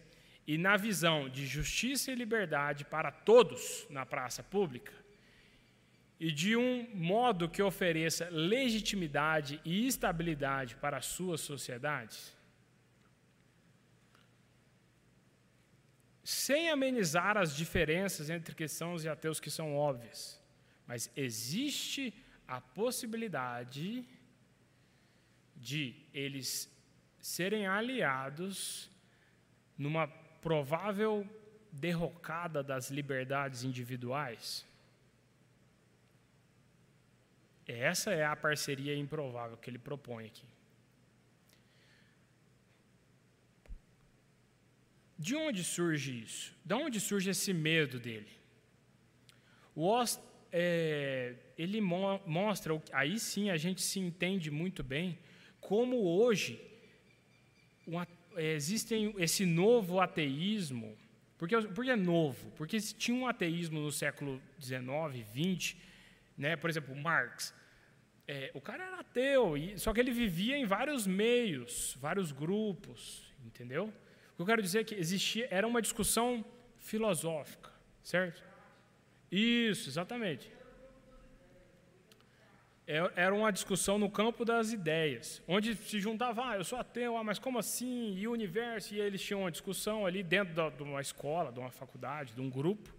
e 0.45 0.57
na 0.57 0.77
visão 0.77 1.29
de 1.29 1.45
justiça 1.45 2.11
e 2.11 2.15
liberdade 2.15 2.85
para 2.85 3.11
todos 3.11 3.85
na 3.89 4.05
praça 4.05 4.41
pública? 4.41 4.93
E 6.19 6.31
de 6.31 6.55
um 6.55 6.87
modo 6.95 7.47
que 7.47 7.61
ofereça 7.61 8.27
legitimidade 8.31 9.61
e 9.63 9.87
estabilidade 9.87 10.75
para 10.75 10.97
a 10.97 11.01
sua 11.01 11.37
sociedade? 11.37 12.17
Sem 16.23 16.69
amenizar 16.69 17.37
as 17.37 17.55
diferenças 17.55 18.29
entre 18.29 18.53
cristãos 18.55 19.05
e 19.05 19.09
ateus 19.09 19.39
que 19.39 19.51
são 19.51 19.75
óbvias, 19.75 20.41
mas 20.85 21.09
existe 21.15 22.13
a 22.47 22.59
possibilidade 22.59 24.05
de 25.55 25.95
eles 26.13 26.69
serem 27.19 27.67
aliados 27.67 28.89
numa 29.77 30.07
provável 30.07 31.27
derrocada 31.71 32.63
das 32.63 32.89
liberdades 32.89 33.63
individuais? 33.63 34.65
Essa 37.67 38.11
é 38.11 38.25
a 38.25 38.35
parceria 38.35 38.95
improvável 38.95 39.57
que 39.57 39.69
ele 39.69 39.77
propõe 39.77 40.25
aqui. 40.25 40.45
De 45.19 45.35
onde 45.35 45.63
surge 45.63 46.23
isso? 46.23 46.55
De 46.63 46.73
onde 46.73 46.99
surge 46.99 47.29
esse 47.29 47.51
medo 47.51 47.99
dele? 47.99 48.29
O 49.75 49.91
é, 50.51 51.35
ele 51.57 51.81
mo 51.81 52.19
mostra, 52.25 52.81
aí 52.93 53.19
sim 53.19 53.49
a 53.49 53.57
gente 53.57 53.81
se 53.81 53.99
entende 53.99 54.49
muito 54.49 54.83
bem, 54.83 55.17
como 55.59 55.97
hoje 56.03 56.61
um, 57.85 57.99
é, 58.01 58.07
existe 58.35 59.13
esse 59.17 59.45
novo 59.45 59.99
ateísmo. 59.99 60.97
Porque, 61.37 61.55
porque 61.61 61.91
é 61.91 61.95
novo? 61.95 62.49
Porque 62.51 62.79
tinha 62.79 63.15
um 63.15 63.27
ateísmo 63.27 63.79
no 63.79 63.91
século 63.91 64.41
XIX, 64.59 65.25
XX, 65.33 65.75
né? 66.37 66.55
por 66.55 66.69
exemplo, 66.69 66.95
Marx. 66.95 67.53
É, 68.27 68.51
o 68.53 68.59
cara 68.59 68.83
era 68.83 68.99
ateu, 68.99 69.53
só 69.77 69.93
que 69.93 69.99
ele 69.99 70.11
vivia 70.11 70.57
em 70.57 70.65
vários 70.65 71.07
meios, 71.07 71.97
vários 71.99 72.31
grupos, 72.31 73.33
entendeu? 73.45 73.85
O 74.33 74.35
que 74.35 74.41
eu 74.41 74.45
quero 74.45 74.61
dizer 74.61 74.79
é 74.81 74.83
que 74.83 74.95
existia, 74.95 75.47
era 75.49 75.65
uma 75.65 75.81
discussão 75.81 76.45
filosófica, 76.77 77.71
certo? 78.03 78.43
Isso, 79.31 79.89
exatamente. 79.89 80.51
É, 82.85 83.11
era 83.15 83.35
uma 83.35 83.51
discussão 83.51 83.97
no 83.99 84.09
campo 84.09 84.45
das 84.45 84.71
ideias, 84.71 85.41
onde 85.45 85.75
se 85.75 85.99
juntava, 85.99 86.51
ah, 86.51 86.55
eu 86.55 86.63
sou 86.63 86.79
ateu, 86.79 87.17
ah, 87.17 87.23
mas 87.23 87.37
como 87.37 87.59
assim? 87.59 88.13
E 88.17 88.25
o 88.27 88.31
universo? 88.31 88.93
E 88.93 88.99
eles 88.99 89.21
tinham 89.21 89.41
uma 89.41 89.51
discussão 89.51 90.05
ali 90.05 90.23
dentro 90.23 90.71
de 90.71 90.83
uma 90.83 91.01
escola, 91.01 91.51
de 91.51 91.59
uma 91.59 91.69
faculdade, 91.69 92.33
de 92.33 92.39
um 92.39 92.49
grupo. 92.49 92.96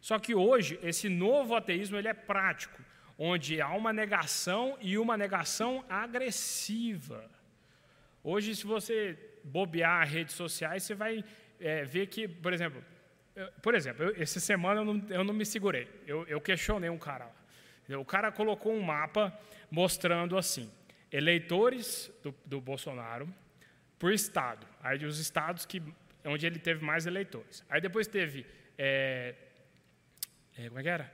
Só 0.00 0.18
que 0.18 0.34
hoje, 0.34 0.78
esse 0.82 1.08
novo 1.08 1.54
ateísmo 1.54 1.96
ele 1.96 2.08
é 2.08 2.14
prático, 2.14 2.80
onde 3.18 3.60
há 3.60 3.70
uma 3.70 3.92
negação 3.92 4.78
e 4.80 4.96
uma 4.96 5.16
negação 5.16 5.84
agressiva. 5.88 7.30
Hoje, 8.24 8.56
se 8.56 8.66
você 8.66 9.18
bobear 9.44 10.08
redes 10.08 10.34
sociais, 10.34 10.82
você 10.82 10.94
vai 10.94 11.24
é, 11.58 11.84
ver 11.84 12.06
que, 12.06 12.26
por 12.26 12.52
exemplo, 12.52 12.82
eu, 13.36 13.48
por 13.62 13.74
exemplo, 13.74 14.04
eu, 14.04 14.22
essa 14.22 14.40
semana 14.40 14.80
eu 14.80 14.84
não, 14.84 15.06
eu 15.08 15.24
não 15.24 15.34
me 15.34 15.44
segurei, 15.44 15.88
eu, 16.06 16.26
eu 16.26 16.40
questionei 16.40 16.90
um 16.90 16.98
cara 16.98 17.26
lá. 17.26 17.98
O 17.98 18.04
cara 18.04 18.30
colocou 18.30 18.72
um 18.72 18.82
mapa 18.82 19.36
mostrando 19.70 20.38
assim, 20.38 20.70
eleitores 21.10 22.10
do, 22.22 22.34
do 22.46 22.60
Bolsonaro 22.60 23.28
por 23.98 24.12
estado. 24.12 24.66
Aí 24.82 25.04
os 25.04 25.18
estados 25.18 25.66
que, 25.66 25.82
onde 26.24 26.46
ele 26.46 26.58
teve 26.58 26.84
mais 26.84 27.06
eleitores. 27.06 27.64
Aí 27.68 27.80
depois 27.80 28.06
teve, 28.06 28.46
é, 28.78 29.34
é, 30.60 30.68
como 30.68 30.80
é 30.80 30.82
que 30.82 30.88
era? 30.88 31.12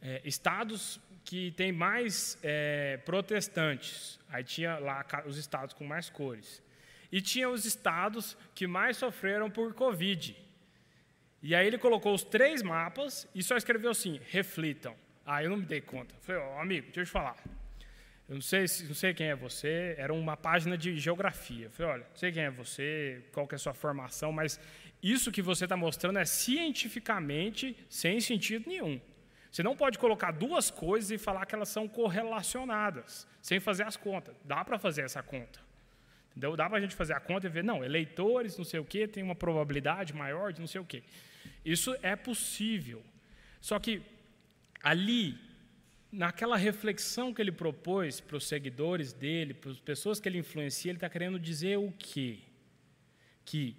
É, 0.00 0.20
estados 0.24 1.00
que 1.24 1.50
tem 1.52 1.72
mais 1.72 2.38
é, 2.42 2.98
protestantes. 2.98 4.20
Aí 4.28 4.44
tinha 4.44 4.78
lá 4.78 5.04
os 5.26 5.36
estados 5.36 5.74
com 5.74 5.84
mais 5.84 6.10
cores. 6.10 6.62
E 7.10 7.20
tinha 7.20 7.48
os 7.48 7.64
estados 7.64 8.36
que 8.54 8.66
mais 8.66 8.96
sofreram 8.96 9.50
por 9.50 9.74
Covid. 9.74 10.36
E 11.42 11.54
aí 11.54 11.66
ele 11.66 11.78
colocou 11.78 12.14
os 12.14 12.22
três 12.22 12.62
mapas 12.62 13.28
e 13.34 13.42
só 13.42 13.56
escreveu 13.56 13.90
assim: 13.90 14.20
reflitam. 14.30 14.94
Ah, 15.24 15.42
eu 15.42 15.50
não 15.50 15.56
me 15.56 15.64
dei 15.66 15.80
conta. 15.80 16.14
Falei, 16.20 16.42
oh, 16.42 16.60
amigo, 16.60 16.86
deixa 16.86 17.00
eu 17.00 17.04
te 17.04 17.10
falar. 17.10 17.36
Eu 18.28 18.34
não 18.34 18.42
sei, 18.42 18.64
não 18.86 18.94
sei 18.94 19.14
quem 19.14 19.28
é 19.28 19.36
você, 19.36 19.94
era 19.98 20.12
uma 20.12 20.36
página 20.36 20.76
de 20.76 20.98
geografia. 20.98 21.70
falei, 21.70 21.92
olha, 21.92 22.06
não 22.08 22.16
sei 22.16 22.32
quem 22.32 22.42
é 22.42 22.50
você, 22.50 23.22
qual 23.32 23.46
que 23.46 23.54
é 23.54 23.56
a 23.56 23.58
sua 23.58 23.74
formação, 23.74 24.32
mas 24.32 24.58
isso 25.02 25.30
que 25.30 25.42
você 25.42 25.64
está 25.64 25.76
mostrando 25.76 26.18
é 26.18 26.24
cientificamente 26.24 27.76
sem 27.88 28.20
sentido 28.20 28.68
nenhum. 28.68 29.00
Você 29.50 29.62
não 29.62 29.76
pode 29.76 29.98
colocar 29.98 30.32
duas 30.32 30.70
coisas 30.70 31.10
e 31.10 31.18
falar 31.18 31.46
que 31.46 31.54
elas 31.54 31.68
são 31.68 31.88
correlacionadas, 31.88 33.26
sem 33.40 33.58
fazer 33.58 33.84
as 33.84 33.96
contas. 33.96 34.34
Dá 34.44 34.64
para 34.64 34.78
fazer 34.78 35.02
essa 35.02 35.22
conta. 35.22 35.60
Entendeu? 36.30 36.54
Dá 36.54 36.68
para 36.68 36.76
a 36.76 36.80
gente 36.80 36.94
fazer 36.94 37.14
a 37.14 37.20
conta 37.20 37.46
e 37.46 37.50
ver, 37.50 37.64
não, 37.64 37.82
eleitores, 37.82 38.58
não 38.58 38.64
sei 38.64 38.78
o 38.80 38.84
quê, 38.84 39.08
tem 39.08 39.22
uma 39.22 39.34
probabilidade 39.34 40.12
maior 40.12 40.52
de 40.52 40.60
não 40.60 40.66
sei 40.66 40.80
o 40.80 40.84
quê. 40.84 41.02
Isso 41.64 41.96
é 42.02 42.14
possível. 42.14 43.02
Só 43.60 43.78
que 43.78 44.02
ali, 44.82 45.38
naquela 46.12 46.56
reflexão 46.56 47.32
que 47.32 47.40
ele 47.40 47.52
propôs 47.52 48.20
para 48.20 48.36
os 48.36 48.46
seguidores 48.46 49.14
dele, 49.14 49.54
para 49.54 49.70
as 49.70 49.80
pessoas 49.80 50.20
que 50.20 50.28
ele 50.28 50.38
influencia, 50.38 50.90
ele 50.90 50.98
está 50.98 51.08
querendo 51.08 51.38
dizer 51.38 51.78
o 51.78 51.90
quê? 51.98 52.40
Que 53.44 53.74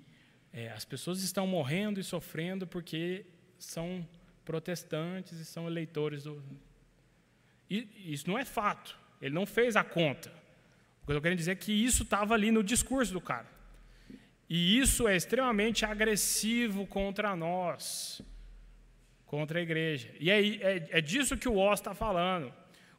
é, 0.53 0.69
as 0.69 0.85
pessoas 0.85 1.21
estão 1.21 1.45
morrendo 1.45 1.99
e 1.99 2.03
sofrendo 2.03 2.65
porque 2.65 3.25
são 3.57 4.07
protestantes 4.45 5.39
e 5.39 5.45
são 5.45 5.67
eleitores 5.67 6.23
do. 6.23 6.41
E, 7.69 8.13
isso 8.13 8.29
não 8.29 8.37
é 8.37 8.45
fato. 8.45 8.97
Ele 9.21 9.33
não 9.33 9.45
fez 9.45 9.75
a 9.75 9.83
conta. 9.83 10.29
O 11.01 11.05
que 11.05 11.11
eu 11.11 11.13
estou 11.13 11.21
querendo 11.21 11.39
dizer 11.39 11.51
é 11.51 11.55
que 11.55 11.71
isso 11.71 12.03
estava 12.03 12.33
ali 12.33 12.51
no 12.51 12.63
discurso 12.63 13.13
do 13.13 13.21
cara. 13.21 13.47
E 14.49 14.79
isso 14.79 15.07
é 15.07 15.15
extremamente 15.15 15.85
agressivo 15.85 16.87
contra 16.87 17.35
nós 17.35 18.21
contra 19.27 19.59
a 19.59 19.61
igreja. 19.61 20.09
E 20.19 20.31
é, 20.31 20.39
é, 20.39 20.87
é 20.89 21.01
disso 21.01 21.37
que 21.37 21.47
o 21.47 21.57
Oz 21.57 21.79
está 21.79 21.93
falando. 21.93 22.51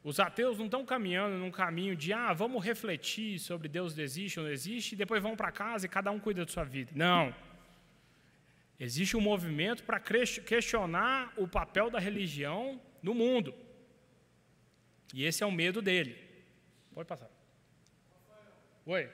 Os 0.03 0.19
ateus 0.19 0.57
não 0.57 0.65
estão 0.65 0.85
caminhando 0.85 1.37
num 1.37 1.51
caminho 1.51 1.95
de, 1.95 2.13
ah, 2.13 2.31
vamos 2.31 2.63
refletir 2.63 3.37
sobre 3.39 3.67
Deus 3.67 3.97
existe 3.97 4.39
ou 4.39 4.45
não 4.45 4.51
existe, 4.51 4.93
e 4.93 4.95
depois 4.97 5.21
vão 5.21 5.35
para 5.35 5.51
casa 5.51 5.85
e 5.85 5.89
cada 5.89 6.09
um 6.09 6.19
cuida 6.19 6.45
da 6.45 6.51
sua 6.51 6.63
vida. 6.63 6.91
Não. 6.95 7.35
Existe 8.79 9.17
um 9.17 9.21
movimento 9.21 9.83
para 9.83 9.99
questionar 9.99 11.33
o 11.35 11.45
papel 11.45 11.89
da 11.89 11.99
religião 11.99 12.79
no 13.03 13.13
mundo. 13.13 13.53
E 15.13 15.25
esse 15.25 15.43
é 15.43 15.45
o 15.45 15.51
medo 15.51 15.81
dele. 15.81 16.15
Pode 16.93 17.07
passar. 17.07 17.29
Oi. 18.85 19.09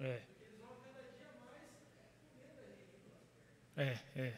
É. 0.00 0.22
É, 3.76 3.98
é, 4.16 4.32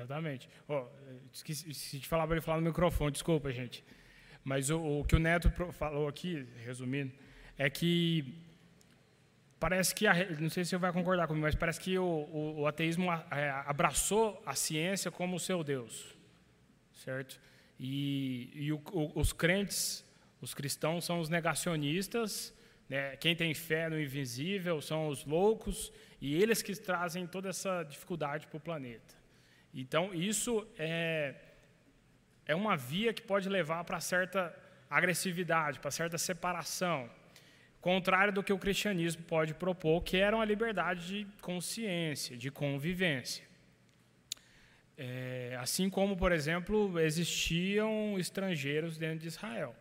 exatamente. 0.00 0.48
Oh, 0.68 0.86
esqueci, 1.32 1.70
esqueci 1.70 1.98
de 1.98 2.08
falar 2.08 2.26
para 2.26 2.36
ele 2.36 2.42
falar 2.44 2.60
no 2.60 2.66
microfone, 2.66 3.12
desculpa, 3.12 3.50
gente. 3.52 3.84
Mas 4.44 4.70
o, 4.70 5.00
o, 5.00 5.04
que 5.04 5.16
o 5.16 5.18
Neto 5.18 5.50
falou 5.72 6.06
aqui, 6.08 6.46
resumindo, 6.64 7.12
é 7.58 7.68
que 7.68 8.40
parece 9.58 9.94
que, 9.94 10.06
a, 10.06 10.14
não 10.38 10.50
sei 10.50 10.64
se 10.64 10.70
você 10.70 10.76
vai 10.76 10.92
concordar 10.92 11.26
comigo, 11.26 11.44
mas 11.44 11.54
parece 11.54 11.80
que 11.80 11.98
o, 11.98 12.04
o, 12.04 12.60
o 12.60 12.66
ateísmo 12.66 13.10
é, 13.30 13.50
abraçou 13.66 14.42
a 14.46 14.54
ciência 14.54 15.10
como 15.10 15.40
seu 15.40 15.64
Deus, 15.64 16.14
certo? 16.92 17.40
E, 17.78 18.50
e 18.54 18.72
os 19.14 19.32
crentes, 19.32 20.04
os 20.40 20.54
cristãos, 20.54 21.04
são 21.04 21.20
os 21.20 21.28
negacionistas 21.28 22.54
né? 22.88 23.16
Quem 23.16 23.34
tem 23.34 23.52
fé 23.54 23.88
no 23.88 24.00
invisível 24.00 24.80
são 24.80 25.08
os 25.08 25.24
loucos 25.24 25.92
e 26.20 26.34
eles 26.34 26.62
que 26.62 26.74
trazem 26.74 27.26
toda 27.26 27.48
essa 27.48 27.82
dificuldade 27.82 28.46
para 28.46 28.56
o 28.56 28.60
planeta. 28.60 29.14
Então, 29.78 30.14
isso 30.14 30.66
é, 30.78 31.34
é 32.46 32.54
uma 32.54 32.78
via 32.78 33.12
que 33.12 33.20
pode 33.20 33.46
levar 33.46 33.84
para 33.84 34.00
certa 34.00 34.56
agressividade, 34.88 35.78
para 35.78 35.90
certa 35.90 36.16
separação, 36.16 37.10
contrário 37.78 38.32
do 38.32 38.42
que 38.42 38.54
o 38.54 38.58
cristianismo 38.58 39.22
pode 39.24 39.52
propor, 39.52 40.02
que 40.02 40.16
era 40.16 40.34
uma 40.34 40.46
liberdade 40.46 41.06
de 41.06 41.26
consciência, 41.42 42.38
de 42.38 42.50
convivência. 42.50 43.44
É, 44.96 45.58
assim 45.60 45.90
como, 45.90 46.16
por 46.16 46.32
exemplo, 46.32 46.98
existiam 46.98 48.18
estrangeiros 48.18 48.96
dentro 48.96 49.18
de 49.18 49.28
Israel. 49.28 49.76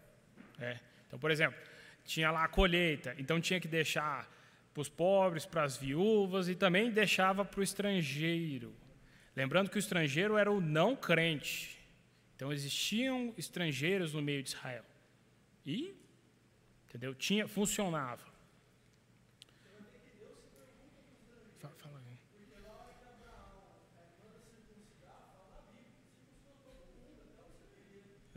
É. 0.60 0.78
Então, 1.08 1.18
por 1.18 1.32
exemplo, 1.32 1.58
tinha 2.04 2.32
lá 2.32 2.44
a 2.44 2.50
colheita, 2.50 3.16
então 3.18 3.40
tinha 3.40 3.62
que 3.62 3.68
deixar 3.68 4.30
para 4.74 4.82
os 4.82 4.90
pobres, 4.90 5.46
para 5.46 5.64
as 5.64 5.78
viúvas 5.78 6.50
e 6.50 6.54
também 6.54 6.92
deixava 6.92 7.46
para 7.46 7.62
o 7.62 7.64
estrangeiro. 7.64 8.76
Lembrando 9.36 9.70
que 9.70 9.78
o 9.78 9.80
estrangeiro 9.80 10.38
era 10.38 10.52
o 10.52 10.62
não 10.62 10.96
crente. 10.96 11.78
Então 12.36 12.52
existiam 12.52 13.34
estrangeiros 13.38 14.14
no 14.14 14.22
meio 14.22 14.42
de 14.42 14.50
Israel. 14.50 14.86
E, 15.66 15.96
entendeu? 16.88 17.14
Tinha, 17.14 17.48
funcionava. 17.48 18.24
Fala. 21.60 22.02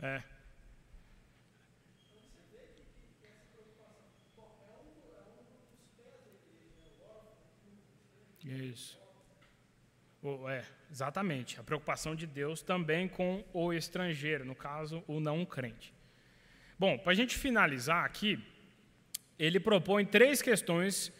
É. 0.01 0.23
Isso. 8.45 8.97
É, 10.49 10.63
exatamente. 10.91 11.59
A 11.59 11.63
preocupação 11.63 12.15
de 12.15 12.27
Deus 12.27 12.61
também 12.61 13.07
com 13.07 13.43
o 13.53 13.71
estrangeiro, 13.71 14.43
no 14.45 14.55
caso, 14.55 15.03
o 15.07 15.19
não 15.19 15.45
crente. 15.45 15.93
Bom, 16.77 16.97
para 16.97 17.11
a 17.11 17.15
gente 17.15 17.37
finalizar 17.37 18.05
aqui, 18.05 18.39
ele 19.37 19.59
propõe 19.59 20.05
três 20.05 20.41
questões 20.41 21.11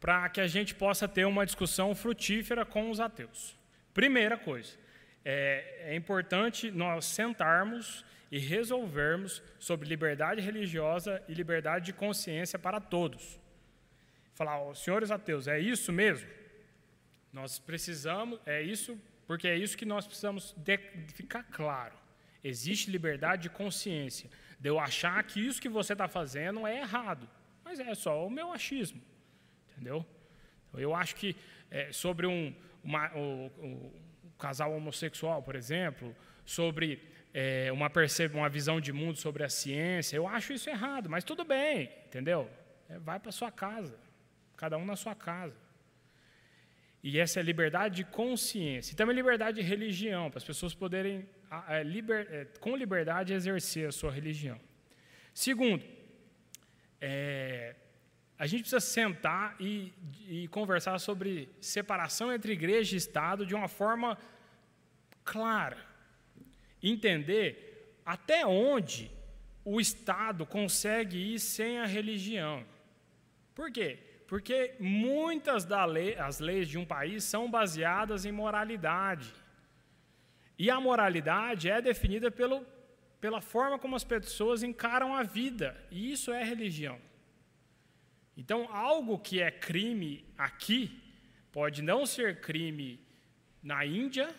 para 0.00 0.28
que 0.28 0.40
a 0.40 0.46
gente 0.46 0.74
possa 0.74 1.06
ter 1.06 1.24
uma 1.24 1.44
discussão 1.44 1.94
frutífera 1.94 2.64
com 2.64 2.90
os 2.90 2.98
ateus. 3.00 3.56
Primeira 3.92 4.36
coisa, 4.36 4.72
é, 5.24 5.92
é 5.92 5.94
importante 5.94 6.70
nós 6.70 7.04
sentarmos 7.04 8.04
e 8.30 8.38
resolvermos 8.38 9.42
sobre 9.58 9.88
liberdade 9.88 10.40
religiosa 10.40 11.22
e 11.28 11.34
liberdade 11.34 11.86
de 11.86 11.92
consciência 11.92 12.58
para 12.58 12.80
todos. 12.80 13.38
Falar, 14.34 14.62
oh, 14.62 14.74
senhores 14.74 15.10
ateus, 15.10 15.46
é 15.46 15.58
isso 15.58 15.92
mesmo? 15.92 16.28
Nós 17.32 17.58
precisamos, 17.58 18.40
é 18.44 18.62
isso, 18.62 18.98
porque 19.26 19.46
é 19.46 19.56
isso 19.56 19.76
que 19.76 19.86
nós 19.86 20.06
precisamos 20.06 20.54
de, 20.56 20.76
de 20.76 21.12
ficar 21.14 21.44
claro. 21.44 21.94
Existe 22.42 22.90
liberdade 22.90 23.42
de 23.42 23.50
consciência, 23.50 24.30
de 24.58 24.68
eu 24.68 24.78
achar 24.78 25.22
que 25.22 25.40
isso 25.40 25.60
que 25.60 25.68
você 25.68 25.92
está 25.92 26.08
fazendo 26.08 26.66
é 26.66 26.80
errado, 26.80 27.28
mas 27.64 27.78
é 27.78 27.94
só 27.94 28.26
o 28.26 28.30
meu 28.30 28.52
achismo, 28.52 29.00
entendeu? 29.70 30.04
Eu 30.74 30.94
acho 30.94 31.14
que 31.16 31.36
é, 31.70 31.92
sobre 31.92 32.26
um, 32.26 32.54
uma, 32.82 33.10
o 33.16 33.92
casal 34.38 34.72
homossexual, 34.72 35.42
por 35.42 35.54
exemplo, 35.54 36.16
sobre 36.44 37.02
é, 37.32 37.70
uma, 37.70 37.90
uma 38.34 38.48
visão 38.48 38.80
de 38.80 38.92
mundo 38.92 39.16
sobre 39.16 39.44
a 39.44 39.48
ciência, 39.48 40.16
eu 40.16 40.26
acho 40.26 40.52
isso 40.52 40.68
errado, 40.68 41.08
mas 41.08 41.22
tudo 41.22 41.44
bem, 41.44 41.90
entendeu? 42.06 42.50
É, 42.88 42.98
vai 42.98 43.20
para 43.20 43.30
sua 43.30 43.52
casa, 43.52 43.96
cada 44.56 44.76
um 44.76 44.84
na 44.84 44.96
sua 44.96 45.14
casa. 45.14 45.56
E 47.02 47.18
essa 47.18 47.40
é 47.40 47.42
liberdade 47.42 47.96
de 47.96 48.04
consciência. 48.04 48.92
E 48.92 48.96
também 48.96 49.16
liberdade 49.16 49.60
de 49.60 49.66
religião, 49.66 50.30
para 50.30 50.38
as 50.38 50.44
pessoas 50.44 50.74
poderem, 50.74 51.26
é, 51.68 52.46
com 52.60 52.76
liberdade, 52.76 53.32
exercer 53.32 53.88
a 53.88 53.92
sua 53.92 54.10
religião. 54.10 54.60
Segundo, 55.32 55.82
é, 57.00 57.74
a 58.38 58.46
gente 58.46 58.60
precisa 58.60 58.80
sentar 58.80 59.56
e, 59.58 59.92
e 60.28 60.48
conversar 60.48 60.98
sobre 60.98 61.48
separação 61.60 62.32
entre 62.32 62.52
igreja 62.52 62.94
e 62.94 62.98
Estado 62.98 63.46
de 63.46 63.54
uma 63.54 63.68
forma 63.68 64.18
clara. 65.24 65.78
Entender 66.82 67.94
até 68.04 68.46
onde 68.46 69.10
o 69.64 69.80
Estado 69.80 70.44
consegue 70.44 71.16
ir 71.16 71.38
sem 71.38 71.78
a 71.78 71.86
religião. 71.86 72.64
Por 73.54 73.70
quê? 73.70 73.98
Porque 74.30 74.76
muitas 74.78 75.64
das 75.64 75.90
lei, 75.90 76.14
leis 76.38 76.68
de 76.68 76.78
um 76.78 76.84
país 76.84 77.24
são 77.24 77.50
baseadas 77.50 78.24
em 78.24 78.30
moralidade. 78.30 79.28
E 80.56 80.70
a 80.70 80.80
moralidade 80.80 81.68
é 81.68 81.82
definida 81.82 82.30
pelo, 82.30 82.64
pela 83.20 83.40
forma 83.40 83.76
como 83.76 83.96
as 83.96 84.04
pessoas 84.04 84.62
encaram 84.62 85.16
a 85.16 85.24
vida. 85.24 85.76
E 85.90 86.12
isso 86.12 86.30
é 86.30 86.44
religião. 86.44 87.00
Então, 88.36 88.68
algo 88.72 89.18
que 89.18 89.40
é 89.40 89.50
crime 89.50 90.24
aqui 90.38 91.02
pode 91.50 91.82
não 91.82 92.06
ser 92.06 92.40
crime 92.40 93.00
na 93.60 93.84
Índia 93.84 94.32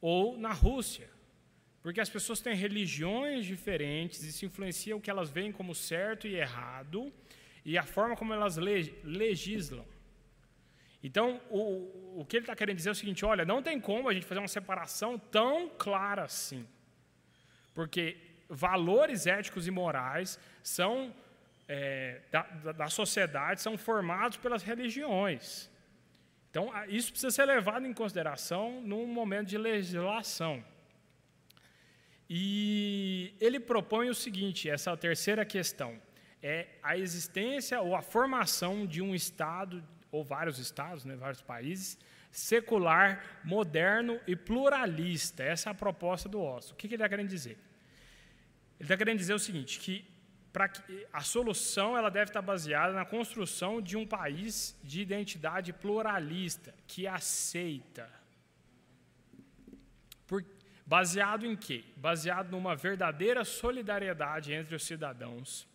ou 0.00 0.38
na 0.38 0.52
Rússia. 0.52 1.10
Porque 1.82 2.00
as 2.00 2.08
pessoas 2.08 2.40
têm 2.40 2.54
religiões 2.54 3.44
diferentes, 3.44 4.22
isso 4.22 4.46
influencia 4.46 4.96
o 4.96 5.00
que 5.00 5.10
elas 5.10 5.28
veem 5.28 5.50
como 5.50 5.74
certo 5.74 6.28
e 6.28 6.36
errado 6.36 7.12
e 7.68 7.76
a 7.76 7.82
forma 7.82 8.16
como 8.16 8.32
elas 8.32 8.56
legislam. 9.20 9.84
Então, 11.02 11.38
o, 11.50 12.20
o 12.20 12.24
que 12.24 12.36
ele 12.36 12.44
está 12.44 12.56
querendo 12.56 12.76
dizer 12.76 12.88
é 12.88 12.92
o 12.92 12.94
seguinte: 12.94 13.26
olha, 13.26 13.44
não 13.44 13.62
tem 13.62 13.78
como 13.78 14.08
a 14.08 14.14
gente 14.14 14.24
fazer 14.24 14.40
uma 14.40 14.48
separação 14.48 15.18
tão 15.18 15.68
clara 15.68 16.22
assim. 16.24 16.66
Porque 17.74 18.16
valores 18.48 19.26
éticos 19.26 19.66
e 19.66 19.70
morais 19.70 20.40
são 20.62 21.14
é, 21.68 22.22
da, 22.32 22.42
da 22.72 22.88
sociedade 22.88 23.60
são 23.60 23.76
formados 23.76 24.38
pelas 24.38 24.62
religiões. 24.62 25.70
Então, 26.50 26.72
isso 26.88 27.10
precisa 27.10 27.30
ser 27.30 27.44
levado 27.44 27.86
em 27.86 27.92
consideração 27.92 28.80
num 28.80 29.06
momento 29.06 29.48
de 29.48 29.58
legislação. 29.58 30.64
E 32.30 33.34
ele 33.38 33.60
propõe 33.60 34.08
o 34.08 34.14
seguinte: 34.14 34.70
essa 34.70 34.96
terceira 34.96 35.44
questão 35.44 36.00
é 36.42 36.68
a 36.82 36.96
existência 36.96 37.80
ou 37.80 37.94
a 37.94 38.02
formação 38.02 38.86
de 38.86 39.02
um 39.02 39.14
Estado, 39.14 39.82
ou 40.10 40.24
vários 40.24 40.58
Estados, 40.58 41.04
né, 41.04 41.16
vários 41.16 41.42
países, 41.42 41.98
secular, 42.30 43.40
moderno 43.44 44.20
e 44.26 44.36
pluralista. 44.36 45.42
Essa 45.42 45.70
é 45.70 45.72
a 45.72 45.74
proposta 45.74 46.28
do 46.28 46.40
Osso. 46.40 46.72
O 46.72 46.76
que 46.76 46.86
ele 46.86 46.94
está 46.94 47.08
querendo 47.08 47.28
dizer? 47.28 47.58
Ele 48.78 48.84
está 48.84 48.96
querendo 48.96 49.18
dizer 49.18 49.34
o 49.34 49.38
seguinte, 49.38 49.80
que, 49.80 50.04
que 50.86 51.06
a 51.12 51.20
solução 51.20 51.96
ela 51.96 52.10
deve 52.10 52.30
estar 52.30 52.42
baseada 52.42 52.92
na 52.92 53.04
construção 53.04 53.82
de 53.82 53.96
um 53.96 54.06
país 54.06 54.78
de 54.82 55.00
identidade 55.00 55.72
pluralista, 55.72 56.74
que 56.86 57.06
aceita. 57.06 58.08
Por, 60.26 60.44
baseado 60.86 61.44
em 61.44 61.56
quê? 61.56 61.84
Baseado 61.96 62.50
numa 62.50 62.76
verdadeira 62.76 63.44
solidariedade 63.44 64.52
entre 64.52 64.76
os 64.76 64.84
cidadãos, 64.84 65.67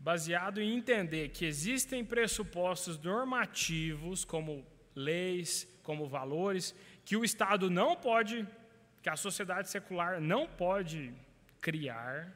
baseado 0.00 0.62
em 0.62 0.74
entender 0.74 1.28
que 1.28 1.44
existem 1.44 2.02
pressupostos 2.02 2.98
normativos, 2.98 4.24
como 4.24 4.66
leis, 4.94 5.68
como 5.82 6.08
valores, 6.08 6.74
que 7.04 7.16
o 7.16 7.24
Estado 7.24 7.68
não 7.68 7.94
pode, 7.94 8.48
que 9.02 9.10
a 9.10 9.16
sociedade 9.16 9.68
secular 9.68 10.18
não 10.18 10.46
pode 10.46 11.12
criar. 11.60 12.34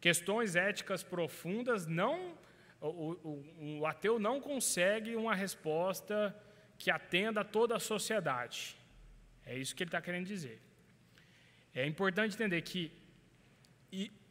Questões 0.00 0.56
éticas 0.56 1.04
profundas 1.04 1.86
não. 1.86 2.36
O, 2.80 3.12
o, 3.12 3.78
o 3.78 3.86
ateu 3.86 4.18
não 4.18 4.40
consegue 4.40 5.14
uma 5.14 5.34
resposta 5.34 6.36
que 6.76 6.90
atenda 6.90 7.44
toda 7.44 7.76
a 7.76 7.80
sociedade. 7.80 8.76
É 9.46 9.56
isso 9.56 9.74
que 9.74 9.84
ele 9.84 9.88
está 9.88 10.02
querendo 10.02 10.26
dizer. 10.26 10.60
É 11.72 11.86
importante 11.86 12.34
entender 12.34 12.60
que 12.62 12.92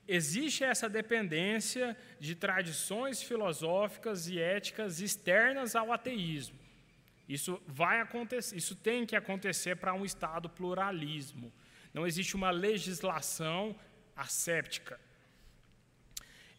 existe 0.07 0.63
essa 0.63 0.89
dependência 0.89 1.95
de 2.19 2.35
tradições 2.35 3.21
filosóficas 3.21 4.27
e 4.27 4.39
éticas 4.39 4.99
externas 4.99 5.75
ao 5.75 5.91
ateísmo. 5.91 6.59
Isso 7.27 7.61
vai 7.65 8.01
acontecer, 8.01 8.55
isso 8.55 8.75
tem 8.75 9.05
que 9.05 9.15
acontecer 9.15 9.75
para 9.77 9.93
um 9.93 10.03
estado 10.03 10.49
pluralismo. 10.49 11.53
Não 11.93 12.05
existe 12.05 12.35
uma 12.35 12.51
legislação 12.51 13.75
asséptica. 14.15 14.99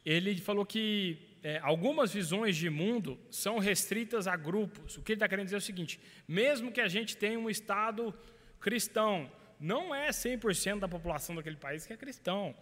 Ele 0.05 0.41
falou 0.41 0.65
que 0.65 1.35
é, 1.43 1.59
algumas 1.59 2.13
visões 2.13 2.57
de 2.57 2.71
mundo 2.71 3.19
são 3.31 3.59
restritas 3.59 4.27
a 4.27 4.37
grupos. 4.37 4.97
O 4.97 5.03
que 5.03 5.13
ele 5.13 5.17
está 5.17 5.29
querendo 5.29 5.47
dizer 5.47 5.57
é 5.57 5.59
o 5.59 5.63
seguinte: 5.63 6.01
mesmo 6.27 6.73
que 6.73 6.81
a 6.81 6.89
gente 6.89 7.17
tenha 7.17 7.39
um 7.39 7.51
estado 7.51 8.15
cristão, 8.61 9.31
não 9.61 9.95
é 9.95 10.09
100% 10.09 10.79
da 10.79 10.89
população 10.89 11.35
daquele 11.35 11.57
país 11.57 11.87
que 11.87 11.93
é 11.93 11.97
cristão. 11.97 12.55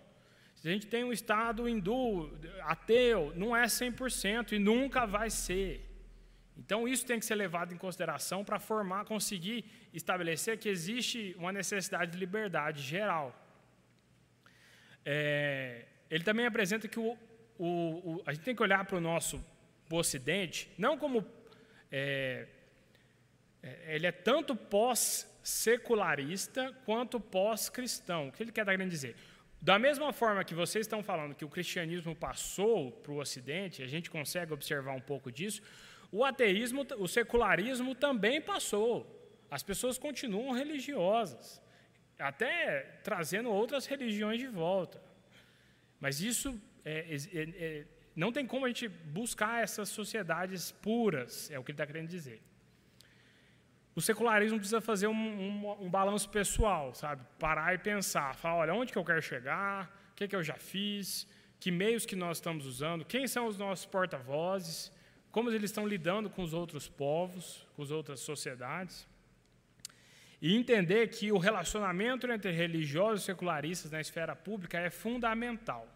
Se 0.62 0.68
a 0.68 0.72
gente 0.72 0.86
tem 0.86 1.02
um 1.02 1.12
Estado 1.12 1.68
hindu, 1.68 2.30
ateu, 2.60 3.32
não 3.34 3.56
é 3.56 3.64
100% 3.64 4.52
e 4.52 4.60
nunca 4.60 5.04
vai 5.04 5.28
ser. 5.28 5.90
Então, 6.56 6.86
isso 6.86 7.04
tem 7.04 7.18
que 7.18 7.26
ser 7.26 7.34
levado 7.34 7.74
em 7.74 7.76
consideração 7.76 8.44
para 8.44 8.60
formar, 8.60 9.04
conseguir 9.04 9.64
estabelecer 9.92 10.58
que 10.58 10.68
existe 10.68 11.34
uma 11.36 11.50
necessidade 11.50 12.12
de 12.12 12.18
liberdade 12.18 12.80
geral. 12.80 13.34
É, 15.04 15.84
ele 16.08 16.22
também 16.22 16.46
apresenta 16.46 16.86
que 16.86 17.00
o, 17.00 17.18
o, 17.58 17.66
o, 17.66 18.22
a 18.24 18.32
gente 18.32 18.44
tem 18.44 18.54
que 18.54 18.62
olhar 18.62 18.84
para 18.84 18.98
o 18.98 19.00
nosso 19.00 19.44
Ocidente, 19.90 20.70
não 20.78 20.96
como. 20.96 21.26
É, 21.90 22.46
é 23.64 23.96
ele 23.96 24.06
é 24.06 24.12
tanto 24.12 24.54
pós-secularista 24.54 26.72
quanto 26.84 27.18
pós-cristão. 27.18 28.28
O 28.28 28.32
que 28.32 28.44
ele 28.44 28.52
quer 28.52 28.64
dizer? 28.88 29.16
Da 29.62 29.78
mesma 29.78 30.12
forma 30.12 30.42
que 30.42 30.56
vocês 30.56 30.84
estão 30.84 31.04
falando 31.04 31.36
que 31.36 31.44
o 31.44 31.48
cristianismo 31.48 32.16
passou 32.16 32.90
para 32.90 33.12
o 33.12 33.20
Ocidente, 33.20 33.80
a 33.80 33.86
gente 33.86 34.10
consegue 34.10 34.52
observar 34.52 34.92
um 34.92 35.00
pouco 35.00 35.30
disso, 35.30 35.62
o 36.10 36.24
ateísmo, 36.24 36.84
o 36.98 37.06
secularismo 37.06 37.94
também 37.94 38.40
passou. 38.40 38.94
As 39.48 39.62
pessoas 39.62 39.96
continuam 39.98 40.50
religiosas, 40.50 41.62
até 42.18 42.98
trazendo 43.04 43.50
outras 43.50 43.86
religiões 43.86 44.40
de 44.40 44.48
volta. 44.48 45.00
Mas 46.00 46.20
isso 46.20 46.60
é, 46.84 47.16
é, 47.32 47.42
é, 47.64 47.86
não 48.16 48.32
tem 48.32 48.44
como 48.44 48.66
a 48.66 48.68
gente 48.68 48.88
buscar 48.88 49.62
essas 49.62 49.88
sociedades 49.90 50.72
puras, 50.72 51.48
é 51.52 51.58
o 51.58 51.62
que 51.62 51.70
ele 51.70 51.76
está 51.76 51.86
querendo 51.86 52.08
dizer 52.08 52.42
o 53.95 54.01
secularismo 54.01 54.59
precisa 54.59 54.80
fazer 54.80 55.07
um, 55.07 55.12
um, 55.12 55.84
um, 55.84 55.90
balanço 55.90 56.28
pessoal, 56.30 56.95
sabe? 56.95 57.22
Parar 57.38 57.74
e 57.74 57.78
pensar, 57.78 58.34
falar, 58.34 58.57
olha, 58.57 58.74
onde 58.74 58.93
que 58.93 58.99
eu 58.99 59.05
quero 59.05 59.20
chegar, 59.20 59.93
o 60.12 60.14
que, 60.14 60.26
que 60.26 60.34
eu 60.34 60.43
já 60.43 60.55
fiz, 60.55 61.26
que 61.61 61.70
meios 61.70 62.07
que 62.07 62.16
nós 62.16 62.38
estamos 62.38 62.64
usando, 62.66 63.05
quem 63.05 63.26
são 63.26 63.47
os 63.47 63.59
nossos 63.59 63.84
porta-vozes, 63.84 64.90
como 65.30 65.51
eles 65.51 65.70
estão 65.70 65.86
lidando 65.86 66.30
com 66.30 66.43
os 66.43 66.55
outros 66.55 66.88
povos, 66.88 67.66
com 67.76 67.82
as 67.82 67.90
outras 67.90 68.20
sociedades. 68.20 69.07
E 70.40 70.57
entender 70.57 71.09
que 71.09 71.30
o 71.30 71.38
relacionamento 71.38 72.26
entre 72.30 72.51
religiosos 72.51 73.22
e 73.22 73.26
secularistas 73.26 73.90
na 73.90 74.01
esfera 74.01 74.34
pública 74.34 74.78
é 74.78 74.90
fundamental. 74.90 75.86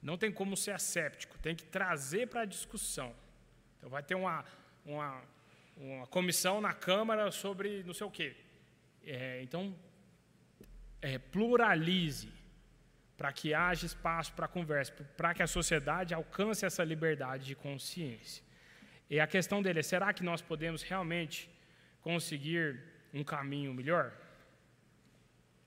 Não 0.00 0.16
tem 0.16 0.30
como 0.30 0.56
ser 0.56 0.72
asséptico, 0.72 1.38
tem 1.38 1.56
que 1.56 1.64
trazer 1.64 2.28
para 2.28 2.42
a 2.42 2.44
discussão. 2.44 3.12
Então, 3.76 3.90
vai 3.90 4.02
ter 4.02 4.14
uma, 4.14 4.44
uma, 4.86 5.20
uma 5.78 6.06
comissão 6.06 6.60
na 6.60 6.72
Câmara 6.72 7.30
sobre 7.30 7.82
não 7.84 7.94
sei 7.94 8.06
o 8.06 8.10
quê. 8.10 8.36
É, 9.04 9.40
então, 9.42 9.74
é, 11.00 11.18
pluralize 11.18 12.32
para 13.16 13.32
que 13.32 13.54
haja 13.54 13.86
espaço 13.86 14.32
para 14.32 14.46
conversa, 14.46 14.92
para 15.16 15.32
que 15.34 15.42
a 15.42 15.46
sociedade 15.46 16.14
alcance 16.14 16.66
essa 16.66 16.84
liberdade 16.84 17.46
de 17.46 17.54
consciência. 17.54 18.44
E 19.08 19.18
a 19.20 19.26
questão 19.26 19.62
dele 19.62 19.80
é: 19.80 19.82
será 19.82 20.12
que 20.12 20.22
nós 20.22 20.42
podemos 20.42 20.82
realmente 20.82 21.48
conseguir 22.00 22.82
um 23.14 23.24
caminho 23.24 23.72
melhor? 23.72 24.12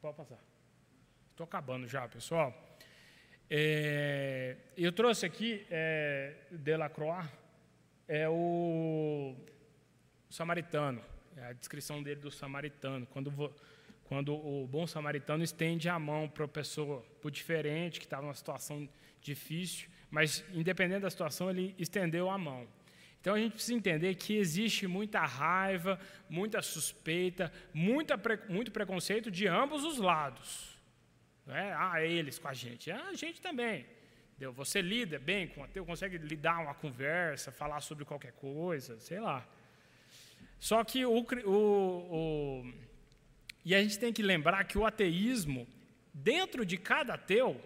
Pode 0.02 0.18
passar. 0.18 0.40
Estou 1.32 1.46
acabando 1.46 1.88
já, 1.88 2.08
pessoal. 2.08 2.54
É, 3.50 4.56
eu 4.78 4.92
trouxe 4.92 5.26
aqui 5.26 5.66
é, 5.70 6.36
Delacroix, 6.52 7.28
é 8.08 8.30
o, 8.30 9.36
samaritano, 10.32 11.04
é 11.36 11.46
a 11.46 11.54
descrição 11.54 12.02
dele 12.02 12.22
do 12.22 12.32
samaritano. 12.32 13.06
Quando, 13.08 13.54
quando 14.06 14.34
o 14.34 14.66
bom 14.68 14.88
samaritano 14.88 15.44
estende 15.44 15.90
a 15.90 16.00
mão 16.00 16.28
para 16.28 16.46
a 16.46 16.48
pessoa, 16.48 17.04
para 17.20 17.28
o 17.28 17.32
diferente, 17.32 18.00
que 18.00 18.06
estava 18.06 18.24
numa 18.24 18.34
situação 18.34 18.88
difícil, 19.22 19.90
mas 20.10 20.44
independente 20.54 21.02
da 21.02 21.10
situação, 21.10 21.50
ele 21.50 21.76
estendeu 21.78 22.30
a 22.30 22.38
mão. 22.38 22.68
Então 23.20 23.36
a 23.36 23.38
gente 23.38 23.54
precisa 23.54 23.78
entender 23.78 24.16
que 24.16 24.36
existe 24.36 24.88
muita 24.88 25.20
raiva, 25.24 26.00
muita 26.28 26.62
suspeita, 26.62 27.52
muita, 27.72 28.20
muito 28.50 28.72
preconceito 28.72 29.30
de 29.30 29.48
ambos 29.48 29.84
os 29.84 30.00
lados. 30.00 30.72
É? 31.48 31.74
Ah, 31.74 32.04
eles 32.04 32.40
com 32.40 32.48
a 32.48 32.54
gente. 32.54 32.90
Ah, 32.90 33.10
a 33.10 33.14
gente 33.14 33.40
também. 33.40 33.86
Você 34.56 34.82
lida 34.82 35.20
bem 35.20 35.48
com 35.48 35.64
ateu, 35.64 35.86
consegue 35.86 36.18
lidar 36.18 36.60
uma 36.64 36.74
conversa, 36.74 37.52
falar 37.52 37.80
sobre 37.82 38.06
qualquer 38.06 38.32
coisa, 38.32 39.00
sei 39.00 39.20
lá. 39.20 39.48
Só 40.62 40.82
que 40.86 41.06
o, 41.06 41.26
o, 41.46 41.52
o 41.52 42.74
e 43.66 43.76
a 43.76 43.84
gente 43.84 44.00
tem 44.00 44.14
que 44.14 44.24
lembrar 44.24 44.64
que 44.64 44.78
o 44.78 44.86
ateísmo, 44.86 45.68
dentro 46.14 46.66
de 46.66 46.78
cada 46.78 47.16
ateu, 47.16 47.60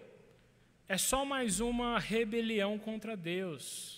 é 0.88 0.98
só 0.98 1.24
mais 1.24 1.60
uma 1.60 2.00
rebelião 2.00 2.76
contra 2.76 3.16
Deus 3.16 3.96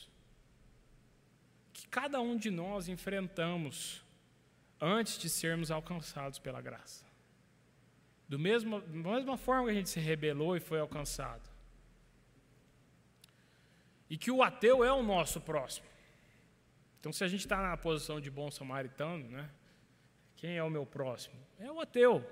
cada 1.90 2.20
um 2.20 2.36
de 2.36 2.50
nós 2.50 2.88
enfrentamos 2.88 4.04
antes 4.80 5.18
de 5.18 5.28
sermos 5.28 5.70
alcançados 5.70 6.38
pela 6.38 6.60
graça. 6.60 7.04
Do 8.28 8.38
mesmo, 8.38 8.80
da 8.80 9.10
mesma 9.10 9.36
forma 9.36 9.64
que 9.64 9.70
a 9.70 9.74
gente 9.74 9.88
se 9.88 9.98
rebelou 9.98 10.56
e 10.56 10.60
foi 10.60 10.78
alcançado. 10.80 11.48
E 14.08 14.16
que 14.16 14.30
o 14.30 14.42
ateu 14.42 14.84
é 14.84 14.92
o 14.92 15.02
nosso 15.02 15.40
próximo. 15.40 15.86
Então, 17.00 17.12
se 17.12 17.22
a 17.22 17.28
gente 17.28 17.40
está 17.40 17.62
na 17.62 17.76
posição 17.76 18.20
de 18.20 18.30
bom 18.30 18.50
samaritano, 18.50 19.28
né, 19.28 19.48
quem 20.36 20.56
é 20.56 20.62
o 20.62 20.70
meu 20.70 20.86
próximo? 20.86 21.36
É 21.58 21.70
o 21.70 21.80
ateu. 21.80 22.24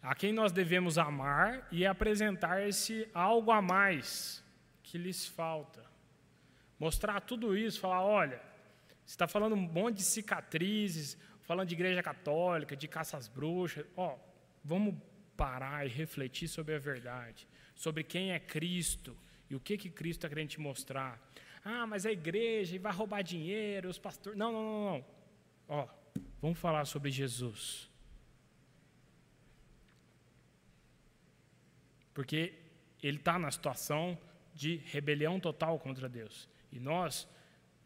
A 0.00 0.14
quem 0.14 0.32
nós 0.32 0.52
devemos 0.52 0.96
amar 0.96 1.66
e 1.72 1.84
apresentar 1.84 2.66
esse 2.66 3.08
algo 3.12 3.50
a 3.50 3.60
mais 3.60 4.44
que 4.82 4.96
lhes 4.96 5.26
falta. 5.26 5.84
Mostrar 6.78 7.20
tudo 7.20 7.56
isso, 7.56 7.80
falar, 7.80 8.02
olha, 8.02 8.40
você 9.04 9.14
está 9.14 9.26
falando 9.26 9.54
um 9.54 9.56
monte 9.56 9.96
de 9.96 10.02
cicatrizes, 10.04 11.18
falando 11.42 11.68
de 11.68 11.74
igreja 11.74 12.02
católica, 12.02 12.76
de 12.76 12.86
caça 12.86 13.16
às 13.16 13.26
bruxas. 13.26 13.84
Ó, 13.96 14.16
vamos 14.62 14.94
parar 15.36 15.86
e 15.86 15.88
refletir 15.88 16.46
sobre 16.46 16.74
a 16.74 16.78
verdade, 16.78 17.48
sobre 17.74 18.04
quem 18.04 18.32
é 18.32 18.38
Cristo 18.38 19.16
e 19.48 19.56
o 19.56 19.60
que, 19.60 19.76
que 19.76 19.88
Cristo 19.88 20.18
está 20.18 20.28
querendo 20.28 20.50
te 20.50 20.60
mostrar. 20.60 21.18
Ah, 21.70 21.86
mas 21.86 22.06
a 22.06 22.12
igreja 22.12 22.78
vai 22.78 22.92
roubar 22.92 23.22
dinheiro, 23.22 23.90
os 23.90 23.98
pastores. 23.98 24.38
Não, 24.38 24.50
não, 24.50 24.62
não, 24.62 24.84
não. 24.90 25.04
Ó, 25.68 25.88
vamos 26.40 26.58
falar 26.58 26.86
sobre 26.86 27.10
Jesus. 27.10 27.90
Porque 32.14 32.54
ele 33.02 33.18
está 33.18 33.38
na 33.38 33.50
situação 33.50 34.18
de 34.54 34.76
rebelião 34.86 35.38
total 35.38 35.78
contra 35.78 36.08
Deus. 36.08 36.48
E 36.72 36.80
nós 36.80 37.28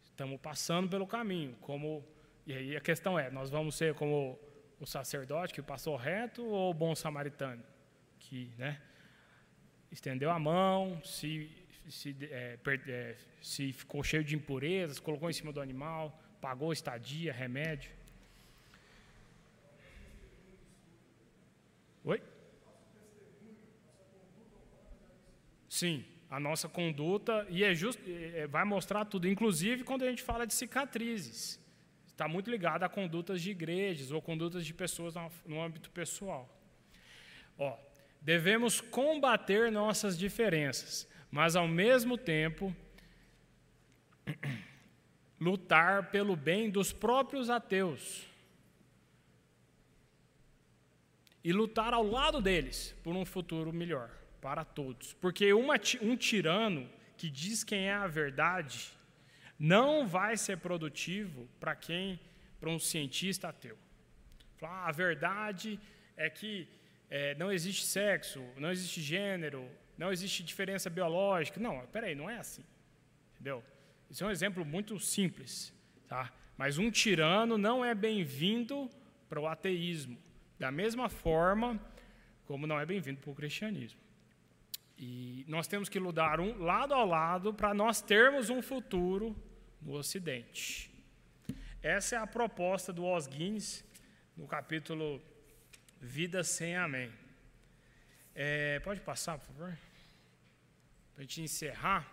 estamos 0.01 0.39
passando 0.39 0.87
pelo 0.87 1.05
caminho, 1.05 1.53
como 1.59 2.07
e 2.47 2.53
aí 2.53 2.77
a 2.77 2.81
questão 2.81 3.19
é, 3.19 3.29
nós 3.29 3.49
vamos 3.49 3.75
ser 3.75 3.93
como 3.95 4.39
o 4.79 4.85
sacerdote 4.85 5.53
que 5.53 5.61
passou 5.61 5.97
reto 5.97 6.45
ou 6.45 6.71
o 6.71 6.73
bom 6.73 6.95
samaritano 6.95 7.63
que, 8.19 8.53
né, 8.57 8.81
estendeu 9.91 10.31
a 10.31 10.39
mão, 10.39 11.01
se 11.03 11.62
se, 11.89 12.15
é, 12.31 12.57
é, 12.87 13.15
se 13.41 13.73
ficou 13.73 14.03
cheio 14.03 14.23
de 14.23 14.35
impurezas, 14.35 14.99
colocou 14.99 15.29
em 15.29 15.33
cima 15.33 15.51
do 15.51 15.61
animal, 15.61 16.21
pagou 16.41 16.71
estadia, 16.73 17.31
remédio. 17.33 17.91
Oi? 22.03 22.21
Sim 25.69 26.05
a 26.33 26.39
nossa 26.39 26.67
conduta 26.67 27.45
e 27.47 27.63
é 27.63 27.75
just, 27.75 27.99
é, 28.07 28.47
vai 28.47 28.65
mostrar 28.65 29.05
tudo, 29.05 29.27
inclusive 29.27 29.83
quando 29.83 30.01
a 30.01 30.09
gente 30.09 30.23
fala 30.23 30.47
de 30.47 30.53
cicatrizes. 30.55 31.59
Está 32.07 32.27
muito 32.27 32.49
ligado 32.49 32.81
a 32.81 32.89
condutas 32.89 33.39
de 33.39 33.51
igrejas 33.51 34.09
ou 34.09 34.19
condutas 34.19 34.65
de 34.65 34.73
pessoas 34.73 35.13
no 35.45 35.61
âmbito 35.61 35.91
pessoal. 35.91 36.49
Ó, 37.55 37.77
devemos 38.19 38.81
combater 38.81 39.71
nossas 39.71 40.17
diferenças, 40.17 41.07
mas 41.33 41.55
ao 41.55 41.67
mesmo 41.67 42.15
tempo 42.15 42.75
lutar 45.41 46.11
pelo 46.11 46.35
bem 46.35 46.69
dos 46.69 46.93
próprios 46.93 47.49
ateus. 47.49 48.27
E 51.43 51.51
lutar 51.51 51.91
ao 51.91 52.05
lado 52.05 52.39
deles 52.39 52.95
por 53.03 53.15
um 53.15 53.25
futuro 53.25 53.73
melhor 53.73 54.11
para 54.39 54.63
todos. 54.63 55.15
Porque 55.15 55.51
uma, 55.53 55.73
um 56.03 56.15
tirano 56.15 56.87
que 57.17 57.31
diz 57.31 57.63
quem 57.63 57.87
é 57.87 57.93
a 57.95 58.05
verdade 58.05 58.91
não 59.57 60.05
vai 60.05 60.37
ser 60.37 60.59
produtivo 60.59 61.49
para 61.59 61.75
quem, 61.75 62.19
para 62.59 62.69
um 62.69 62.77
cientista 62.77 63.47
ateu. 63.47 63.75
Ah, 64.61 64.87
a 64.87 64.91
verdade 64.91 65.79
é 66.15 66.29
que 66.29 66.67
é, 67.09 67.33
não 67.35 67.51
existe 67.51 67.87
sexo, 67.87 68.39
não 68.55 68.71
existe 68.71 69.01
gênero, 69.01 69.67
não 69.97 70.11
existe 70.11 70.43
diferença 70.43 70.89
biológica. 70.89 71.59
Não, 71.59 71.85
peraí, 71.87 72.15
não 72.15 72.29
é 72.29 72.37
assim. 72.37 72.63
Entendeu? 73.33 73.63
Isso 74.09 74.23
é 74.23 74.27
um 74.27 74.31
exemplo 74.31 74.65
muito 74.65 74.99
simples. 74.99 75.73
Tá? 76.07 76.31
Mas 76.57 76.77
um 76.77 76.91
tirano 76.91 77.57
não 77.57 77.83
é 77.83 77.95
bem-vindo 77.95 78.89
para 79.27 79.39
o 79.39 79.47
ateísmo, 79.47 80.17
da 80.59 80.71
mesma 80.71 81.09
forma 81.09 81.79
como 82.45 82.67
não 82.67 82.79
é 82.79 82.85
bem-vindo 82.85 83.19
para 83.19 83.31
o 83.31 83.35
cristianismo. 83.35 83.99
E 84.97 85.43
nós 85.47 85.67
temos 85.67 85.89
que 85.89 85.97
lutar 85.97 86.39
um 86.39 86.61
lado 86.61 86.93
ao 86.93 87.05
lado 87.05 87.53
para 87.53 87.73
nós 87.73 88.01
termos 88.01 88.49
um 88.49 88.61
futuro 88.61 89.35
no 89.81 89.93
Ocidente. 89.93 90.91
Essa 91.81 92.15
é 92.15 92.19
a 92.19 92.27
proposta 92.27 92.93
do 92.93 93.05
Os 93.05 93.27
Guinness 93.27 93.83
no 94.37 94.47
capítulo 94.47 95.21
Vida 95.99 96.43
Sem 96.43 96.75
Amém. 96.75 97.11
É, 98.35 98.79
pode 98.79 98.99
passar, 99.01 99.37
por 99.37 99.45
favor? 99.45 99.77
Para 101.13 101.19
a 101.19 101.21
gente 101.21 101.41
encerrar. 101.41 102.11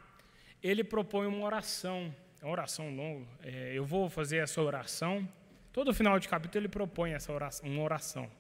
Ele 0.63 0.85
propõe 0.85 1.27
uma 1.27 1.45
oração, 1.45 2.15
é 2.41 2.45
uma 2.45 2.53
oração 2.53 2.95
longa. 2.95 3.27
É, 3.43 3.73
eu 3.73 3.85
vou 3.85 4.11
fazer 4.11 4.39
essa 4.39 4.61
oração. 4.61 5.27
Todo 5.73 5.95
final 5.95 6.19
de 6.19 6.29
capítulo 6.29 6.63
ele 6.63 6.69
propõe 6.69 7.13
essa 7.13 7.33
oração, 7.33 7.69
uma 7.69 7.83
oração. 7.83 8.31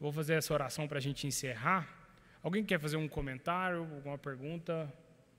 vou 0.00 0.10
fazer 0.10 0.34
essa 0.34 0.52
oração 0.52 0.88
para 0.88 0.98
a 0.98 1.00
gente 1.00 1.26
encerrar. 1.26 1.88
Alguém 2.42 2.64
quer 2.64 2.80
fazer 2.80 2.96
um 2.96 3.06
comentário, 3.06 3.78
alguma 3.78 4.18
pergunta? 4.18 4.92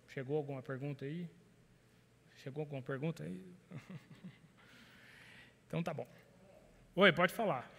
Chegou 0.08 0.38
alguma 0.38 0.62
pergunta 0.62 1.04
aí? 1.04 1.30
Chegou 2.38 2.62
alguma 2.62 2.82
pergunta 2.82 3.24
aí? 3.24 3.44
então 5.68 5.84
tá 5.84 5.94
bom. 5.94 6.08
Oi, 6.96 7.12
pode 7.12 7.34
falar. 7.34 7.75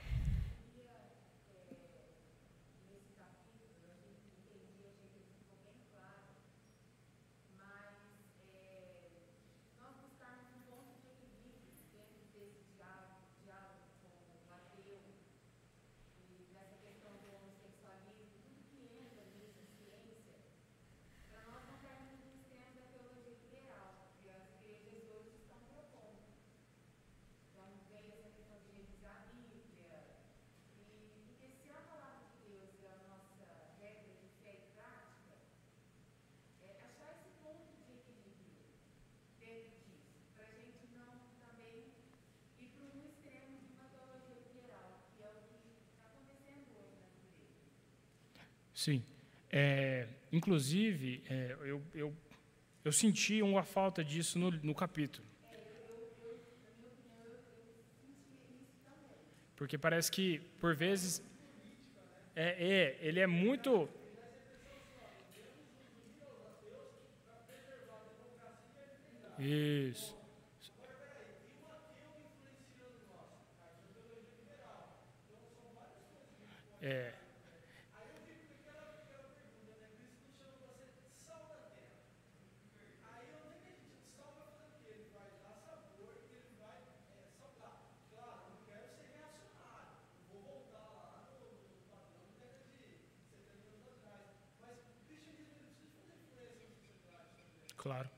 Sim. 48.86 49.02
É, 49.50 50.06
inclusive, 50.30 51.20
é, 51.28 51.56
eu, 51.64 51.82
eu, 51.92 52.14
eu 52.84 52.92
senti 52.92 53.42
uma 53.42 53.64
falta 53.64 54.04
disso 54.04 54.38
no, 54.38 54.48
no 54.48 54.72
capítulo. 54.76 55.26
Porque 59.56 59.76
parece 59.76 60.08
que, 60.12 60.38
por 60.60 60.76
vezes, 60.76 61.20
é, 62.36 62.46
é, 62.74 62.98
ele 63.00 63.18
é 63.18 63.26
muito. 63.26 63.88
Isso. 69.36 70.14
É. 76.80 77.25
Claro. 97.86 98.10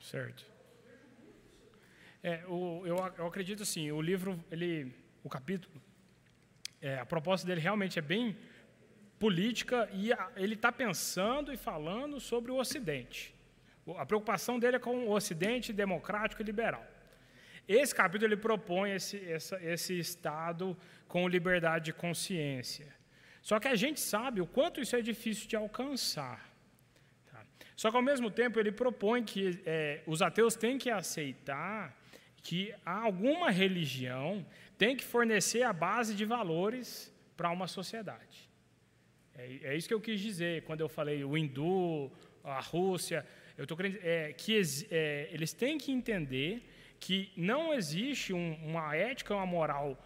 Certo. 0.00 0.44
É, 2.22 2.44
o, 2.46 2.86
eu, 2.86 2.96
eu 3.18 3.26
acredito 3.26 3.62
assim, 3.62 3.90
o 3.90 4.00
livro, 4.00 4.42
ele, 4.50 4.94
o 5.22 5.28
capítulo, 5.28 5.82
é, 6.80 6.98
a 6.98 7.04
proposta 7.06 7.46
dele 7.46 7.60
realmente 7.60 7.98
é 7.98 8.02
bem 8.02 8.36
política 9.24 9.88
e 9.92 10.10
ele 10.34 10.54
está 10.54 10.72
pensando 10.72 11.52
e 11.52 11.56
falando 11.56 12.18
sobre 12.18 12.50
o 12.50 12.56
Ocidente. 12.56 13.32
A 13.96 14.04
preocupação 14.04 14.58
dele 14.58 14.76
é 14.78 14.80
com 14.80 14.96
o 15.06 15.12
Ocidente 15.12 15.72
democrático 15.72 16.42
e 16.42 16.44
liberal. 16.44 16.84
Esse 17.68 17.94
capítulo 17.94 18.28
ele 18.28 18.40
propõe 18.48 18.90
esse, 18.98 19.16
essa, 19.36 19.56
esse 19.62 19.96
Estado 19.96 20.76
com 21.06 21.28
liberdade 21.28 21.84
de 21.86 21.92
consciência. 21.92 22.88
Só 23.40 23.60
que 23.60 23.68
a 23.68 23.76
gente 23.76 24.00
sabe 24.00 24.40
o 24.40 24.46
quanto 24.56 24.80
isso 24.80 24.96
é 24.96 25.00
difícil 25.00 25.46
de 25.48 25.54
alcançar. 25.54 26.40
Tá? 27.30 27.40
Só 27.76 27.90
que, 27.90 27.96
ao 27.96 28.02
mesmo 28.02 28.28
tempo, 28.28 28.58
ele 28.58 28.72
propõe 28.72 29.22
que 29.22 29.62
é, 29.64 30.02
os 30.04 30.20
ateus 30.20 30.56
têm 30.56 30.78
que 30.78 30.90
aceitar 30.90 31.96
que 32.42 32.74
alguma 32.84 33.50
religião 33.50 34.44
tem 34.76 34.96
que 34.96 35.04
fornecer 35.04 35.62
a 35.62 35.72
base 35.72 36.12
de 36.12 36.24
valores 36.24 37.12
para 37.36 37.50
uma 37.50 37.68
sociedade. 37.68 38.51
É, 39.36 39.58
é, 39.62 39.76
isso 39.76 39.88
que 39.88 39.94
eu 39.94 40.00
quis 40.00 40.20
dizer 40.20 40.62
quando 40.64 40.80
eu 40.80 40.88
falei 40.88 41.24
o 41.24 41.36
hindu, 41.36 42.10
a 42.44 42.60
Rússia. 42.60 43.26
Eu 43.56 43.64
estou 43.64 43.76
querendo 43.76 43.98
é, 44.02 44.32
que 44.32 44.60
é, 44.90 45.28
eles 45.30 45.52
têm 45.52 45.78
que 45.78 45.92
entender 45.92 46.62
que 46.98 47.32
não 47.36 47.74
existe 47.74 48.32
um, 48.32 48.54
uma 48.64 48.94
ética, 48.94 49.34
uma 49.34 49.46
moral 49.46 49.98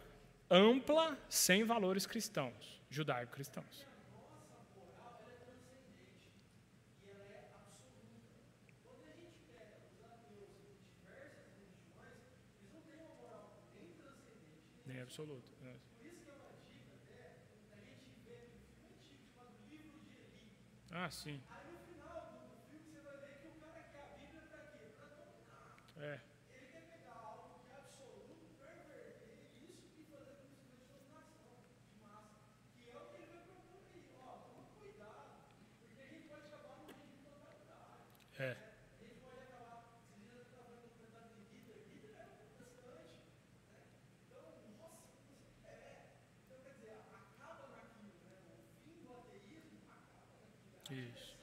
ampla 0.50 1.18
sem 1.28 1.64
valores 1.64 2.06
cristãos, 2.06 2.80
judaico-cristãos. 2.88 3.86
Nem 14.86 15.00
absoluto. 15.00 15.55
Ah, 20.98 21.10
sim. 21.10 21.38
Aí 21.50 21.72
no 21.72 21.78
final 21.84 22.08
do 22.24 22.56
filme 22.64 22.88
você 22.88 23.00
vai 23.04 23.18
ver 23.20 23.36
que 23.42 23.48
o 23.48 23.60
cara 23.60 23.84
quer 23.92 24.00
a 24.00 24.16
Bíblia 24.16 24.40
para 24.48 24.64
quê? 24.72 24.96
Para 24.96 25.12
dominar. 25.12 25.76
É. 26.00 26.20
Ele 26.48 26.66
quer 26.72 26.88
pegar 26.88 27.20
algo 27.20 27.60
que 27.60 27.70
é 27.70 27.76
absoluto, 27.76 28.56
perverter 28.56 29.20
isso 29.60 29.92
e 30.00 30.04
fazer 30.08 30.40
com 30.40 30.56
que 30.56 30.64
isso 30.64 30.88
seja 30.88 31.04
nação 31.12 31.52
de 31.68 32.00
massa. 32.00 32.40
Que 32.72 32.88
é 32.88 32.96
o 32.96 33.12
que 33.12 33.16
ele 33.20 33.28
vai 33.28 33.44
propor 33.44 33.84
aí. 33.92 34.08
Ó, 34.16 34.40
toma 34.48 34.64
cuidado, 34.80 35.36
porque 35.84 36.00
a 36.00 36.06
gente 36.08 36.28
pode 36.28 36.46
acabar 36.48 36.80
no 36.80 36.88
regime 36.88 37.20
totalitário. 37.28 38.00
É. 38.40 38.56
A 38.56 39.04
gente 39.04 39.20
pode 39.20 39.40
acabar, 39.44 40.00
se 40.00 40.00
a 40.00 40.16
gente 40.16 40.48
está 40.48 40.64
vendo 40.64 40.80
o 40.80 40.96
comentário 40.96 41.28
de 41.36 41.44
Hitler, 41.52 41.76
Hitler 41.92 42.16
era 42.16 42.40
protestante. 42.40 43.20
Né? 43.68 43.84
Então, 44.24 44.48
nossa, 44.80 45.12
é. 45.68 46.08
Então, 46.40 46.56
quer 46.64 46.72
dizer, 46.72 47.04
acaba 47.12 47.68
naquilo, 47.68 48.16
né? 48.32 48.40
O 48.48 48.80
fim 48.80 48.96
do 49.04 49.12
ateísmo 49.12 49.76
isso. 50.88 51.36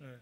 É. 0.00 0.20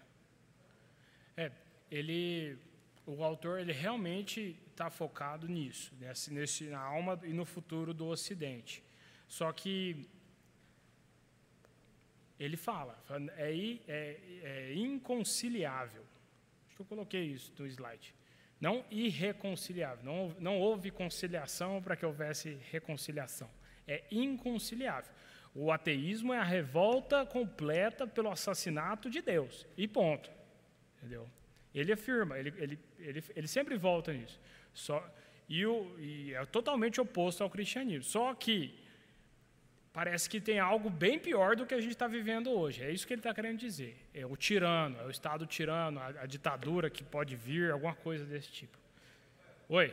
é, 1.37 1.53
ele, 1.91 2.59
o 3.05 3.23
autor, 3.23 3.61
ele 3.61 3.73
realmente 3.73 4.57
está 4.71 4.91
focado 4.91 5.49
nisso, 5.49 5.93
nesse, 6.01 6.33
nesse, 6.33 6.65
na 6.65 6.81
alma 6.81 7.19
e 7.25 7.33
no 7.33 7.45
futuro 7.45 7.93
do 7.93 8.07
Ocidente. 8.07 8.83
Só 9.29 9.53
que 9.53 10.09
ele 12.39 12.57
fala, 12.57 13.03
é, 13.37 13.53
é, 13.89 14.21
é 14.43 14.75
inconciliável. 14.75 16.05
Acho 16.67 16.77
que 16.77 16.83
eu 16.83 16.87
coloquei 16.87 17.25
isso 17.25 17.53
no 17.59 17.67
slide. 17.67 18.15
Não 18.61 18.85
irreconciliável. 18.91 20.05
Não, 20.05 20.35
não 20.39 20.59
houve 20.59 20.91
conciliação 20.91 21.83
para 21.83 21.97
que 21.97 22.05
houvesse 22.05 22.59
reconciliação. 22.71 23.51
É 23.87 24.05
inconciliável. 24.11 25.13
O 25.55 25.73
ateísmo 25.73 26.35
é 26.35 26.39
a 26.39 26.45
revolta 26.45 27.25
completa 27.25 28.07
pelo 28.07 28.31
assassinato 28.31 29.09
de 29.09 29.23
Deus. 29.23 29.67
E 29.77 29.89
ponto. 29.89 30.31
Entendeu? 30.99 31.29
Ele 31.75 31.93
afirma, 31.93 32.39
ele, 32.39 32.53
ele, 32.57 32.79
ele, 32.99 33.25
ele 33.35 33.47
sempre 33.47 33.77
volta 33.77 34.13
nisso. 34.13 34.41
Só, 34.73 35.07
e, 35.49 35.65
o, 35.67 35.95
e 35.99 36.35
é 36.35 36.45
totalmente 36.47 37.01
oposto 37.01 37.43
ao 37.43 37.51
cristianismo. 37.51 38.05
Só 38.05 38.35
que 38.35 38.75
parece 39.93 40.29
que 40.29 40.41
tem 40.41 40.59
algo 40.59 40.91
bem 40.91 41.19
pior 41.19 41.55
do 41.55 41.67
que 41.67 41.75
a 41.75 41.81
gente 41.81 41.93
está 41.93 42.07
vivendo 42.07 42.51
hoje. 42.51 42.83
É 42.83 42.91
isso 42.91 43.07
que 43.07 43.13
ele 43.13 43.21
está 43.21 43.33
querendo 43.35 43.59
dizer. 43.59 43.97
É 44.13 44.27
o 44.27 44.37
tirano, 44.37 44.99
é 45.01 45.05
o 45.05 45.11
Estado 45.11 45.47
tirano, 45.47 46.01
a, 46.01 46.07
a 46.07 46.27
ditadura 46.27 46.91
que 46.91 47.05
pode 47.05 47.37
vir, 47.37 47.71
alguma 47.71 47.95
coisa 47.95 48.25
desse 48.25 48.51
tipo. 48.51 48.79
Oi? 49.69 49.93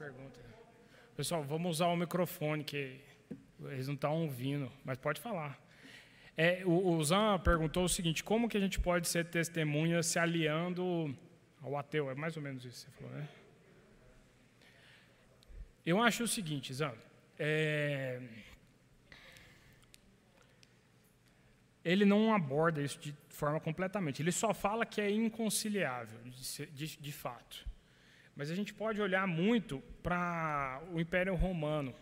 perguntas. 0.00 0.42
Pessoal, 1.20 1.44
vamos 1.44 1.72
usar 1.72 1.88
o 1.88 1.96
microfone, 1.96 2.64
que 2.64 2.98
eles 3.64 3.86
não 3.86 3.92
estão 3.92 4.22
ouvindo, 4.22 4.72
mas 4.82 4.96
pode 4.96 5.20
falar. 5.20 5.60
É, 6.34 6.62
o, 6.64 6.92
o 6.92 7.04
Zan 7.04 7.38
perguntou 7.40 7.84
o 7.84 7.88
seguinte: 7.90 8.24
como 8.24 8.48
que 8.48 8.56
a 8.56 8.60
gente 8.60 8.80
pode 8.80 9.06
ser 9.06 9.26
testemunha 9.26 10.02
se 10.02 10.18
aliando 10.18 11.14
ao 11.60 11.76
ateu? 11.76 12.10
É 12.10 12.14
mais 12.14 12.38
ou 12.38 12.42
menos 12.42 12.64
isso 12.64 12.86
que 12.86 12.92
você 12.92 13.02
falou, 13.02 13.14
né? 13.18 13.28
Eu 15.84 16.02
acho 16.02 16.24
o 16.24 16.26
seguinte, 16.26 16.72
Zan. 16.72 16.94
É, 17.38 18.22
ele 21.84 22.06
não 22.06 22.34
aborda 22.34 22.80
isso 22.80 22.98
de 22.98 23.14
forma 23.28 23.60
completamente. 23.60 24.22
Ele 24.22 24.32
só 24.32 24.54
fala 24.54 24.86
que 24.86 25.02
é 25.02 25.10
inconciliável, 25.10 26.18
de, 26.24 26.66
de, 26.68 26.96
de 26.96 27.12
fato. 27.12 27.69
Mas 28.36 28.50
a 28.50 28.54
gente 28.54 28.72
pode 28.72 29.00
olhar 29.00 29.26
muito 29.26 29.82
para 30.02 30.82
o 30.92 31.00
Império 31.00 31.34
Romano, 31.34 31.94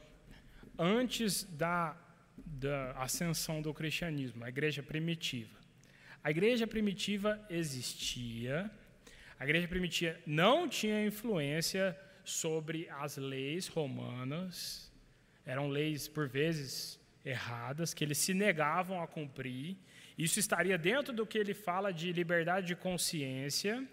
antes 0.78 1.44
da, 1.44 1.96
da 2.36 2.92
ascensão 2.92 3.60
do 3.60 3.74
cristianismo, 3.74 4.44
a 4.44 4.48
igreja 4.48 4.82
primitiva. 4.82 5.59
A 6.22 6.30
igreja 6.30 6.66
primitiva 6.66 7.40
existia, 7.48 8.70
a 9.38 9.44
igreja 9.44 9.66
primitiva 9.66 10.16
não 10.26 10.68
tinha 10.68 11.05
influência 11.05 11.98
sobre 12.24 12.88
as 12.90 13.16
leis 13.16 13.66
romanas, 13.68 14.92
eram 15.46 15.68
leis, 15.68 16.06
por 16.06 16.28
vezes, 16.28 17.00
erradas, 17.24 17.94
que 17.94 18.05
eles 18.05 18.18
se 18.18 18.34
negavam 18.34 19.02
a 19.02 19.06
cumprir. 19.06 19.76
Isso 20.16 20.38
estaria 20.38 20.76
dentro 20.76 21.12
do 21.12 21.26
que 21.26 21.38
ele 21.38 21.55
fala 21.55 21.92
de 21.92 22.12
liberdade 22.12 22.66
de 22.66 22.76
consciência, 22.76 23.86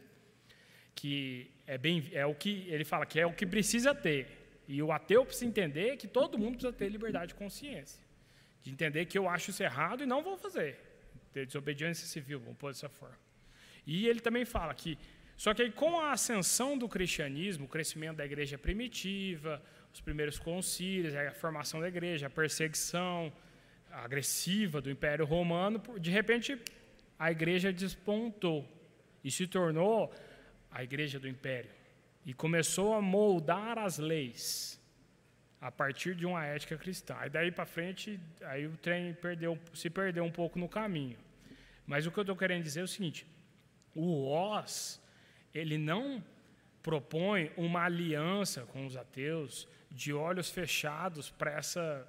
que 0.95 1.51
é, 1.67 1.77
bem, 1.77 2.09
é 2.13 2.25
o 2.25 2.33
que 2.33 2.65
ele 2.69 2.85
fala 2.85 3.05
que 3.05 3.19
é 3.19 3.25
o 3.25 3.33
que 3.33 3.45
precisa 3.45 3.93
ter. 3.93 4.27
E 4.67 4.81
o 4.81 4.91
ateu 4.91 5.25
precisa 5.25 5.45
entender 5.45 5.97
que 5.97 6.07
todo 6.07 6.37
mundo 6.37 6.53
precisa 6.53 6.73
ter 6.73 6.89
liberdade 6.89 7.27
de 7.27 7.35
consciência. 7.35 8.01
De 8.63 8.71
entender 8.71 9.05
que 9.05 9.17
eu 9.17 9.29
acho 9.29 9.51
isso 9.51 9.61
errado 9.61 10.01
e 10.03 10.05
não 10.05 10.23
vou 10.23 10.37
fazer. 10.37 10.79
Ter 11.33 11.45
desobediência 11.45 12.07
civil, 12.07 12.39
vamos 12.39 12.57
pôr 12.57 12.71
dessa 12.71 12.89
forma. 12.89 13.19
E 13.85 14.07
ele 14.07 14.19
também 14.19 14.45
fala 14.45 14.73
que, 14.73 14.97
só 15.37 15.53
que 15.53 15.61
aí, 15.61 15.71
com 15.71 15.99
a 15.99 16.11
ascensão 16.11 16.77
do 16.77 16.89
cristianismo, 16.89 17.65
o 17.65 17.67
crescimento 17.67 18.17
da 18.17 18.25
igreja 18.25 18.57
primitiva, 18.57 19.61
os 19.93 20.01
primeiros 20.01 20.39
concílios, 20.39 21.13
a 21.13 21.31
formação 21.31 21.79
da 21.79 21.87
igreja, 21.87 22.27
a 22.27 22.29
perseguição 22.29 23.31
agressiva 23.91 24.81
do 24.81 24.89
Império 24.89 25.25
Romano, 25.25 25.81
de 25.99 26.11
repente 26.11 26.57
a 27.17 27.31
igreja 27.31 27.71
despontou 27.71 28.67
e 29.23 29.31
se 29.31 29.47
tornou 29.47 30.13
a 30.75 30.83
igreja 30.83 31.17
do 31.17 31.27
Império 31.27 31.71
e 32.25 32.33
começou 32.33 32.93
a 32.93 33.01
moldar 33.01 33.79
as 33.79 33.97
leis 33.97 34.77
a 35.61 35.71
partir 35.71 36.13
de 36.15 36.25
uma 36.25 36.45
ética 36.45 36.77
cristã. 36.77 37.15
E 37.25 37.29
daí 37.29 37.49
para 37.49 37.65
frente, 37.65 38.19
aí 38.41 38.67
o 38.67 38.75
trem 38.75 39.13
perdeu, 39.13 39.57
se 39.73 39.89
perdeu 39.89 40.25
um 40.25 40.31
pouco 40.31 40.59
no 40.59 40.67
caminho. 40.67 41.17
Mas 41.87 42.05
o 42.05 42.11
que 42.11 42.19
eu 42.19 42.23
estou 42.23 42.35
querendo 42.35 42.63
dizer 42.63 42.81
é 42.81 42.83
o 42.83 42.87
seguinte: 42.89 43.25
o 43.95 44.27
OS 44.27 45.01
ele 45.53 45.77
não 45.77 46.21
propõe 46.83 47.51
uma 47.55 47.85
aliança 47.85 48.63
com 48.63 48.85
os 48.85 48.97
ateus 48.97 49.69
de 49.89 50.11
olhos 50.11 50.49
fechados 50.49 51.31
para 51.31 51.51
essa 51.51 52.05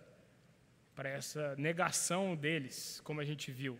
para 0.97 1.11
essa 1.11 1.55
negação 1.57 2.35
deles, 2.35 3.01
como 3.05 3.21
a 3.21 3.25
gente 3.25 3.53
viu. 3.53 3.79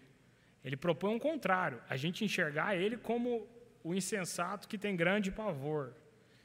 Ele 0.63 0.77
propõe 0.77 1.15
um 1.15 1.19
contrário, 1.19 1.83
a 1.89 1.97
gente 1.97 2.23
enxergar 2.23 2.77
ele 2.77 2.99
como 2.99 3.49
o 3.87 3.95
insensato 3.95 4.67
que 4.67 4.77
tem 4.77 4.97
grande 4.97 5.31
pavor, 5.31 5.93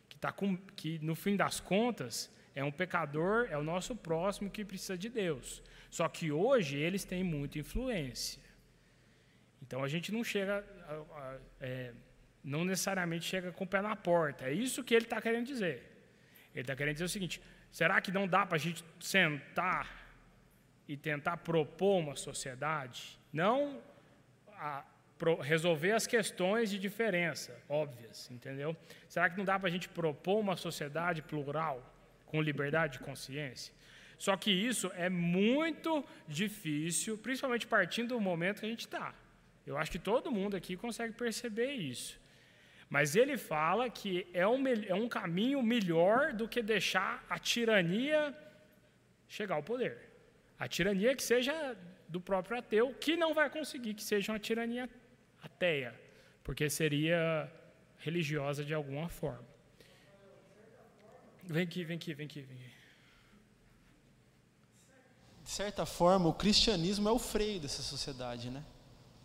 que, 0.08 0.16
tá 0.16 0.32
com, 0.32 0.56
que 0.76 1.00
no 1.00 1.16
fim 1.16 1.36
das 1.36 1.60
contas 1.60 2.32
é 2.54 2.64
um 2.64 2.72
pecador, 2.72 3.48
é 3.50 3.58
o 3.58 3.64
nosso 3.64 3.96
próximo 3.96 4.48
que 4.52 4.64
precisa 4.64 4.96
de 4.96 5.10
Deus. 5.10 5.64
Só 5.90 6.08
que 6.08 6.32
hoje 6.32 6.78
eles 6.78 7.04
têm 7.04 7.24
muita 7.24 7.58
influência. 7.58 8.44
Então 9.60 9.84
a 9.84 9.88
gente 9.88 10.12
não 10.12 10.24
chega, 10.24 10.64
é, 11.60 11.94
não 12.44 12.64
necessariamente 12.64 13.26
chega 13.26 13.52
com 13.52 13.64
o 13.64 13.68
pé 13.68 13.82
na 13.82 13.96
porta. 13.96 14.46
É 14.46 14.54
isso 14.54 14.84
que 14.84 14.94
ele 14.94 15.06
está 15.06 15.20
querendo 15.20 15.48
dizer. 15.48 15.78
Ele 16.54 16.62
está 16.62 16.76
querendo 16.76 16.94
dizer 16.94 17.06
o 17.06 17.10
seguinte: 17.10 17.42
será 17.72 18.00
que 18.00 18.12
não 18.12 18.28
dá 18.28 18.46
para 18.46 18.58
a 18.58 18.60
gente 18.60 18.84
sentar 19.00 19.90
e 20.88 20.96
tentar 20.96 21.38
propor 21.38 21.98
uma 21.98 22.16
sociedade, 22.16 23.18
não 23.34 23.82
a, 24.50 24.86
resolver 25.42 25.92
as 25.92 26.08
questões 26.08 26.70
de 26.70 26.80
diferença 26.80 27.56
óbvias, 27.70 28.30
entendeu? 28.32 28.76
Será 29.08 29.30
que 29.30 29.38
não 29.38 29.46
dá 29.46 29.60
para 29.60 29.70
a 29.70 29.72
gente 29.72 29.88
propor 29.90 30.40
uma 30.40 30.56
sociedade 30.56 31.22
plural, 31.22 31.78
com 32.26 32.42
liberdade 32.42 32.94
de 32.94 33.00
consciência? 33.00 33.74
Só 34.18 34.38
que 34.38 34.52
isso 34.52 34.92
é 34.96 35.10
muito 35.10 36.06
difícil, 36.28 37.18
principalmente 37.18 37.66
partindo 37.68 38.10
do 38.10 38.22
momento 38.22 38.60
que 38.60 38.66
a 38.66 38.70
gente 38.70 38.82
está. 38.82 39.14
Eu 39.66 39.78
acho 39.78 39.92
que 39.92 40.00
todo 40.00 40.32
mundo 40.32 40.56
aqui 40.56 40.76
consegue 40.76 41.14
perceber 41.14 41.74
isso. 41.74 42.20
Mas 42.90 43.16
ele 43.16 43.38
fala 43.38 43.90
que 43.90 44.28
é 44.34 44.46
um, 44.46 44.62
é 44.68 44.94
um 44.94 45.08
caminho 45.08 45.64
melhor 45.64 46.34
do 46.34 46.48
que 46.48 46.62
deixar 46.62 47.26
a 47.30 47.40
tirania 47.40 48.36
chegar 49.28 49.56
ao 49.56 49.64
poder. 49.64 49.98
A 50.60 50.68
tirania 50.68 51.16
que 51.16 51.24
seja 51.24 51.54
do 52.08 52.20
próprio 52.20 52.58
ateu, 52.58 52.94
que 53.00 53.16
não 53.16 53.34
vai 53.34 53.50
conseguir 53.50 53.94
que 53.94 54.04
seja 54.04 54.32
uma 54.32 54.40
tirania 54.40 54.90
ateia, 55.62 55.94
porque 56.44 56.68
seria 56.70 57.52
religiosa 58.00 58.66
de 58.66 58.74
alguma 58.74 59.08
forma. 59.10 59.46
Vem 61.44 61.64
aqui, 61.64 61.84
vem 61.84 61.98
aqui, 61.98 62.14
vem 62.16 62.26
aqui, 62.26 62.42
vem 62.42 62.58
aqui. 62.58 62.72
De 65.44 65.50
certa 65.52 65.86
forma, 65.86 66.28
o 66.28 66.34
cristianismo 66.34 67.08
é 67.08 67.12
o 67.12 67.20
freio 67.20 67.60
dessa 67.60 67.84
sociedade, 67.84 68.50
né? 68.50 68.64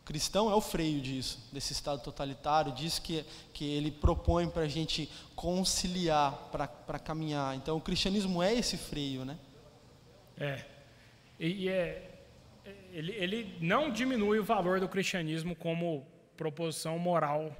O 0.02 0.04
cristão 0.04 0.50
é 0.50 0.54
o 0.54 0.60
freio 0.60 1.00
disso, 1.00 1.48
desse 1.52 1.72
estado 1.72 2.02
totalitário, 2.02 2.72
diz 2.72 2.98
que, 2.98 3.24
que 3.52 3.64
ele 3.64 3.90
propõe 3.90 4.48
para 4.48 4.62
a 4.62 4.68
gente 4.68 5.10
conciliar, 5.34 6.50
para 6.50 6.98
caminhar. 6.98 7.56
Então, 7.56 7.76
o 7.76 7.80
cristianismo 7.80 8.42
é 8.42 8.54
esse 8.54 8.76
freio, 8.76 9.24
né? 9.24 9.38
É. 10.38 10.64
E, 11.40 11.68
é, 11.68 12.10
ele, 12.92 13.12
ele 13.12 13.56
não 13.60 13.90
diminui 13.90 14.38
o 14.38 14.44
valor 14.44 14.80
do 14.80 14.88
cristianismo 14.88 15.54
como 15.56 16.06
proposição 16.36 16.98
moral 16.98 17.56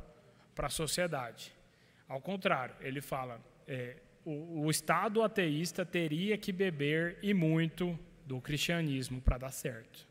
para 0.55 0.67
a 0.67 0.71
sociedade. 0.71 1.53
Ao 2.09 2.21
contrário, 2.21 2.75
ele 2.81 3.01
fala: 3.01 3.41
é, 3.67 3.97
o, 4.25 4.65
o, 4.65 4.71
Estado 4.71 5.23
ateísta 5.23 5.85
teria 5.85 6.39
que 6.39 6.53
beber 6.53 7.19
e 7.23 7.35
muito 7.35 7.99
do 8.25 8.41
cristianismo 8.41 9.21
para 9.21 9.39
dar 9.39 9.53
certo. 9.53 10.07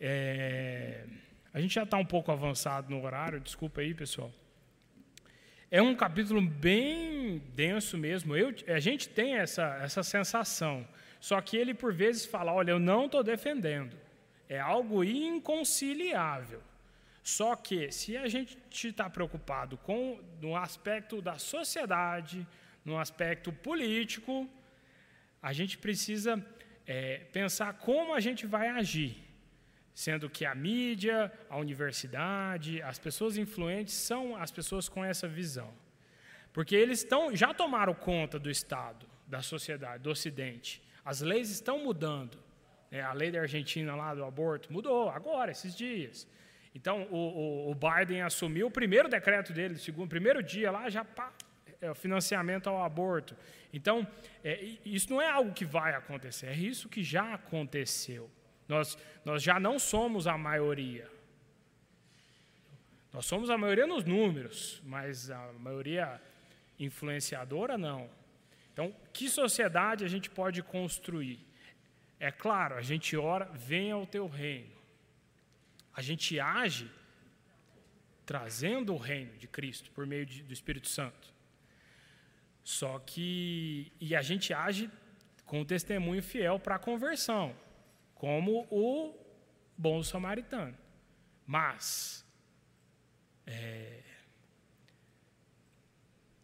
É, 0.00 1.04
a 1.52 1.60
gente 1.60 1.74
já 1.74 1.84
está 1.84 1.96
um 1.96 2.04
pouco 2.04 2.32
avançado 2.32 2.90
no 2.90 3.04
horário, 3.04 3.38
desculpa 3.40 3.80
aí, 3.80 3.94
pessoal. 3.94 4.32
É 5.70 5.80
um 5.80 5.94
capítulo 5.94 6.42
bem 6.42 7.38
denso 7.54 7.96
mesmo. 7.96 8.36
Eu, 8.36 8.54
a 8.68 8.78
gente 8.78 9.08
tem 9.08 9.36
essa, 9.36 9.78
essa 9.82 10.02
sensação. 10.02 10.86
Só 11.18 11.40
que 11.40 11.56
ele, 11.56 11.72
por 11.72 11.94
vezes, 11.94 12.26
fala: 12.26 12.52
olha, 12.52 12.72
eu 12.72 12.78
não 12.78 13.06
estou 13.06 13.22
defendendo. 13.22 13.96
É 14.48 14.58
algo 14.58 15.02
inconciliável. 15.02 16.60
Só 17.22 17.54
que, 17.54 17.90
se 17.92 18.16
a 18.16 18.26
gente 18.26 18.58
está 18.72 19.08
preocupado 19.08 19.76
com 19.76 20.20
no 20.40 20.56
aspecto 20.56 21.22
da 21.22 21.38
sociedade, 21.38 22.46
no 22.84 22.98
aspecto 22.98 23.52
político, 23.52 24.48
a 25.40 25.52
gente 25.52 25.78
precisa 25.78 26.44
é, 26.86 27.18
pensar 27.32 27.74
como 27.74 28.12
a 28.12 28.20
gente 28.20 28.46
vai 28.46 28.68
agir. 28.68 29.16
Sendo 29.94 30.28
que 30.28 30.44
a 30.44 30.54
mídia, 30.54 31.30
a 31.48 31.58
universidade, 31.58 32.82
as 32.82 32.98
pessoas 32.98 33.36
influentes 33.36 33.94
são 33.94 34.34
as 34.34 34.50
pessoas 34.50 34.88
com 34.88 35.04
essa 35.04 35.28
visão. 35.28 35.72
Porque 36.52 36.74
eles 36.74 37.04
tão, 37.04 37.34
já 37.36 37.54
tomaram 37.54 37.94
conta 37.94 38.38
do 38.38 38.50
Estado, 38.50 39.06
da 39.26 39.42
sociedade, 39.42 40.02
do 40.02 40.10
Ocidente. 40.10 40.82
As 41.04 41.20
leis 41.20 41.50
estão 41.50 41.78
mudando. 41.78 42.38
É, 42.90 43.00
a 43.00 43.12
lei 43.12 43.30
da 43.30 43.40
Argentina 43.40 43.94
lá 43.94 44.14
do 44.14 44.24
aborto 44.24 44.72
mudou 44.72 45.08
agora, 45.08 45.50
esses 45.50 45.74
dias. 45.74 46.26
Então, 46.74 47.06
o, 47.10 47.16
o, 47.16 47.70
o 47.70 47.74
Biden 47.74 48.22
assumiu 48.22 48.68
o 48.68 48.70
primeiro 48.70 49.08
decreto 49.08 49.52
dele, 49.52 49.76
segundo, 49.78 50.08
primeiro 50.08 50.42
dia 50.42 50.70
lá, 50.70 50.88
já 50.88 51.04
pá, 51.04 51.32
é, 51.80 51.90
o 51.90 51.94
financiamento 51.94 52.68
ao 52.68 52.82
aborto. 52.82 53.36
Então, 53.72 54.06
é, 54.42 54.62
isso 54.84 55.10
não 55.10 55.20
é 55.20 55.28
algo 55.28 55.52
que 55.52 55.64
vai 55.64 55.94
acontecer, 55.94 56.46
é 56.46 56.54
isso 56.54 56.88
que 56.88 57.02
já 57.02 57.34
aconteceu. 57.34 58.30
Nós, 58.68 58.96
nós 59.24 59.42
já 59.42 59.60
não 59.60 59.78
somos 59.78 60.26
a 60.26 60.38
maioria. 60.38 61.10
Nós 63.12 63.26
somos 63.26 63.50
a 63.50 63.58
maioria 63.58 63.86
nos 63.86 64.04
números, 64.04 64.80
mas 64.84 65.30
a 65.30 65.52
maioria 65.58 66.20
influenciadora 66.78 67.76
não. 67.76 68.08
Então, 68.72 68.94
que 69.12 69.28
sociedade 69.28 70.04
a 70.04 70.08
gente 70.08 70.30
pode 70.30 70.62
construir? 70.62 71.46
É 72.18 72.30
claro, 72.30 72.76
a 72.76 72.82
gente 72.82 73.14
ora, 73.16 73.44
venha 73.52 73.94
ao 73.94 74.06
teu 74.06 74.26
reino. 74.26 74.81
A 75.94 76.02
gente 76.02 76.38
age 76.40 76.90
trazendo 78.24 78.94
o 78.94 78.96
reino 78.96 79.36
de 79.36 79.46
Cristo 79.46 79.90
por 79.90 80.06
meio 80.06 80.24
de, 80.24 80.42
do 80.42 80.52
Espírito 80.52 80.88
Santo. 80.88 81.32
Só 82.64 82.98
que, 83.00 83.92
e 84.00 84.14
a 84.14 84.22
gente 84.22 84.54
age 84.54 84.90
com 85.44 85.60
o 85.60 85.64
testemunho 85.64 86.22
fiel 86.22 86.58
para 86.58 86.76
a 86.76 86.78
conversão, 86.78 87.54
como 88.14 88.66
o 88.70 89.14
bom 89.76 90.02
samaritano. 90.02 90.76
Mas, 91.46 92.24
é, 93.46 94.00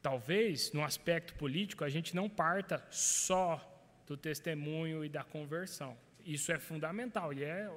talvez 0.02 0.72
no 0.72 0.82
aspecto 0.84 1.34
político 1.34 1.84
a 1.84 1.88
gente 1.88 2.14
não 2.14 2.28
parta 2.28 2.84
só 2.90 3.64
do 4.06 4.16
testemunho 4.16 5.04
e 5.04 5.08
da 5.08 5.22
conversão. 5.22 5.96
Isso 6.24 6.50
é 6.50 6.58
fundamental 6.58 7.32
e 7.32 7.44
é, 7.44 7.70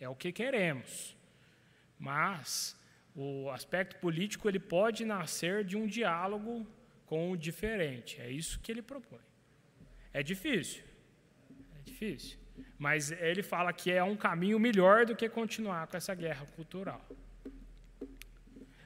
é 0.00 0.08
o 0.08 0.14
que 0.14 0.32
queremos. 0.32 1.16
Mas 1.98 2.76
o 3.14 3.50
aspecto 3.50 3.96
político 3.96 4.48
ele 4.48 4.60
pode 4.60 5.04
nascer 5.04 5.64
de 5.64 5.76
um 5.76 5.86
diálogo 5.86 6.66
com 7.06 7.30
o 7.30 7.36
diferente. 7.36 8.20
É 8.20 8.30
isso 8.30 8.60
que 8.60 8.70
ele 8.70 8.82
propõe. 8.82 9.20
É 10.12 10.22
difícil. 10.22 10.84
É 11.78 11.82
difícil. 11.82 12.38
Mas 12.78 13.10
ele 13.10 13.42
fala 13.42 13.72
que 13.72 13.90
é 13.90 14.02
um 14.02 14.16
caminho 14.16 14.58
melhor 14.58 15.06
do 15.06 15.16
que 15.16 15.28
continuar 15.28 15.86
com 15.86 15.96
essa 15.96 16.14
guerra 16.14 16.46
cultural. 16.46 17.04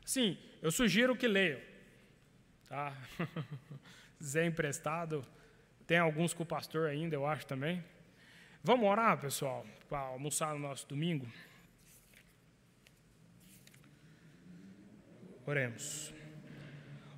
Sim, 0.05 0.39
eu 0.60 0.70
sugiro 0.70 1.16
que 1.16 1.26
leiam 1.26 1.60
Tá? 2.72 2.97
Zé 4.22 4.47
emprestado, 4.47 5.22
tem 5.86 5.98
alguns 5.98 6.32
com 6.32 6.43
o 6.43 6.47
pastor 6.47 6.89
ainda, 6.89 7.14
eu 7.14 7.26
acho 7.26 7.47
também. 7.47 7.84
Vamos 8.64 8.89
orar, 8.89 9.20
pessoal, 9.20 9.66
para 9.89 9.98
almoçar 9.98 10.52
no 10.55 10.60
nosso 10.60 10.86
domingo? 10.86 11.26
Oremos. 15.44 16.14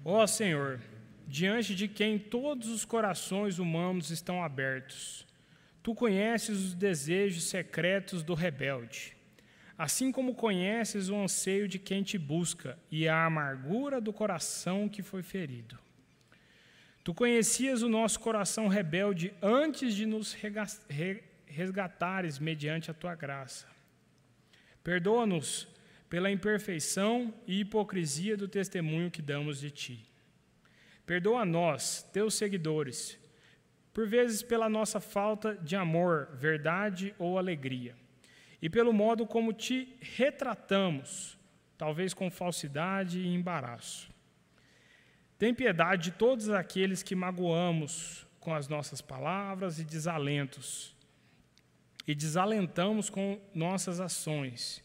Ó 0.02 0.22
oh, 0.22 0.26
Senhor, 0.26 0.80
diante 1.26 1.74
de 1.74 1.86
quem 1.86 2.18
todos 2.18 2.68
os 2.68 2.86
corações 2.86 3.58
humanos 3.58 4.10
estão 4.10 4.42
abertos, 4.42 5.26
tu 5.82 5.94
conheces 5.94 6.58
os 6.58 6.74
desejos 6.74 7.44
secretos 7.44 8.22
do 8.22 8.32
rebelde, 8.32 9.14
assim 9.76 10.10
como 10.10 10.34
conheces 10.34 11.10
o 11.10 11.16
anseio 11.16 11.68
de 11.68 11.78
quem 11.78 12.02
te 12.02 12.16
busca 12.16 12.78
e 12.90 13.06
a 13.06 13.26
amargura 13.26 14.00
do 14.00 14.14
coração 14.14 14.88
que 14.88 15.02
foi 15.02 15.22
ferido. 15.22 15.78
Tu 17.02 17.12
conhecias 17.12 17.82
o 17.82 17.88
nosso 17.90 18.18
coração 18.18 18.66
rebelde 18.66 19.34
antes 19.42 19.94
de 19.94 20.06
nos 20.06 20.32
resgatares 21.55 22.39
mediante 22.39 22.90
a 22.90 22.94
tua 22.94 23.14
graça. 23.14 23.66
Perdoa-nos 24.82 25.68
pela 26.10 26.31
imperfeição 26.31 27.32
e 27.47 27.60
hipocrisia 27.60 28.36
do 28.36 28.47
testemunho 28.47 29.10
que 29.10 29.22
damos 29.22 29.60
de 29.60 29.70
ti. 29.70 30.05
Perdoa 31.06 31.44
nós, 31.44 32.02
teus 32.12 32.35
seguidores, 32.35 33.18
por 33.93 34.06
vezes 34.06 34.43
pela 34.43 34.68
nossa 34.68 35.01
falta 35.01 35.55
de 35.55 35.76
amor, 35.76 36.28
verdade 36.35 37.14
ou 37.18 37.39
alegria, 37.39 37.94
e 38.60 38.68
pelo 38.68 38.93
modo 38.93 39.26
como 39.26 39.52
te 39.52 39.97
retratamos, 40.01 41.39
talvez 41.78 42.12
com 42.14 42.31
falsidade 42.31 43.20
e 43.20 43.35
embaraço. 43.35 44.10
Tem 45.39 45.55
piedade 45.55 46.10
de 46.10 46.12
todos 46.12 46.48
aqueles 46.48 47.02
que 47.02 47.14
magoamos 47.14 48.26
com 48.40 48.55
as 48.55 48.68
nossas 48.68 49.01
palavras 49.01 49.78
e 49.78 49.85
desalentos, 49.85 50.93
e 52.06 52.14
desalentamos 52.14 53.09
com 53.09 53.40
nossas 53.55 54.01
ações, 54.01 54.82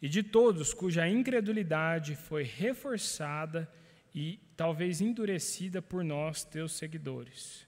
e 0.00 0.08
de 0.08 0.22
todos 0.22 0.74
cuja 0.74 1.08
incredulidade 1.08 2.14
foi 2.14 2.42
reforçada 2.42 3.70
e 4.14 4.38
talvez 4.56 5.00
endurecida 5.00 5.82
por 5.82 6.04
nós, 6.04 6.44
teus 6.44 6.72
seguidores. 6.72 7.66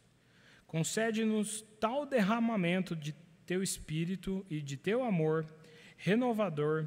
Concede-nos 0.67 1.63
tal 1.81 2.05
derramamento 2.05 2.95
de 2.95 3.15
teu 3.47 3.63
espírito 3.63 4.45
e 4.51 4.61
de 4.61 4.77
teu 4.77 5.03
amor 5.03 5.47
renovador, 5.97 6.87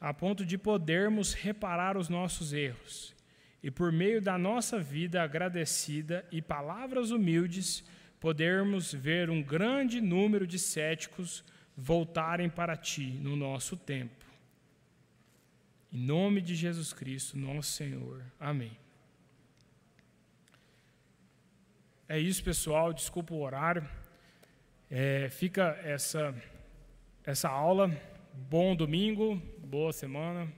a 0.00 0.14
ponto 0.14 0.44
de 0.44 0.56
podermos 0.56 1.34
reparar 1.34 1.96
os 1.96 2.08
nossos 2.08 2.52
erros 2.52 3.14
e, 3.62 3.70
por 3.70 3.90
meio 3.90 4.22
da 4.22 4.38
nossa 4.38 4.78
vida 4.78 5.22
agradecida 5.22 6.24
e 6.30 6.40
palavras 6.40 7.10
humildes, 7.10 7.84
podermos 8.20 8.92
ver 8.92 9.30
um 9.30 9.42
grande 9.42 10.00
número 10.00 10.46
de 10.46 10.58
céticos 10.58 11.44
voltarem 11.76 12.48
para 12.48 12.76
ti 12.76 13.18
no 13.20 13.36
nosso 13.36 13.76
tempo. 13.76 14.24
Em 15.92 15.98
nome 15.98 16.40
de 16.40 16.54
Jesus 16.54 16.92
Cristo, 16.92 17.38
nosso 17.38 17.72
Senhor. 17.72 18.22
Amém. 18.40 18.76
É 22.08 22.18
isso, 22.18 22.42
pessoal. 22.42 22.92
Desculpa 22.92 23.34
o 23.34 23.40
horário. 23.40 23.86
É, 24.90 25.28
fica 25.28 25.78
essa, 25.82 26.34
essa 27.24 27.48
aula. 27.48 27.90
Bom 28.32 28.76
domingo, 28.76 29.36
boa 29.58 29.92
semana. 29.92 30.52